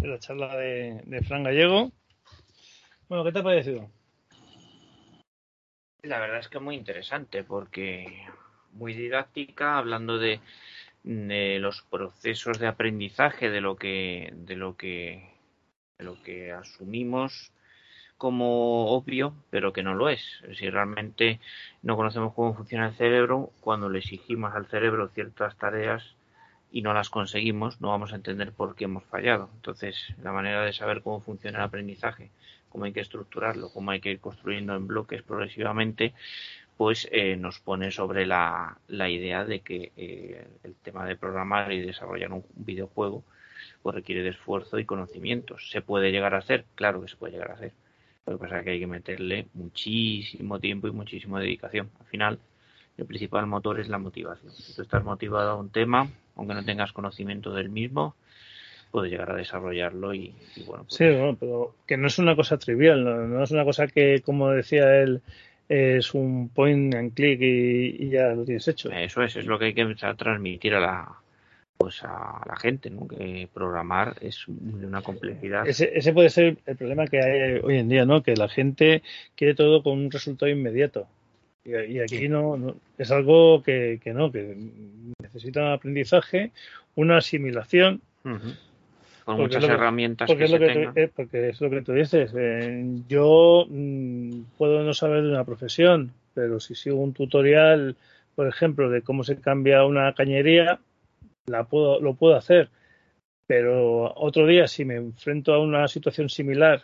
[0.00, 1.90] de la charla de, de Fran Gallego.
[3.08, 3.90] Bueno, ¿qué te ha parecido?
[6.02, 8.06] La verdad es que muy interesante porque
[8.78, 10.40] muy didáctica, hablando de,
[11.04, 15.30] los procesos de aprendizaje, de lo que, de lo que,
[15.98, 17.52] de lo que asumimos
[18.18, 20.42] como obvio, pero que no lo es.
[20.54, 21.40] Si realmente
[21.82, 26.16] no conocemos cómo funciona el cerebro, cuando le exigimos al cerebro ciertas tareas
[26.70, 29.48] y no las conseguimos, no vamos a entender por qué hemos fallado.
[29.54, 32.30] Entonces, la manera de saber cómo funciona el aprendizaje,
[32.68, 36.12] cómo hay que estructurarlo, cómo hay que ir construyendo en bloques progresivamente,
[36.78, 41.72] pues eh, nos pone sobre la, la idea de que eh, el tema de programar
[41.72, 43.24] y desarrollar un videojuego
[43.82, 45.70] pues requiere de esfuerzo y conocimientos.
[45.70, 46.64] ¿Se puede llegar a hacer?
[46.76, 47.72] Claro que se puede llegar a hacer.
[48.26, 51.90] Lo que pasa es que hay que meterle muchísimo tiempo y muchísima dedicación.
[51.98, 52.38] Al final,
[52.96, 54.52] el principal motor es la motivación.
[54.52, 58.14] Si tú estás motivado a un tema, aunque no tengas conocimiento del mismo,
[58.92, 60.34] puedes llegar a desarrollarlo y,
[60.66, 60.84] bueno.
[60.84, 61.04] Pues sí,
[61.40, 65.22] pero que no es una cosa trivial, no, es una cosa que, como decía él,
[65.68, 68.90] es un point and click y, y, ya lo tienes hecho.
[68.90, 71.08] Eso es, es lo que hay que transmitir a la,
[71.76, 73.06] pues a la gente, ¿no?
[73.06, 75.68] Que programar es de una complejidad.
[75.68, 78.22] Ese, ese, puede ser el problema que hay hoy en día, ¿no?
[78.22, 79.02] Que la gente
[79.36, 81.06] quiere todo con un resultado inmediato.
[81.64, 84.56] Y, y aquí no, no, es algo que, que, no, que
[85.20, 86.50] necesita un aprendizaje,
[86.94, 88.00] una asimilación.
[88.24, 88.56] Uh -huh.
[89.36, 90.94] Por Porque muchas herramientas Porque que es, lo se que tengan.
[90.94, 92.32] tú, eh, porque es lo que tú dices.
[92.36, 97.96] eh, yo mm, puedo no saber de una profesión, pero si sigo un tutorial,
[98.34, 100.80] por ejemplo, de cómo se cambia una cañería,
[101.46, 102.70] la puedo, lo puedo hacer.
[103.46, 106.82] Pero otro día, si me enfrento a una situación similar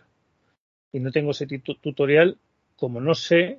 [0.93, 2.39] y no tengo ese tutorial,
[2.77, 3.59] como no sé,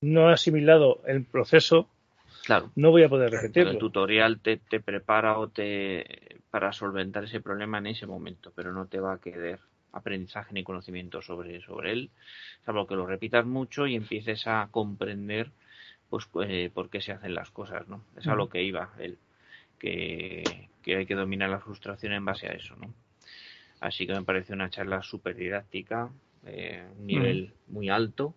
[0.00, 1.88] no he asimilado el proceso,
[2.44, 2.72] Claro.
[2.74, 3.70] no voy a poder Pero repetirlo.
[3.70, 8.72] el tutorial te, te prepara o te para solventar ese problema en ese momento, pero
[8.72, 9.60] no te va a quedar
[9.92, 12.10] aprendizaje ni conocimiento sobre, sobre él,
[12.64, 15.50] salvo que lo repitas mucho y empieces a comprender
[16.10, 18.02] pues eh, por qué se hacen las cosas, ¿no?
[18.16, 19.16] Es a lo que iba él,
[19.78, 22.92] que, que hay que dominar la frustración en base a eso, ¿no?
[23.80, 26.10] Así que me parece una charla súper didáctica,
[26.46, 28.34] eh, un nivel muy alto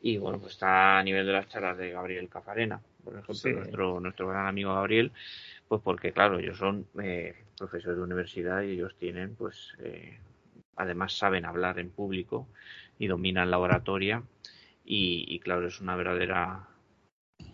[0.00, 3.52] y bueno, pues está a nivel de las charlas de Gabriel Cafarena, por ejemplo, Sí.
[3.52, 5.12] nuestro, nuestro gran amigo Gabriel,
[5.68, 10.18] pues porque claro, ellos son eh, profesores de universidad y ellos tienen, pues, eh,
[10.76, 12.48] además saben hablar en público
[12.98, 14.22] y dominan la oratoria
[14.84, 16.66] y, y, claro, es una verdadera,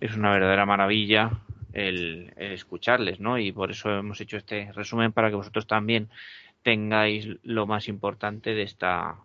[0.00, 1.30] es una verdadera maravilla
[1.72, 3.38] el, el escucharles, ¿no?
[3.38, 6.08] Y por eso hemos hecho este resumen para que vosotros también
[6.62, 9.16] tengáis lo más importante de esta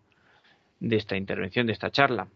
[0.81, 2.27] de esta intervención, de esta charla.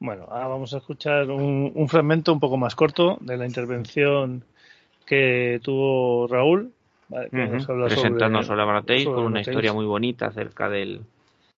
[0.00, 4.44] Bueno, ahora vamos a escuchar un, un fragmento un poco más corto de la intervención
[5.04, 6.70] que tuvo Raúl,
[7.08, 7.30] ¿vale?
[7.30, 11.00] que habla presentando sobre, sobre con una historia muy bonita acerca del,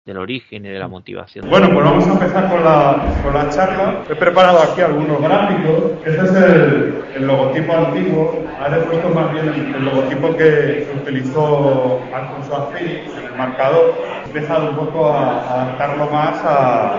[0.06, 1.50] del origen y de la motivación.
[1.50, 4.04] Bueno, pues vamos a empezar con la, con la charla.
[4.08, 5.92] He preparado aquí algunos gráficos.
[6.06, 8.44] Este es el, el logotipo antiguo.
[8.58, 13.94] Ahora he puesto más bien el, el logotipo que utilizó Alfonso Azpiri en el marcador.
[14.24, 16.98] He empezado un poco a, a adaptarlo más a,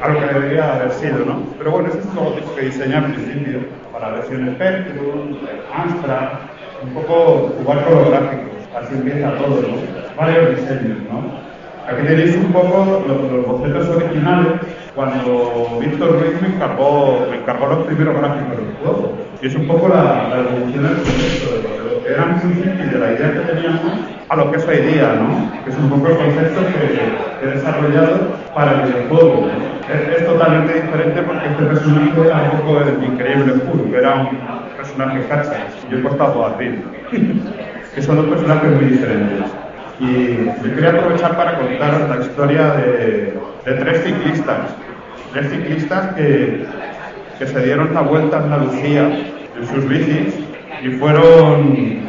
[0.00, 1.42] a lo que debería haber sido, ¿no?
[1.58, 3.58] Pero bueno, este es el logotipo que diseñé al principio
[3.92, 5.36] para versión Spectrum,
[5.74, 6.28] Amstrad,
[6.82, 8.50] un poco jugar gráficos.
[8.76, 10.16] Así empieza todo, ¿no?
[10.16, 11.50] Varios diseños, ¿no?
[11.86, 14.60] Aquí tenéis un poco los, los bocetos originales
[14.94, 19.12] cuando Víctor Ruiz me encargó, me encargó los primeros gráficos del juego.
[19.42, 21.69] Y es un poco la, la evolución del concepto
[22.12, 23.80] era Music y de la idea que teníamos
[24.28, 25.64] a lo que es hoy día, ¿no?
[25.64, 29.48] Que es un poco el concepto que, he desarrollado para el videojuego.
[29.88, 34.28] Es, es totalmente diferente porque este personaje era un poco el increíble Hulk, era un
[34.76, 35.66] personaje cacha.
[35.90, 36.84] Yo he puesto a Boatín,
[37.94, 39.46] que son dos personajes muy diferentes.
[39.98, 44.76] Y yo quería aprovechar para contaros la historia de, de tres ciclistas.
[45.32, 46.66] Tres ciclistas que,
[47.38, 50.49] que se dieron la vuelta a Andalucía en sus bicis
[50.82, 52.00] y fueron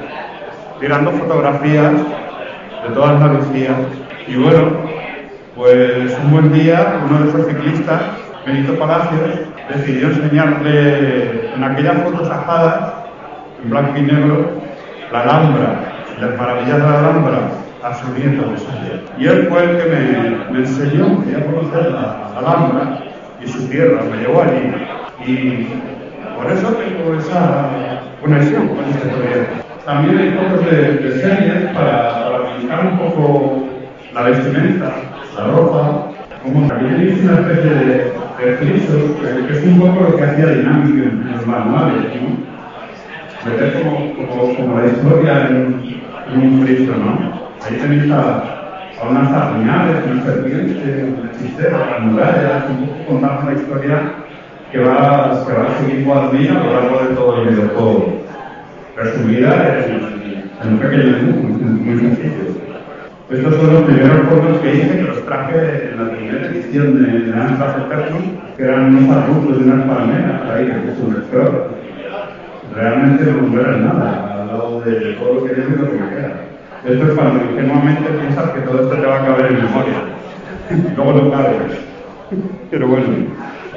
[0.80, 3.76] tirando fotografías de toda Andalucía.
[4.28, 4.72] Y bueno,
[5.56, 8.02] pues un buen día uno de esos ciclistas,
[8.46, 9.22] Benito Palacios,
[9.70, 12.94] decidió enseñarle en aquellas fotos ajadas,
[13.64, 14.52] en blanco y negro,
[15.12, 15.80] la Alhambra,
[16.20, 17.40] las maravillas de la Alhambra
[17.84, 18.44] a su nieto.
[19.18, 23.00] Y él fue el que me, me enseñó que a conocer la Alhambra
[23.44, 24.74] y su tierra, me llevó allí.
[25.26, 25.68] Y
[26.36, 29.66] por eso tengo esa conexión con este proyecto.
[29.86, 33.68] También hay fotos de, de series para, para un poco
[34.14, 34.94] la vestimenta,
[35.36, 36.08] la ropa.
[36.44, 38.22] Como también tenéis una especie de,
[38.58, 42.52] friso, que, es un poco lo que hacía Dynamic en, los manuales, ¿no?
[43.52, 46.02] meter como, como, como la historia en,
[46.32, 47.52] en un friso, ¿no?
[47.64, 48.44] Ahí tenéis a,
[49.00, 54.14] a unas armiales, unas serpientes, un hechicero, las murallas, un poco contando una historia
[54.72, 58.22] que va, que va a seguir Guadalmí a lo largo de todo el videojuego.
[58.96, 62.62] Resumida en, en un pequeño dibujo muy, sencillo.
[63.30, 67.12] Estos son los primeros fotos que hice, que los traje en la primera edición de,
[67.20, 68.22] de Spectrum,
[68.58, 71.82] que eran unos arbustos de unas palmeras ahí puso un scroll
[72.76, 76.42] realmente no era nada al lado de todo lo que yo lo que me queda.
[76.86, 79.94] Esto es cuando ingenuamente piensas que todo esto te va a caber en memoria.
[80.96, 81.58] Luego no cabe.
[82.70, 83.06] Pero bueno,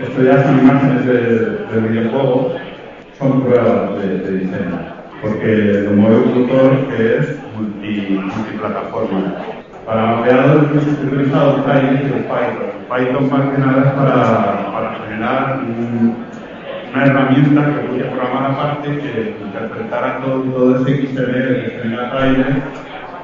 [0.04, 2.52] esto ya son imágenes del de videojuego,
[3.18, 4.78] son pruebas de, diseño.
[5.22, 9.34] Porque lo mueve un motor que es multi, multiplataforma.
[9.86, 12.74] Para mapeado incluso he utilizado Python Python.
[12.90, 16.16] Python más que nada es para, generar un,
[16.92, 22.62] una herramienta que voy programar aparte que interpretara todo, ese XML que tenía Tyler,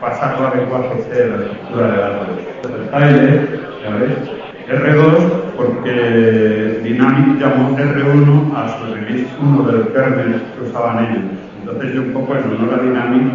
[0.00, 2.28] pasarlo a lenguaje C, la estructura de datos.
[2.56, 10.42] Entonces, Tyler, ya ves, R2 porque Dynamic llamó R1 a su release 1 del kernel
[10.56, 11.22] que usaban ellos.
[11.60, 13.32] Entonces yo un poco en honor a Dynamic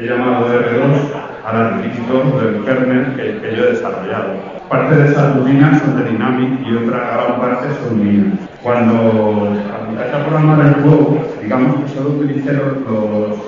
[0.00, 4.34] he llamado R2 a la release 2 del kernel que, que yo he desarrollado.
[4.68, 8.38] Parte de esas rubinas son de Dynamic y otra gran parte son mías.
[8.62, 13.38] Cuando a programar el juego, digamos que solo utilicé los, los-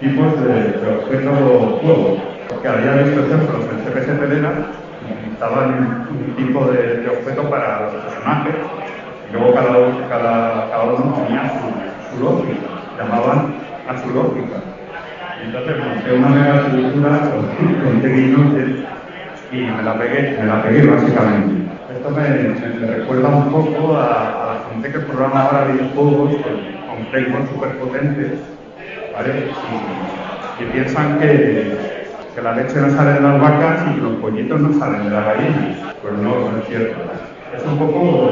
[0.00, 1.38] tipos de, de objetos
[1.80, 2.16] juego.
[2.60, 4.52] que había visto ejemplos en CPC Telera,
[5.50, 8.54] necesitaban un tipo de, de objeto para los personajes,
[9.28, 13.54] y luego cada, cada, cada uno tenía su, su lógica, llamaban
[13.86, 14.64] a su lógica.
[15.36, 18.02] Entonces monté una mega estructura con, con
[19.50, 21.56] y me la pegué, me la pegué básicamente.
[21.88, 26.42] Esto me, me- me recuerda un poco a, a la gente que programa ahora videojuegos
[26.42, 28.48] con, con frameworks súper potentes,
[29.10, 29.58] ¿vale?
[29.62, 30.24] Y,
[30.56, 32.01] y piensan que,
[32.34, 35.10] que la leche no sale de las vacas y que los pollitos no salen de
[35.10, 35.94] las gallinas.
[36.00, 36.98] Pues no, no es cierto.
[37.54, 38.30] Es un poco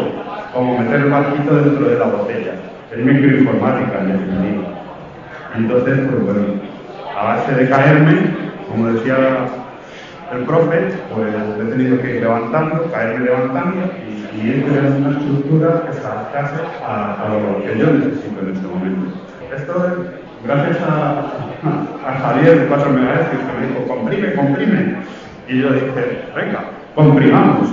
[0.55, 2.55] como meter el barquito dentro de la botella.
[2.91, 4.65] Es microinformática, en definitiva.
[5.57, 6.43] Entonces, pues bueno,
[7.17, 8.17] a base de caerme,
[8.69, 9.17] como decía
[10.33, 15.83] el profe, pues he tenido que ir levantando, caerme levantando y, ir creando una estructura
[15.87, 19.13] que se adaptase a, a lo que yo necesito en este momento.
[19.55, 21.51] Esto es gracias a,
[22.07, 24.97] a Javier de 4 MHz que me dijo, comprime, comprime.
[25.49, 27.69] Y yo dije, venga, comprimamos.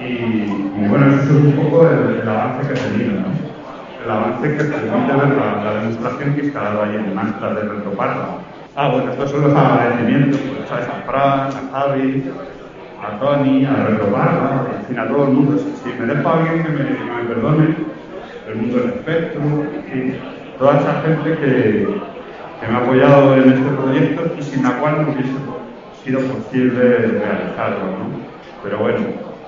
[0.00, 3.28] Y, bueno, eso es un poco el, avance que he tenido, ¿no?
[4.04, 7.62] El avance que permite ver la, la demostración que he instalado ahí en Mantra de
[7.62, 8.26] Retroparla.
[8.76, 12.24] Ah, bueno, estos son los agradecimientos pues, a Fran, a Javi,
[13.00, 15.58] a Tony, a Retroparla, en fin, a todo el mundo.
[15.58, 17.76] Si, me dejo a alguien que me, me perdone,
[18.48, 20.16] el mundo del espectro, en fin,
[20.58, 21.86] toda esa gente que,
[22.60, 25.32] que me ha apoyado en este proyecto y sin la cual no hubiese
[26.04, 28.24] sido posible realizarlo, ¿no?
[28.62, 28.98] Pero bueno,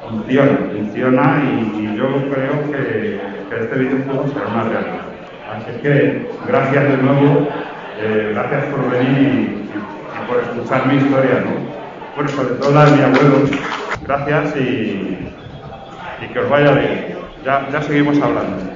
[0.08, 5.06] funciona, funciona y, yo creo que, este videojuego será una realidad.
[5.54, 7.48] Así que gracias de nuevo,
[7.98, 11.66] eh, gracias por venir y por escuchar mi historia, ¿no?
[12.14, 13.48] Bueno, sobre todo la de mi abuelo,
[14.06, 15.30] gracias y,
[16.22, 17.16] y que os vaya bien.
[17.44, 18.75] Ya, ya seguimos hablando.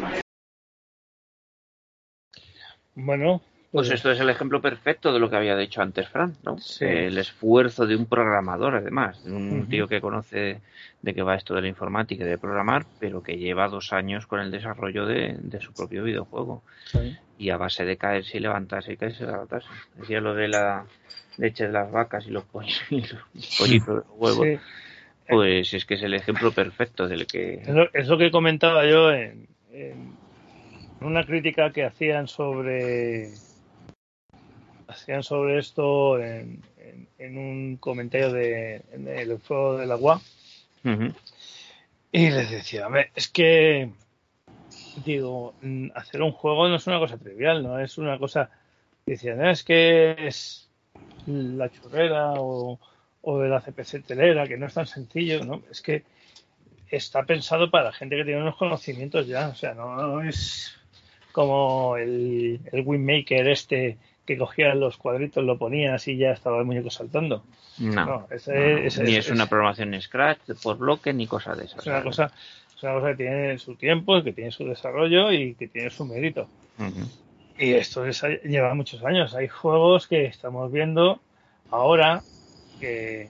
[2.95, 3.41] Bueno,
[3.73, 6.59] Pues esto es el ejemplo perfecto de lo que había dicho antes Fran, ¿no?
[6.59, 6.85] Sí.
[6.85, 10.61] El esfuerzo de un programador, además, de un tío que conoce
[11.03, 14.27] de qué va esto de la informática y de programar, pero que lleva dos años
[14.27, 16.63] con el desarrollo de, de su propio videojuego.
[16.87, 17.17] sí.
[17.39, 19.67] Y a base de caerse y levantarse y caerse y levantarse.
[19.97, 20.85] Decía lo de la
[21.39, 24.47] leche de las vacas y los pollos y los pollitos de los huevos.
[24.47, 24.59] Sí.
[25.27, 27.63] Pues es que es el ejemplo perfecto del que...
[27.63, 30.17] Es lo, es lo que comentaba yo en, en
[31.01, 33.33] una crítica que hacían sobre
[34.89, 40.21] hacían sobre esto en, en- en un comentario de en el foro de la UA
[40.85, 41.13] Ujú.
[42.13, 43.91] y les decía, a ver, es que
[45.05, 48.51] digo, mm, hacer un juego no es una cosa trivial, no es una cosa
[49.07, 50.69] decían, "No, es que es
[51.27, 52.79] la churrera o,
[53.23, 55.63] o de la CPC telera, que no es tan sencillo, ¿no?
[55.71, 56.05] Es que
[56.91, 60.77] está pensado para gente que tiene unos conocimientos ya, o sea, no, no es
[61.33, 66.65] como el, el Winmaker este que cogías los cuadritos, lo ponías y ya estaba el
[66.65, 67.43] muñeco saltando.
[67.79, 68.79] No, No, ese- no, no.
[68.79, 71.81] ese- ni es una programación en Scratch por bloque ni cosa de esas.
[71.81, 72.31] Es una cosa,
[72.77, 76.05] es una cosa que tiene su tiempo, que tiene su desarrollo y que tiene su
[76.05, 76.49] mérito.
[77.59, 79.35] Y esto es- lleva muchos años.
[79.35, 81.21] Hay juegos que estamos viendo
[81.71, 82.23] ahora
[82.79, 83.29] que,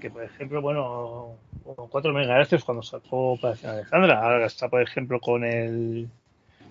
[0.00, 5.20] que por ejemplo, bueno, con 4 MHz cuando sacó Operación Alejandra, ahora está, por ejemplo,
[5.20, 6.08] con el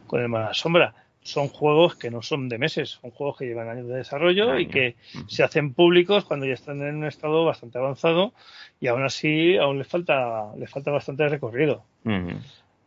[0.09, 0.93] con el Mala Sombra.
[1.21, 4.67] Son juegos que no son de meses, son juegos que llevan años de desarrollo y
[4.67, 4.95] que
[5.27, 8.33] se hacen públicos cuando ya están en un estado bastante avanzado
[8.79, 11.83] y aún así aún les falta les falta bastante recorrido.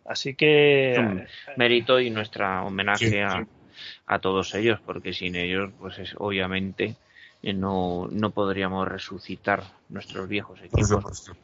[0.04, 1.26] Así que un
[1.56, 3.48] mérito y nuestra homenaje Sí, a, sí.
[4.06, 6.96] a todos ellos, porque sin ellos, pues es, obviamente
[7.42, 11.36] eh, no, no podríamos resucitar nuestros viejos Por equipos supuesto.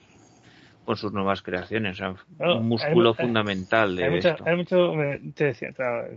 [0.89, 1.92] Con sus nuevas creaciones.
[1.92, 4.44] O sea, Claro, un músculo hay- fundamental de hay mucha, esto.
[4.47, 4.92] hay mucho
[5.34, 5.68] te decía,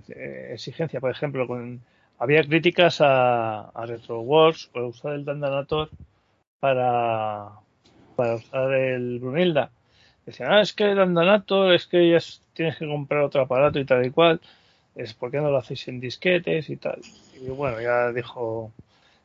[0.07, 1.81] eh, exigencia, por ejemplo, con
[2.17, 5.89] había críticas a, a RetroWorks por usar el Dandanator
[6.61, 7.49] para,
[8.15, 9.71] para usar el Brunilda.
[10.25, 13.77] Decían, ah, es que el Dandanator, es que ya es- tienes que comprar otro aparato
[13.77, 14.39] y tal y cual.
[14.95, 17.01] Es ¿por qué no lo hacéis en disquetes y tal?
[17.35, 18.71] Y bueno, ya dijo,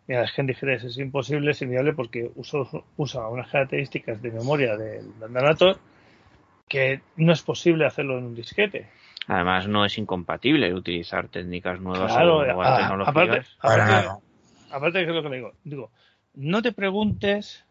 [0.07, 4.77] mira, es que en es imposible, es inviable porque uso, usa unas características de memoria
[4.77, 5.79] del Dandanator
[6.69, 8.89] que no es posible hacerlo en un disquete.
[9.29, 13.09] Además, no es incompatible utilizar técnicas nuevas Claro, o nuevas a- tecnologías.
[13.09, 14.09] aparte, aparte,
[14.71, 15.91] aparte de que es lo que le digo, digo,
[16.35, 17.65] no te preguntes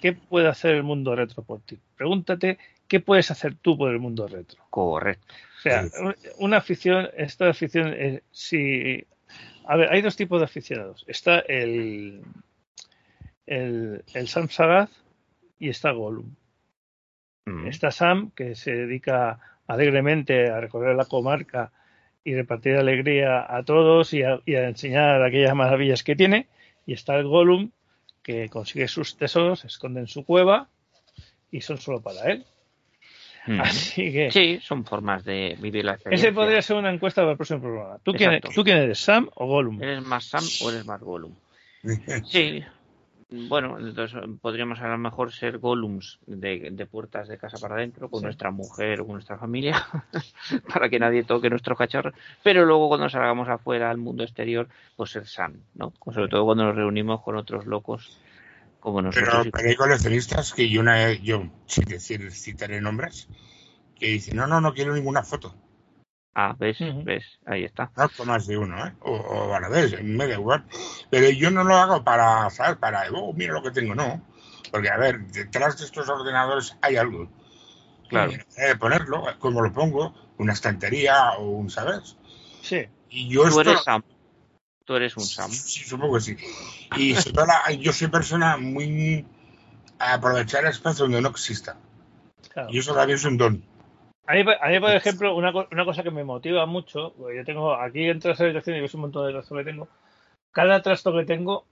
[0.00, 1.78] qué puede hacer el mundo retro por ti.
[1.96, 2.58] Pregúntate
[2.88, 4.62] qué puedes hacer tú por el mundo retro.
[4.70, 5.34] Correcto.
[5.58, 5.90] O sea, Sí.
[6.38, 9.04] una afición, esta afición, eh, si,
[9.64, 11.04] a ver, hay dos tipos de aficionados.
[11.06, 12.22] Está el,
[13.46, 14.90] el, el Sam Sagath
[15.58, 16.34] y está Gollum.
[17.46, 17.66] Mm.
[17.66, 21.72] Está Sam, que se dedica alegremente a recorrer la comarca
[22.24, 26.48] y repartir alegría a todos y a, y a enseñar aquellas maravillas que tiene.
[26.86, 27.70] Y está el Gollum,
[28.22, 30.68] que consigue sus tesoros, se esconde en su cueva
[31.50, 32.44] y son solo para él.
[33.46, 33.60] Mm.
[33.60, 36.28] Así que Sí, son formas de vivir la experiencia.
[36.28, 37.98] ese podría ser una encuesta para el próximo programa.
[38.02, 38.54] ¿Tú quién, Exacto.
[38.54, 39.82] ¿Tú quién eres, Sam o Gollum?
[39.82, 41.32] ¿Eres más Sam o eres más Gollum?
[42.26, 42.62] Sí.
[43.32, 48.08] Bueno, entonces podríamos a lo mejor ser Gollums de, de puertas de casa para adentro
[48.08, 48.24] con Sí.
[48.24, 49.86] nuestra mujer o con nuestra familia
[50.72, 52.12] para que nadie toque nuestros cacharros.
[52.42, 55.92] Pero luego cuando salgamos afuera al mundo exterior, pues ser Sam, ¿no?
[56.12, 58.18] Sobre todo cuando nos reunimos con otros locos
[58.80, 59.48] como nosotros.
[59.52, 63.28] Pero, hay coleccionistas que yo, una, yo sin decir, citaré nombres,
[63.94, 65.54] que dicen, no, no, no quiero ninguna foto.
[66.34, 67.90] Ah, ves, ves, ahí está.
[67.96, 68.94] No con más de uno, ¿eh?
[69.00, 70.64] O, o a la vez, me da igual.
[71.10, 72.78] Pero yo no lo hago para, ¿sabes?
[72.78, 74.22] Para, oh, mira lo que tengo, no.
[74.70, 77.28] Porque, a ver, detrás de estos ordenadores hay algo.
[78.08, 78.32] Claro.
[78.32, 82.16] Y, eh, ponerlo, como lo pongo, una estantería o un, ¿sabes?
[82.62, 82.86] Sí.
[83.08, 83.60] Y yo Tú esto...
[83.62, 84.02] eres Sam.
[84.84, 85.50] Tú eres un Sam.
[85.50, 86.36] Sí, supongo que sí.
[86.96, 89.24] Y la- yo soy persona muy
[89.98, 91.76] a aprovechar el espacio donde no exista.
[92.52, 92.70] Claro.
[92.72, 93.62] Y eso también es un don.
[94.26, 97.36] A mí, a mí, por ejemplo, una, co- una cosa que me motiva mucho, porque
[97.36, 99.88] yo tengo aquí entre las habitaciones y ves un montón de trastos que tengo,
[100.52, 101.66] cada trasto que tengo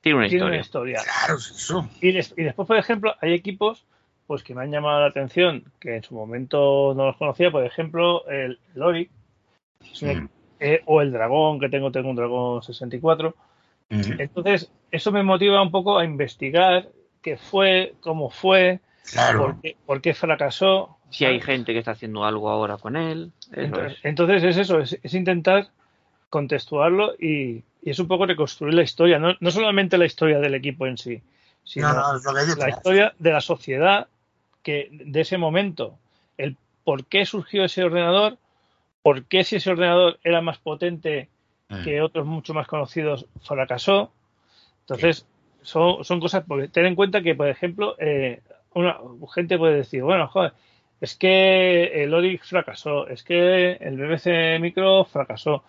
[0.00, 0.96] Tiene una tiene una historia.
[0.98, 1.12] historia.
[1.20, 1.88] Claro, es eso.
[2.00, 3.84] Y, des- y después, por ejemplo, hay equipos
[4.26, 7.64] pues que me han llamado la atención, que en su momento no los conocía, por
[7.66, 9.10] ejemplo, el Lori
[9.92, 10.28] es un equ-
[10.62, 13.34] eh, o el Dragón, que tengo, tengo un Dragón 64.
[13.90, 14.00] Mm.
[14.18, 16.88] Entonces, eso me motiva un poco a investigar
[17.20, 19.40] qué fue, cómo fue, Claro.
[19.40, 20.96] por qué, por qué fracasó.
[21.10, 24.04] Si hay gente que está haciendo algo ahora con él, eso Entonces, es.
[24.04, 25.68] entonces es eso, es, es intentar
[26.30, 30.54] contextuarlo y, y es un poco reconstruir la historia, no, no solamente la historia del
[30.54, 31.20] equipo en sí,
[31.64, 34.06] sino No, no, la historia de la sociedad
[34.62, 35.98] que de ese momento,
[36.38, 38.38] el por qué surgió ese ordenador,
[39.02, 41.28] por qué si ese ordenador era más potente
[41.72, 41.84] Mm.
[41.84, 44.12] que otros mucho más conocidos fracasó.
[44.80, 45.26] Entonces,
[45.62, 48.40] son, son cosas, porque ten en cuenta que, por ejemplo, eh,
[48.74, 48.98] una
[49.34, 50.52] gente puede decir, bueno, joder,
[51.00, 55.64] es que el Orix fracasó, es que el BBC Micro fracasó.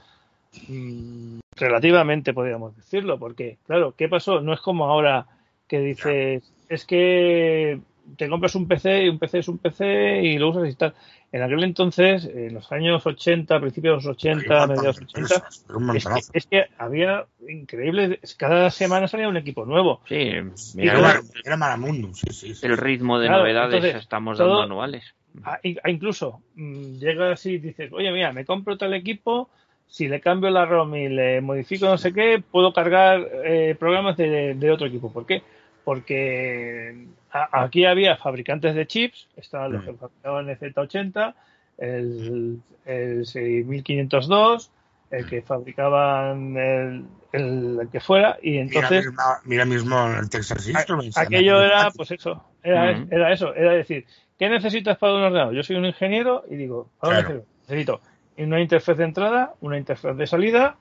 [0.67, 4.41] Mm, relativamente podríamos decirlo, porque, claro, ¿qué pasó?
[4.41, 5.25] No es como ahora
[5.67, 7.79] que dices, es que
[8.17, 10.93] te compras un PC y un PC es un PC y lo usas y tal.
[11.31, 15.43] En aquel entonces, en los años 80, principios de los 80, mediados de los 80,
[15.67, 16.31] Pero un es que, montonazo.
[16.33, 20.01] es que había increíbles, cada semana salía un equipo nuevo.
[20.07, 20.43] Sí, Era,
[20.75, 22.53] mira, Mar- era Maramundo, sí, sí.
[22.53, 22.65] sí.
[22.65, 25.15] el ritmo de Claro, novedades entonces, estamos todo- dando anuales.
[25.63, 29.49] In- ah, incluso mm, llegas y dices, oye, mira, me compro tal equipo,
[29.87, 34.15] si le cambio la ROM y le modifico no sé qué, puedo cargar eh, programas
[34.17, 35.11] de, de otro equipo.
[35.11, 35.41] ¿Por qué?
[35.83, 41.33] Porque a- aquí había fabricantes de chips, estaban los que fabricaban el Z80,
[41.77, 44.71] el, el 6502,
[45.11, 49.05] el que fabricaban el, el- el que fuera, y entonces...
[49.05, 51.17] mira, mismo, mira mismo el Texas Instruments.
[51.17, 53.07] Aquello era, pues eso, era, Ujú.
[53.11, 54.05] era eso, era decir,
[54.39, 55.53] ¿qué necesitas para un ordenador?
[55.53, 57.45] Yo soy un ingeniero y digo, para un Claro.
[57.67, 58.01] necesito
[58.37, 60.77] una interfaz de entrada, una interfaz de salida,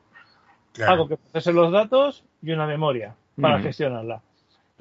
[0.72, 0.92] Claro.
[0.92, 3.64] algo que procese los datos y una memoria para Ujú.
[3.64, 4.22] gestionarla.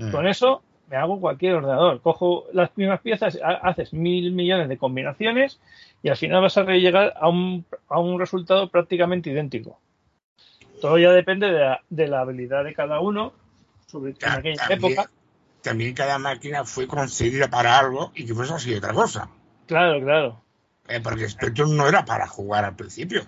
[0.02, 0.12] Mm.
[0.12, 2.02] Con eso me hago cualquier ordenador.
[2.02, 5.60] Cojo las mismas piezas, ha- haces mil millones de combinaciones
[6.04, 9.80] y al final vas a llegar a un, a un resultado prácticamente idéntico.
[10.82, 13.34] Todo ya depende de la, de la habilidad de cada uno,
[13.88, 15.10] sobre en Ta- aquella también, época.
[15.62, 19.30] también cada máquina fue concebida para algo y que fuese así otra cosa.
[19.68, 20.42] Claro, claro.
[20.88, 23.22] Eh, porque Spectrum no era para jugar al principio.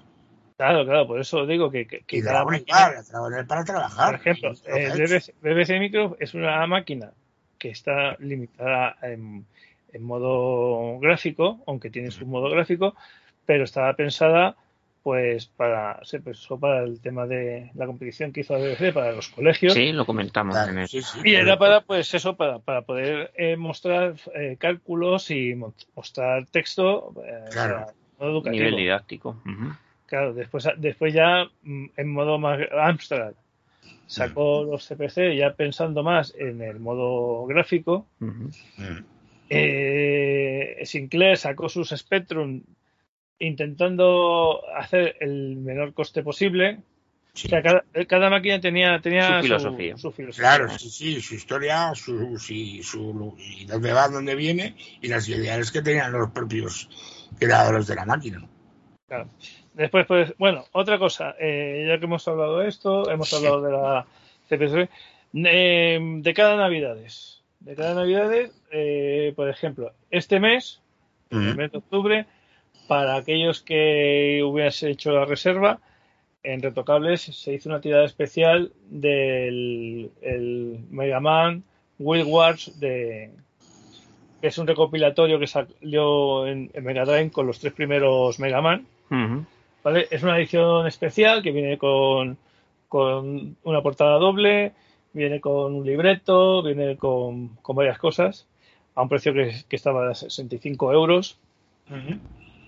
[0.58, 2.92] Claro, claro, por eso digo que, que, que Y cada máquina-
[3.32, 4.12] era para trabajar.
[4.12, 4.52] por ejemplo.
[4.52, 7.12] BBC, BBC Micro es una máquina
[7.58, 9.46] que está limitada en,
[9.92, 12.96] en modo gráfico, aunque tiene su modo gráfico,
[13.46, 14.56] pero estaba pensada
[15.02, 19.12] pues para se pensó para el tema de la competición que hizo la BBC para
[19.12, 20.88] los colegios Sí, lo comentamos Claro, en el...
[20.88, 25.56] sí, sí, y era para pues eso para, para poder eh, mostrar eh, cálculos y
[25.56, 27.88] mo- mostrar texto eh, Claro.
[28.18, 28.52] para educativo.
[28.64, 29.42] nivel didáctico.
[29.46, 29.74] Ujú.
[30.06, 33.34] Claro, después, después ya mm, en modo más Amstrad
[34.06, 38.08] sacó los CPC ya pensando más en el modo gráfico.
[39.50, 42.64] Eh, Sinclair sacó sus Spectrum
[43.40, 46.80] intentando hacer el menor coste posible.
[47.34, 47.48] Sí.
[47.48, 49.98] O sea, cada, cada máquina tenía, tenía Su filosofía.
[49.98, 50.56] su filosofía.
[50.56, 55.28] Claro, sí, sí, su historia, su, sí, su, y dónde va, dónde viene, y las
[55.28, 56.88] ideas que tenían los propios
[57.40, 58.48] creadores de la máquina.
[59.08, 59.30] Claro.
[59.74, 63.72] Después, pues, bueno, otra cosa, eh, ya que hemos hablado de esto, hemos hablado de
[63.72, 64.06] la
[64.48, 64.90] CPC,
[65.34, 67.42] eh, de cada Navidades.
[67.60, 70.80] De cada Navidades, eh, por ejemplo, este mes,
[71.32, 72.26] el mes de octubre,
[72.88, 75.80] para aquellos que hubiese hecho la reserva,
[76.44, 81.64] en Retocables se hizo una tirada especial del el Mega Man
[82.00, 83.32] Wild Wars de
[84.42, 88.62] que es un recopilatorio que salió en, en Mega Drive con los tres primeros Mega
[88.62, 88.86] Man.
[89.10, 89.46] Ujú.
[89.84, 90.08] ¿Vale?
[90.12, 92.38] Es una edición especial que viene con,
[92.88, 94.74] con una portada doble,
[95.14, 98.48] viene con un libreto, viene con, con varias cosas,
[98.96, 101.38] a un precio que, que estaba a 65 euros.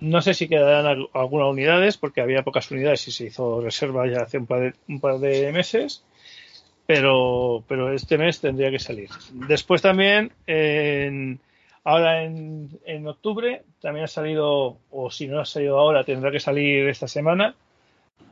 [0.02, 4.06] No sé si quedarán al- algunas unidades, porque había pocas unidades y se hizo reserva
[4.08, 6.04] ya hace un par de, un par de meses.
[6.88, 9.10] Pero, pero este mes tendría que salir.
[9.32, 11.40] Después también, en-
[11.86, 16.40] ahora en, en octubre, también ha salido, o si no ha salido ahora, tendrá que
[16.40, 17.56] salir esta semana,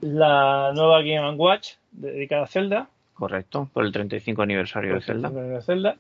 [0.01, 2.89] la nueva Game Watch dedicada a Zelda.
[3.13, 5.29] Correcto, por el 35 aniversario de Zelda.
[5.29, 5.97] de Zelda.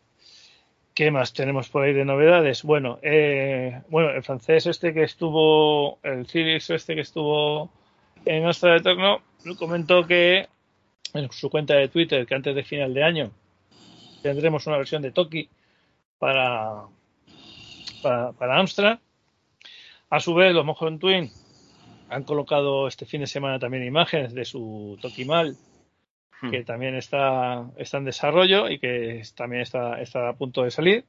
[0.93, 2.63] ¿Qué más tenemos por ahí de novedades?
[2.63, 7.71] Bueno, eh, bueno, el francés este que estuvo, el Ciris este que estuvo
[8.25, 9.21] en Astra Eterno,
[9.57, 10.47] comentó que
[11.13, 13.31] en su cuenta de Twitter que antes de final de año
[14.21, 15.49] tendremos una versión de Toki
[16.19, 16.83] para,
[18.03, 18.99] para, para Amstrad.
[20.09, 21.31] A su vez, los Mojon Twin
[22.09, 25.57] han colocado este fin de semana también imágenes de su Toki Mal
[26.43, 26.51] Hmm.
[26.51, 31.05] que también está, está en desarrollo y que también está, está a punto de salir.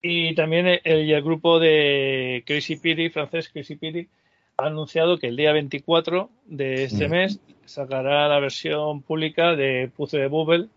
[0.00, 4.08] Y también el, grupo de Crazy Piri, francés Crazy Piri,
[4.56, 7.10] ha anunciado que el día 24 de este Mm.
[7.10, 10.68] mes sacará la versión pública de Puzzle de Bubble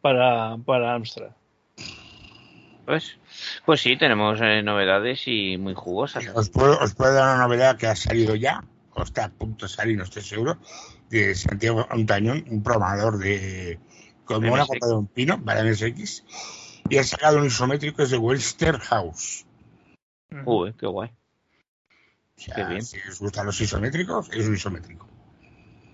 [0.00, 1.30] para, para Amstrad.
[2.84, 3.18] Pues,
[3.64, 6.26] pues sí, tenemos eh, novedades y muy jugosas.
[6.34, 8.64] Os puedo, os puedo dar una novedad que ha salido ya,
[8.94, 10.58] o está a punto de salir, no estoy seguro,
[11.08, 13.78] de Santiago Antañón, un programador de
[14.24, 16.24] como una copa de un pino para MSX,
[16.88, 19.46] y ha sacado un isométrico es de Webster House.
[20.44, 21.10] Uy, qué guay.
[22.36, 22.82] O sea, Qué bien.
[22.82, 25.08] si os gustan los isométricos, es un isométrico.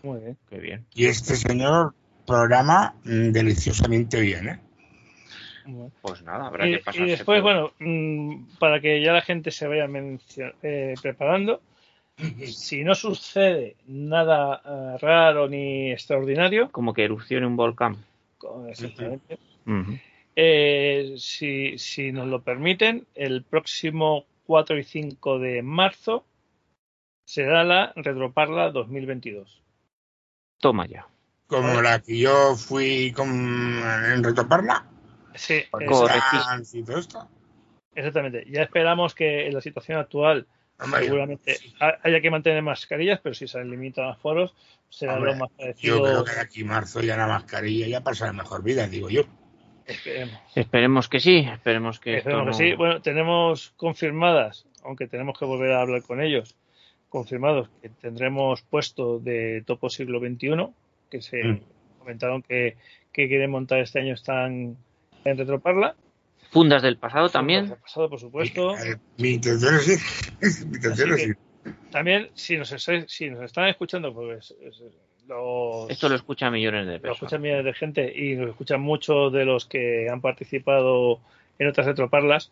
[0.02, 0.38] Muy bien.
[0.48, 0.86] Qué bien.
[0.94, 1.94] Y este señor
[2.26, 4.60] programa mm, deliciosamente bien, ¿eh?
[6.02, 7.02] Pues nada, habrá Y, que pasarse.
[7.02, 9.88] y después, bueno, mm, para que ya la gente se vaya
[10.62, 11.60] eh, preparando,
[12.46, 17.96] si no sucede nada eh, raro ni extraordinario, Como que erupcione un volcán.
[18.68, 19.38] exactamente,
[20.36, 26.24] eh, si, si nos lo permiten, el próximo 4 y 5 de marzo
[27.24, 29.62] será la Retroparla 2022.
[30.58, 31.06] Toma ya.
[31.46, 34.86] Como la que yo fui con, en Retoparla,
[35.40, 37.28] Sí, y todo esto.
[37.94, 38.44] exactamente.
[38.50, 40.46] Ya esperamos que en la situación actual
[40.78, 41.74] Hombre, seguramente sí.
[41.80, 44.54] haya que mantener mascarillas, pero si se limitan los foros,
[44.88, 46.02] será Hombre, lo más Yo parecido.
[46.02, 49.08] creo que de aquí a marzo ya la mascarilla ya pasa la mejor vida, digo
[49.10, 49.22] yo.
[49.86, 50.40] Esperemos.
[50.54, 52.76] Esperemos que sí, esperemos que esto Esperemos que no- sí.
[52.76, 56.54] Bueno, tenemos confirmadas, aunque tenemos que volver a hablar con ellos,
[57.08, 60.68] confirmados que tendremos puesto de Topo siglo XXI,
[61.10, 61.60] que se Mm.
[61.98, 62.76] comentaron que,
[63.12, 64.76] que quieren montar este año, están
[65.24, 65.94] en Retroparla.
[66.50, 67.66] Fundas del pasado también.
[67.66, 68.76] El pasado, por supuesto.
[68.78, 69.98] Eh, Mi intención es ir.
[70.68, 71.36] Mi intención es ir.
[71.90, 72.74] También, si nos,
[73.06, 74.82] si nos están escuchando, pues es-
[75.28, 77.16] los, Esto lo escucha millones de lo personas.
[77.22, 81.20] escuchan millones de gente y nos escuchan muchos de los que han participado
[81.58, 82.50] en otras retroparlas.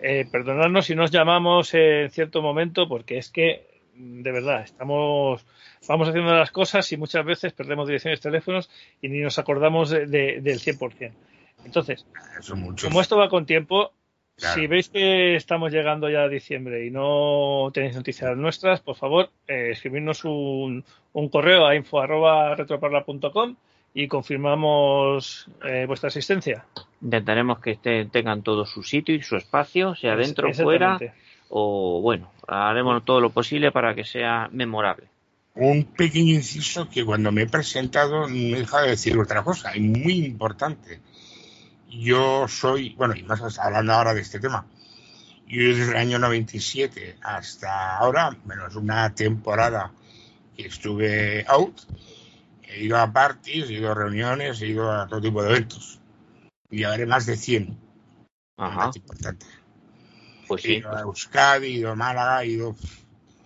[0.00, 5.44] Eh, perdonadnos si nos llamamos en cierto momento, porque es que, de verdad, estamos
[5.86, 8.68] vamos haciendo las cosas y muchas veces perdemos direcciones, teléfonos
[9.00, 11.12] y ni nos acordamos de- de- del 100%.
[11.64, 12.06] Entonces,
[12.54, 12.88] muchos.
[12.88, 13.92] como esto va con tiempo,
[14.36, 14.54] Claro.
[14.54, 19.30] si veis que estamos llegando ya a diciembre y no tenéis noticias nuestras, por favor,
[19.48, 23.56] eh, escribirnos un, un correo a info.retroparla.com
[23.94, 26.64] y confirmamos eh, vuestra asistencia.
[27.02, 30.98] Intentaremos que este- tengan todo su sitio y su espacio, sea dentro o fuera,
[31.48, 35.06] o bueno, haremos todo lo posible para que sea memorable.
[35.56, 39.76] Un pequeño inciso que cuando me he presentado me he dejado de decir otra cosa,
[39.76, 41.00] y muy importante.
[41.88, 44.66] Yo soy, bueno, y más hablando ahora de este tema,
[45.46, 49.92] yo desde el año 97 hasta ahora, menos una temporada
[50.54, 51.80] que estuve out,
[52.62, 55.98] he ido a parties, he ido a reuniones, he ido a todo tipo de eventos.
[56.70, 57.78] Y ahora más de 100.
[58.58, 59.46] Ajá, Más importante.
[60.46, 60.74] pues He sí.
[60.74, 62.76] ido a Euskadi, he ido a Málaga, he ido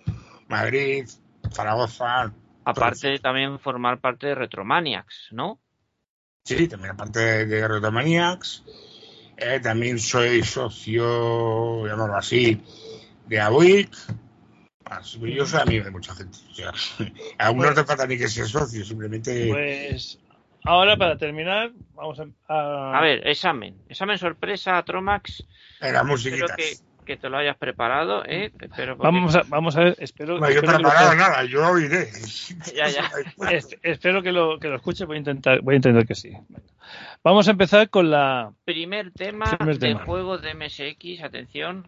[0.07, 0.11] a
[0.49, 1.07] Madrid,
[1.51, 2.33] Zaragoza.
[2.65, 5.59] Aparte también formar parte de Retromaniacs, ¿no?
[6.45, 8.63] Sí, también aparte de, de Retomaniacs.
[9.37, 12.61] Eh, también soy socio, llamarlo así,
[13.27, 13.95] de AWIC.
[14.89, 16.37] Más, Yo soy amigo de mucha gente.
[16.51, 16.73] O sea,
[17.39, 19.47] a uno no te falta ni que ser socio, simplemente.
[19.47, 20.19] Pues
[20.65, 22.25] ahora, para terminar, vamos a...
[22.53, 23.77] a- A ver, examen.
[23.87, 25.43] Examen sorpresa, Tromax.
[25.79, 26.55] Era Espero musiquitas.
[26.57, 28.51] que, que te lo hayas preparado, ¿eh?
[28.59, 31.43] Espero porque- Vamos a, vamos a ver, espero, No, yo espero, que lo, preparado nada,
[31.45, 32.09] yo oiré.
[32.75, 33.09] Ya, ya.
[33.51, 36.31] es- espero que lo, que lo escuche, voy a intentar, voy a intentar que sí.
[37.23, 40.05] Vamos a empezar con la Primer tema Primer de tema.
[40.05, 41.87] juego de MSX, atención.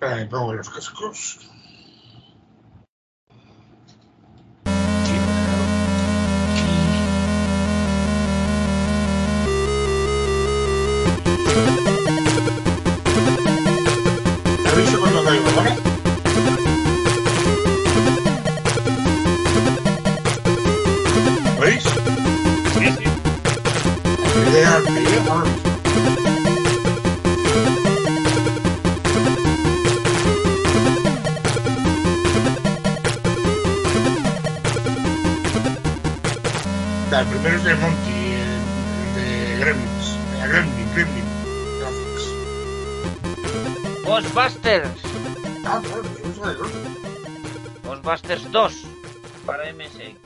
[0.00, 1.50] Me pongo los cascos.
[37.24, 38.60] Primero es Monty, el,
[39.02, 40.16] el de Gremlins.
[40.36, 41.25] Eh, Gremlin, Gremlin.
[44.06, 45.02] Ghostbusters.
[47.84, 48.72] Ghostbusters 2
[49.44, 50.16] para MSX.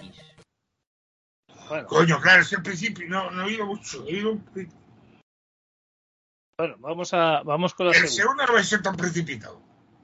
[1.69, 4.05] Bueno, Coño, claro, es al principio no, no he oído mucho.
[4.09, 4.39] He oído...
[6.59, 8.17] bueno, vamos a, vamos con la El segunda.
[8.17, 9.63] segundo no va a ser tan precipitado.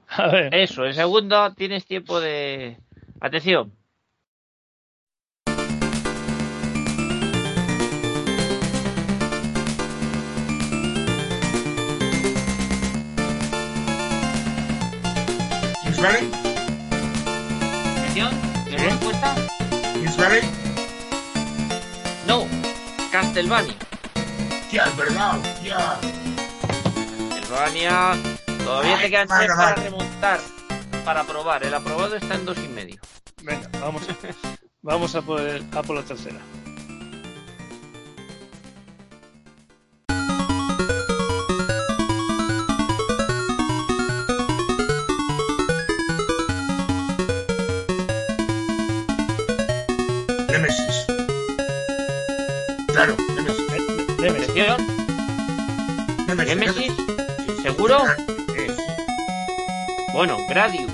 [0.09, 2.77] A ver, Eso, el segundo tienes tiempo de...
[3.19, 3.73] Atención.
[15.97, 16.31] ¿Kings Valley?
[17.97, 18.29] Atención.
[18.65, 18.85] ¿Qué ¿Sí?
[18.85, 19.35] respuesta?
[22.27, 22.45] No.
[23.11, 23.73] Castlevania.
[24.69, 25.97] Tía, es verdad, tía.
[27.39, 28.13] Castlevania.
[28.63, 30.39] Todavía te quedan tres para remontar.
[31.03, 31.63] Para probar.
[31.63, 33.01] El aprobado está en dos y medio.
[33.41, 34.03] venga, vamos,
[34.83, 36.37] vamos a por, a por la tercera.
[56.47, 56.93] Nemesis.
[57.61, 57.99] ¿Seguro?
[58.55, 58.67] Sí,
[60.13, 60.89] Bueno, Gradius.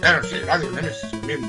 [0.00, 1.48] Claro, sí, radio, Nemesis, el mismo.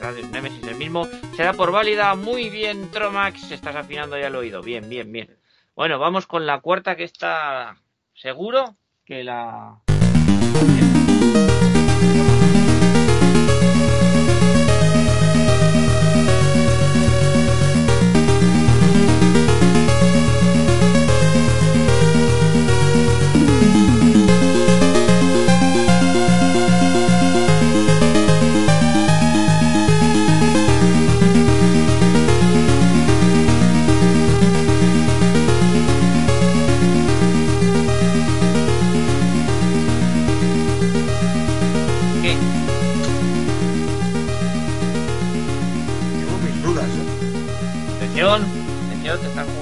[0.00, 1.06] Gradius Nemesis, el mismo.
[1.36, 2.16] Será por válida.
[2.16, 3.52] Muy bien, Tromax.
[3.52, 4.60] Estás afinando ya el oído.
[4.60, 5.38] Bien, bien, bien.
[5.76, 7.76] Bueno, vamos con la cuarta que está
[8.12, 9.81] seguro que la.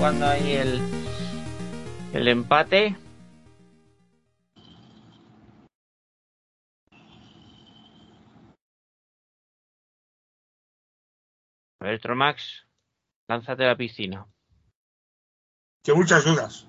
[0.00, 0.80] Jugando ahí el,
[2.14, 2.96] el empate.
[11.80, 12.66] A ver, Tromax,
[13.28, 14.26] lánzate a la piscina.
[15.82, 16.66] Tengo muchas dudas.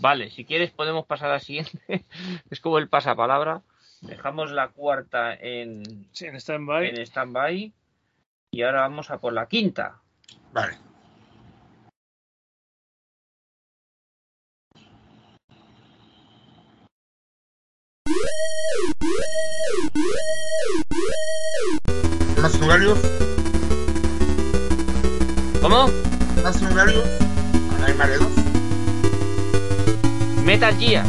[0.00, 2.04] Vale, si quieres podemos pasar a la siguiente.
[2.50, 3.62] es como el pasapalabra.
[4.00, 6.88] Dejamos la cuarta en, Sí, en stand-by.
[6.88, 7.72] en stand-by.
[8.50, 10.00] Y ahora vamos a por la quinta.
[10.52, 10.89] Vale.
[22.42, 22.98] Más Hungarios,
[25.60, 25.90] ¿Cómo?
[26.42, 27.04] más Hungarios,
[27.86, 28.28] hay mareos,
[30.44, 31.04] Metal Gear.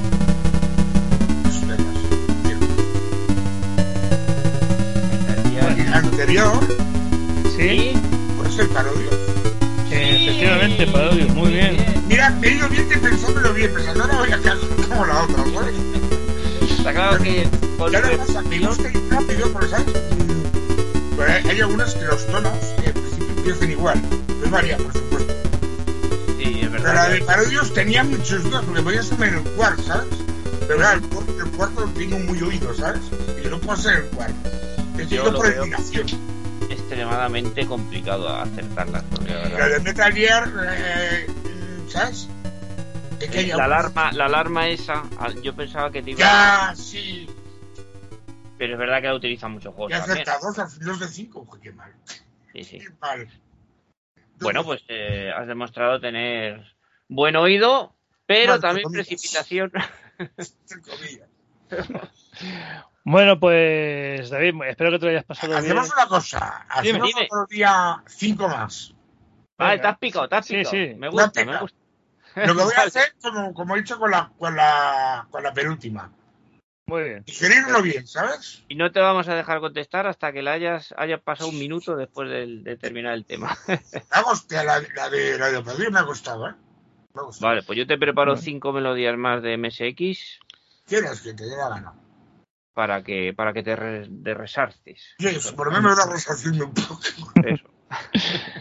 [5.77, 6.59] El anterior,
[7.57, 7.93] Sí,
[8.37, 9.09] pues el parodio.
[9.89, 11.77] sí, efectivamente, Parodius, muy bien.
[12.07, 14.57] Mira, he ido bien que pensándolo bien, pensando no voy a quedar
[14.89, 15.75] como la otra, ¿sabes?
[16.81, 17.43] Está claro que
[17.77, 19.87] con gusta ir rápido, porque ¿sabes?
[19.87, 24.01] Mm, Pero hay, algunas que los tonos eh, en principio empiezan igual.
[24.43, 25.33] No varía, por supuesto.
[26.39, 27.09] Sí, es Pero la verdad.
[27.11, 30.07] de Parodios tenía muchos dudas, porque podía ser en el cuarto, ¿sabes?
[30.67, 33.01] Pero claro, el, cuarto- el cuarto lo tengo muy oído, ¿sabes?
[33.43, 34.35] Y no puedo ser el cuarto.
[35.25, 35.61] Lo por veo.
[35.63, 36.07] eliminación.
[36.69, 39.03] extremadamente complicado acertarlas.
[39.27, 41.27] La verdad, de Metal Gear, eh,
[41.89, 42.27] ¿sabes?
[43.29, 47.29] Que la alarma, la alarma esa, al- yo pensaba que te iba Ya, sí.
[48.57, 50.27] Pero es verdad que la utilizan muchos juegos Ya también.
[50.27, 51.47] acerta dos, a- dos de cinco.
[51.51, 51.93] Uy, qué mal.
[52.53, 52.77] Sí, sí.
[52.79, 53.27] Qué mal.
[54.39, 56.75] Bueno, pues eh, has demostrado tener
[57.07, 59.07] buen oído, pero entre también comillas.
[59.07, 59.71] precipitación.
[63.03, 65.63] Bueno, pues David, espero que te lo hayas pasado bien.
[65.63, 66.65] Hacemos una cosa.
[66.69, 67.27] Hacemos dime.
[67.31, 68.93] otro día cinco más.
[69.57, 70.71] Vale, te has picado, te has Sí, picado.
[70.75, 70.93] sí.
[70.95, 71.77] Me Una gusta, me gusta.
[72.47, 75.53] Lo que voy a hacer, como, como he hecho con la, con la, con la
[75.53, 76.11] penúltima.
[76.87, 77.23] Muy bien.
[77.25, 78.63] Digerirlo bien, ¿sabes?
[78.67, 81.95] Y no te vamos a dejar contestar hasta que la hayas, haya pasado un minuto
[81.95, 83.57] después del- de, terminar el tema.
[84.11, 86.53] La, hostia, la, la de la de Padilla me ha costado, ¿eh?
[87.13, 87.49] Me ha costado.
[87.49, 90.39] Vale, pues yo te preparo cinco melodías más de MSX
[90.87, 91.93] Quieras que te dé la gana.
[92.73, 95.15] para que, para que te, re- te resarces.
[95.19, 96.99] Sí, por lo menos me da resarciendo un poco.
[97.43, 97.69] Eso.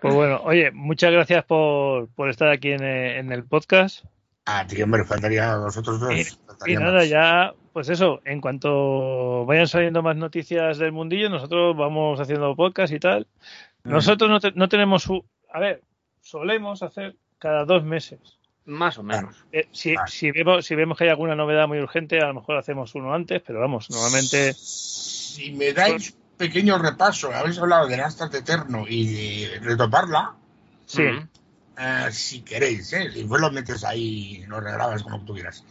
[0.00, 4.04] Pues bueno, oye, muchas gracias por, por estar aquí en, eh, en el podcast.
[4.46, 6.12] Ah, tío, hombre, faltaría a vosotros dos.
[6.14, 7.08] Y faltaría nada, más.
[7.08, 12.92] ya, pues eso, en cuanto vayan saliendo más noticias del mundillo, nosotros vamos haciendo podcast
[12.92, 13.26] y tal.
[13.84, 13.90] Mm.
[13.90, 15.24] Nosotros no, te- no tenemos su...
[15.52, 15.82] A ver,
[16.22, 18.38] solemos hacer cada dos meses.
[18.64, 19.34] Más o menos.
[19.50, 20.10] Eh, si, Vale.
[20.10, 23.14] si, vemos, si vemos que hay alguna novedad muy urgente, a lo mejor hacemos uno
[23.14, 24.52] antes, pero vamos, normalmente...
[24.54, 29.06] Si me dais pequeño repaso, habéis hablado de Astat Eterno y
[29.48, 30.34] de retoparla,
[30.86, 31.02] Sí,
[31.78, 33.10] eh, si queréis, ¿eh?
[33.12, 35.62] Si vos lo metes ahí, lo regrabas como tú quieras.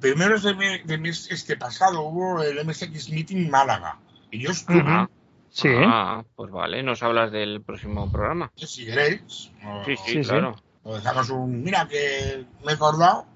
[0.00, 3.98] Primero de, mes este pasado hubo el MSX Meeting Málaga.
[4.30, 5.08] Y yo estuve, Ujú.
[5.50, 8.52] sí, Ah, pues vale, nos hablas del próximo programa.
[8.54, 10.28] si queréis, o, Sí, sí, Sí, sí.
[10.28, 10.54] claro.
[10.84, 13.26] o dejamos un, mira que me he acordado.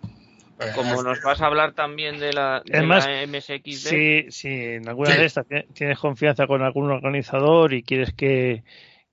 [0.61, 4.31] Eh, Como nos vas a hablar también de la, de Es más, la MSXD, si,
[4.31, 5.19] si en alguna Sí.
[5.19, 8.63] de estas ti- tienes confianza con algún organizador y quieres que,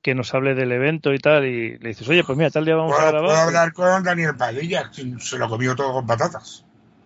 [0.02, 2.76] que nos hable del evento y tal, y le dices, oye, pues mira, tal día
[2.76, 3.24] vamos a grabar.
[3.24, 6.64] puedo hablar con Daniel Padilla, quien se lo comió todo con patatas.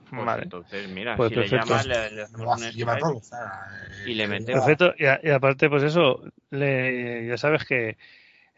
[0.10, 0.44] pues Vale.
[0.44, 1.56] entonces mira, Pues si perfecto.
[1.56, 3.18] le llamas, le, le Lo hacemos un lleva todo.
[3.18, 3.64] o sea,
[4.06, 4.66] eh, Y le metemos.
[4.66, 6.22] Perfecto, y, a- y aparte, pues eso,
[6.52, 7.98] le- ya sabes que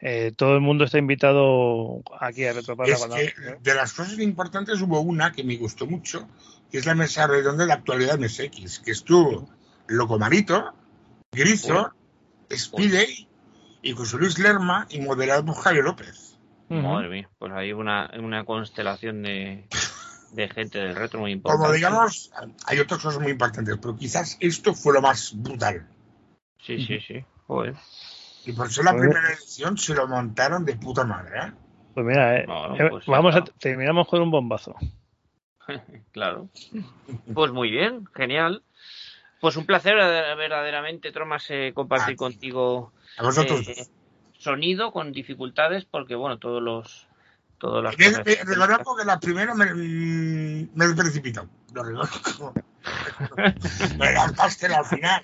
[0.01, 4.81] eh, todo el mundo está invitado aquí a Es cuando- que de las cosas importantes
[4.81, 6.27] hubo una que me gustó mucho,
[6.71, 9.49] que es la mesa redonda de actualidad MSX, que estuvo
[9.87, 10.73] Locomarito,
[11.31, 11.93] Grizo,
[12.53, 13.27] Speedey
[13.81, 16.37] y José Luis Lerma y moderado por Javier López.
[16.67, 19.67] Madre mía, pues hay una, una constelación de,
[20.31, 21.61] de gente del retro muy importante.
[21.63, 22.31] Como digamos,
[22.65, 25.87] hay otras cosas muy importantes, pero quizás esto fue lo más brutal.
[26.59, 27.23] Sí, sí, sí.
[27.45, 27.75] Joder.
[28.45, 29.09] Y por ser la Joder.
[29.09, 31.51] primera edición se lo montaron de puta madre, ¿eh?
[31.93, 32.45] Pues mira, eh,
[32.77, 34.75] eh, pues vamos a, terminamos con un bombazo.
[36.11, 36.49] Claro.
[37.33, 38.61] Pues muy bien, genial.
[39.41, 43.67] Pues un placer verdaderamente, Tromas, eh, compartir Ah, contigo A vosotros.
[43.67, 43.87] eh,
[44.37, 47.07] sonido con dificultades, porque bueno, todos los
[47.57, 51.49] todas las Me- cosas- me- reconozco que la primera me, mm, me he precipitado.
[51.73, 52.53] Lo reconozco.
[53.97, 55.23] me lanzaste al final.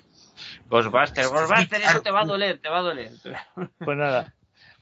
[0.68, 3.12] Ghostbusters, Ghostbusters, eso te va a doler, te va a doler.
[3.78, 4.32] Pues nada,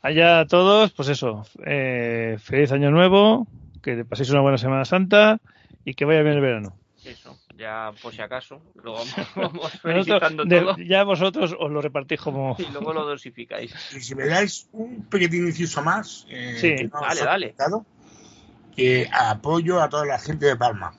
[0.02, 3.46] allá a todos, pues eso, eh, feliz año nuevo,
[3.82, 5.38] que paséis una buena Semana Santa
[5.84, 6.76] y que vaya bien el verano.
[7.04, 12.20] Eso, ya por si acaso, luego vamos, vamos Nosotros, de- ya vosotros os lo repartís
[12.20, 12.54] como...
[12.58, 13.72] y luego lo dosificáis.
[13.96, 17.84] Y si me dais un pequeño inciso más, eh, Sí, que no dale, dale.
[18.76, 20.92] que apoyo a toda la gente de Palma.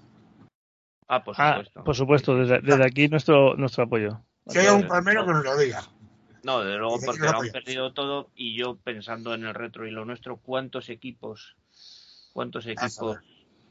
[1.08, 1.84] Ah, por Ah, supuesto.
[1.84, 4.22] por supuesto, desde, desde aquí nuestro nuestro apoyo.
[4.48, 5.84] Si hay un palmero que nos lo diga.
[6.44, 9.92] No, desde luego porque lo han perdido todo y yo pensando en el retro y
[9.92, 11.56] lo nuestro, ¿cuántos equipos,
[12.34, 13.20] cuántos equipos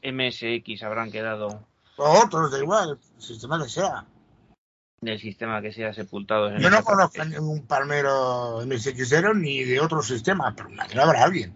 [0.01, 1.67] MSX habrán quedado
[1.97, 4.05] O otros, da igual, el sistema que sea.
[5.01, 6.49] del sistema que sea sepultado?
[6.49, 11.53] en Yo no conozco ningún palmero MSXero ni de otro sistema, pero imagino habrá alguien.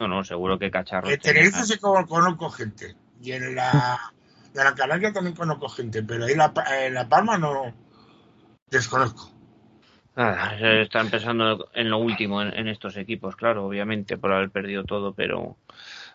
[0.00, 1.12] No, no, seguro que cacharros.
[1.12, 1.42] En tenía.
[1.42, 2.96] Tenerife sí con- conozco gente.
[3.20, 4.00] Y en la,
[4.54, 7.83] en la Canaria también conozco gente, pero ahí en la, en la Palma no
[8.78, 9.30] desconozco.
[10.16, 14.50] Nada, se está empezando en lo último en, en estos equipos, claro, obviamente, por haber
[14.50, 15.56] perdido todo, pero,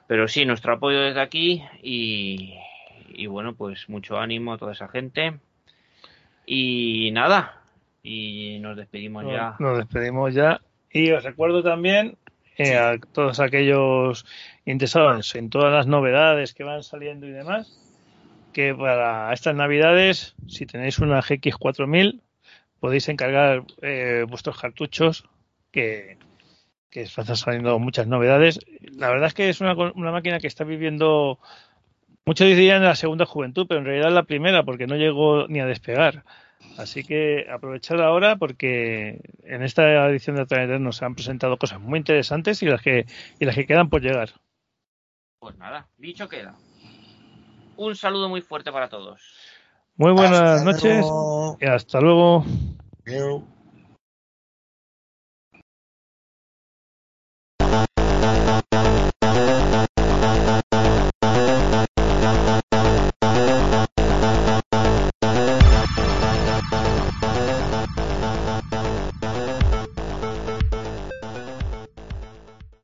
[0.08, 2.56] pero sí, nuestro apoyo desde aquí y,
[3.10, 5.40] y bueno, pues mucho ánimo a toda esa gente.
[6.46, 7.62] Y nada,
[8.02, 9.56] y nos despedimos ya.
[9.60, 10.62] Nos despedimos ya.
[10.92, 12.18] Y os recuerdo también
[12.58, 14.26] eh, a todos aquellos
[14.66, 17.78] interesados en todas las novedades que van saliendo y demás,
[18.54, 22.22] que para estas navidades, si tenéis una GX4000,
[22.80, 25.26] podéis encargar eh, vuestros cartuchos,
[25.72, 26.18] que,
[26.92, 28.60] están saliendo muchas novedades.
[28.94, 31.40] La verdad es que es una, una máquina que está viviendo,
[32.26, 35.66] muchos dirían la segunda juventud, pero en realidad la primera, porque no llegó ni a
[35.66, 36.24] despegar.
[36.78, 42.00] Así que aprovechad ahora porque en esta edición de Atlantis nos han presentado cosas muy
[42.00, 43.06] interesantes y las que
[43.40, 44.30] y las que quedan por llegar.
[45.40, 46.58] Pues nada, dicho queda.
[47.78, 49.22] Un saludo muy fuerte para todos.
[50.00, 51.58] Muy buenas Hasta noches luego.
[51.60, 52.46] y hasta luego.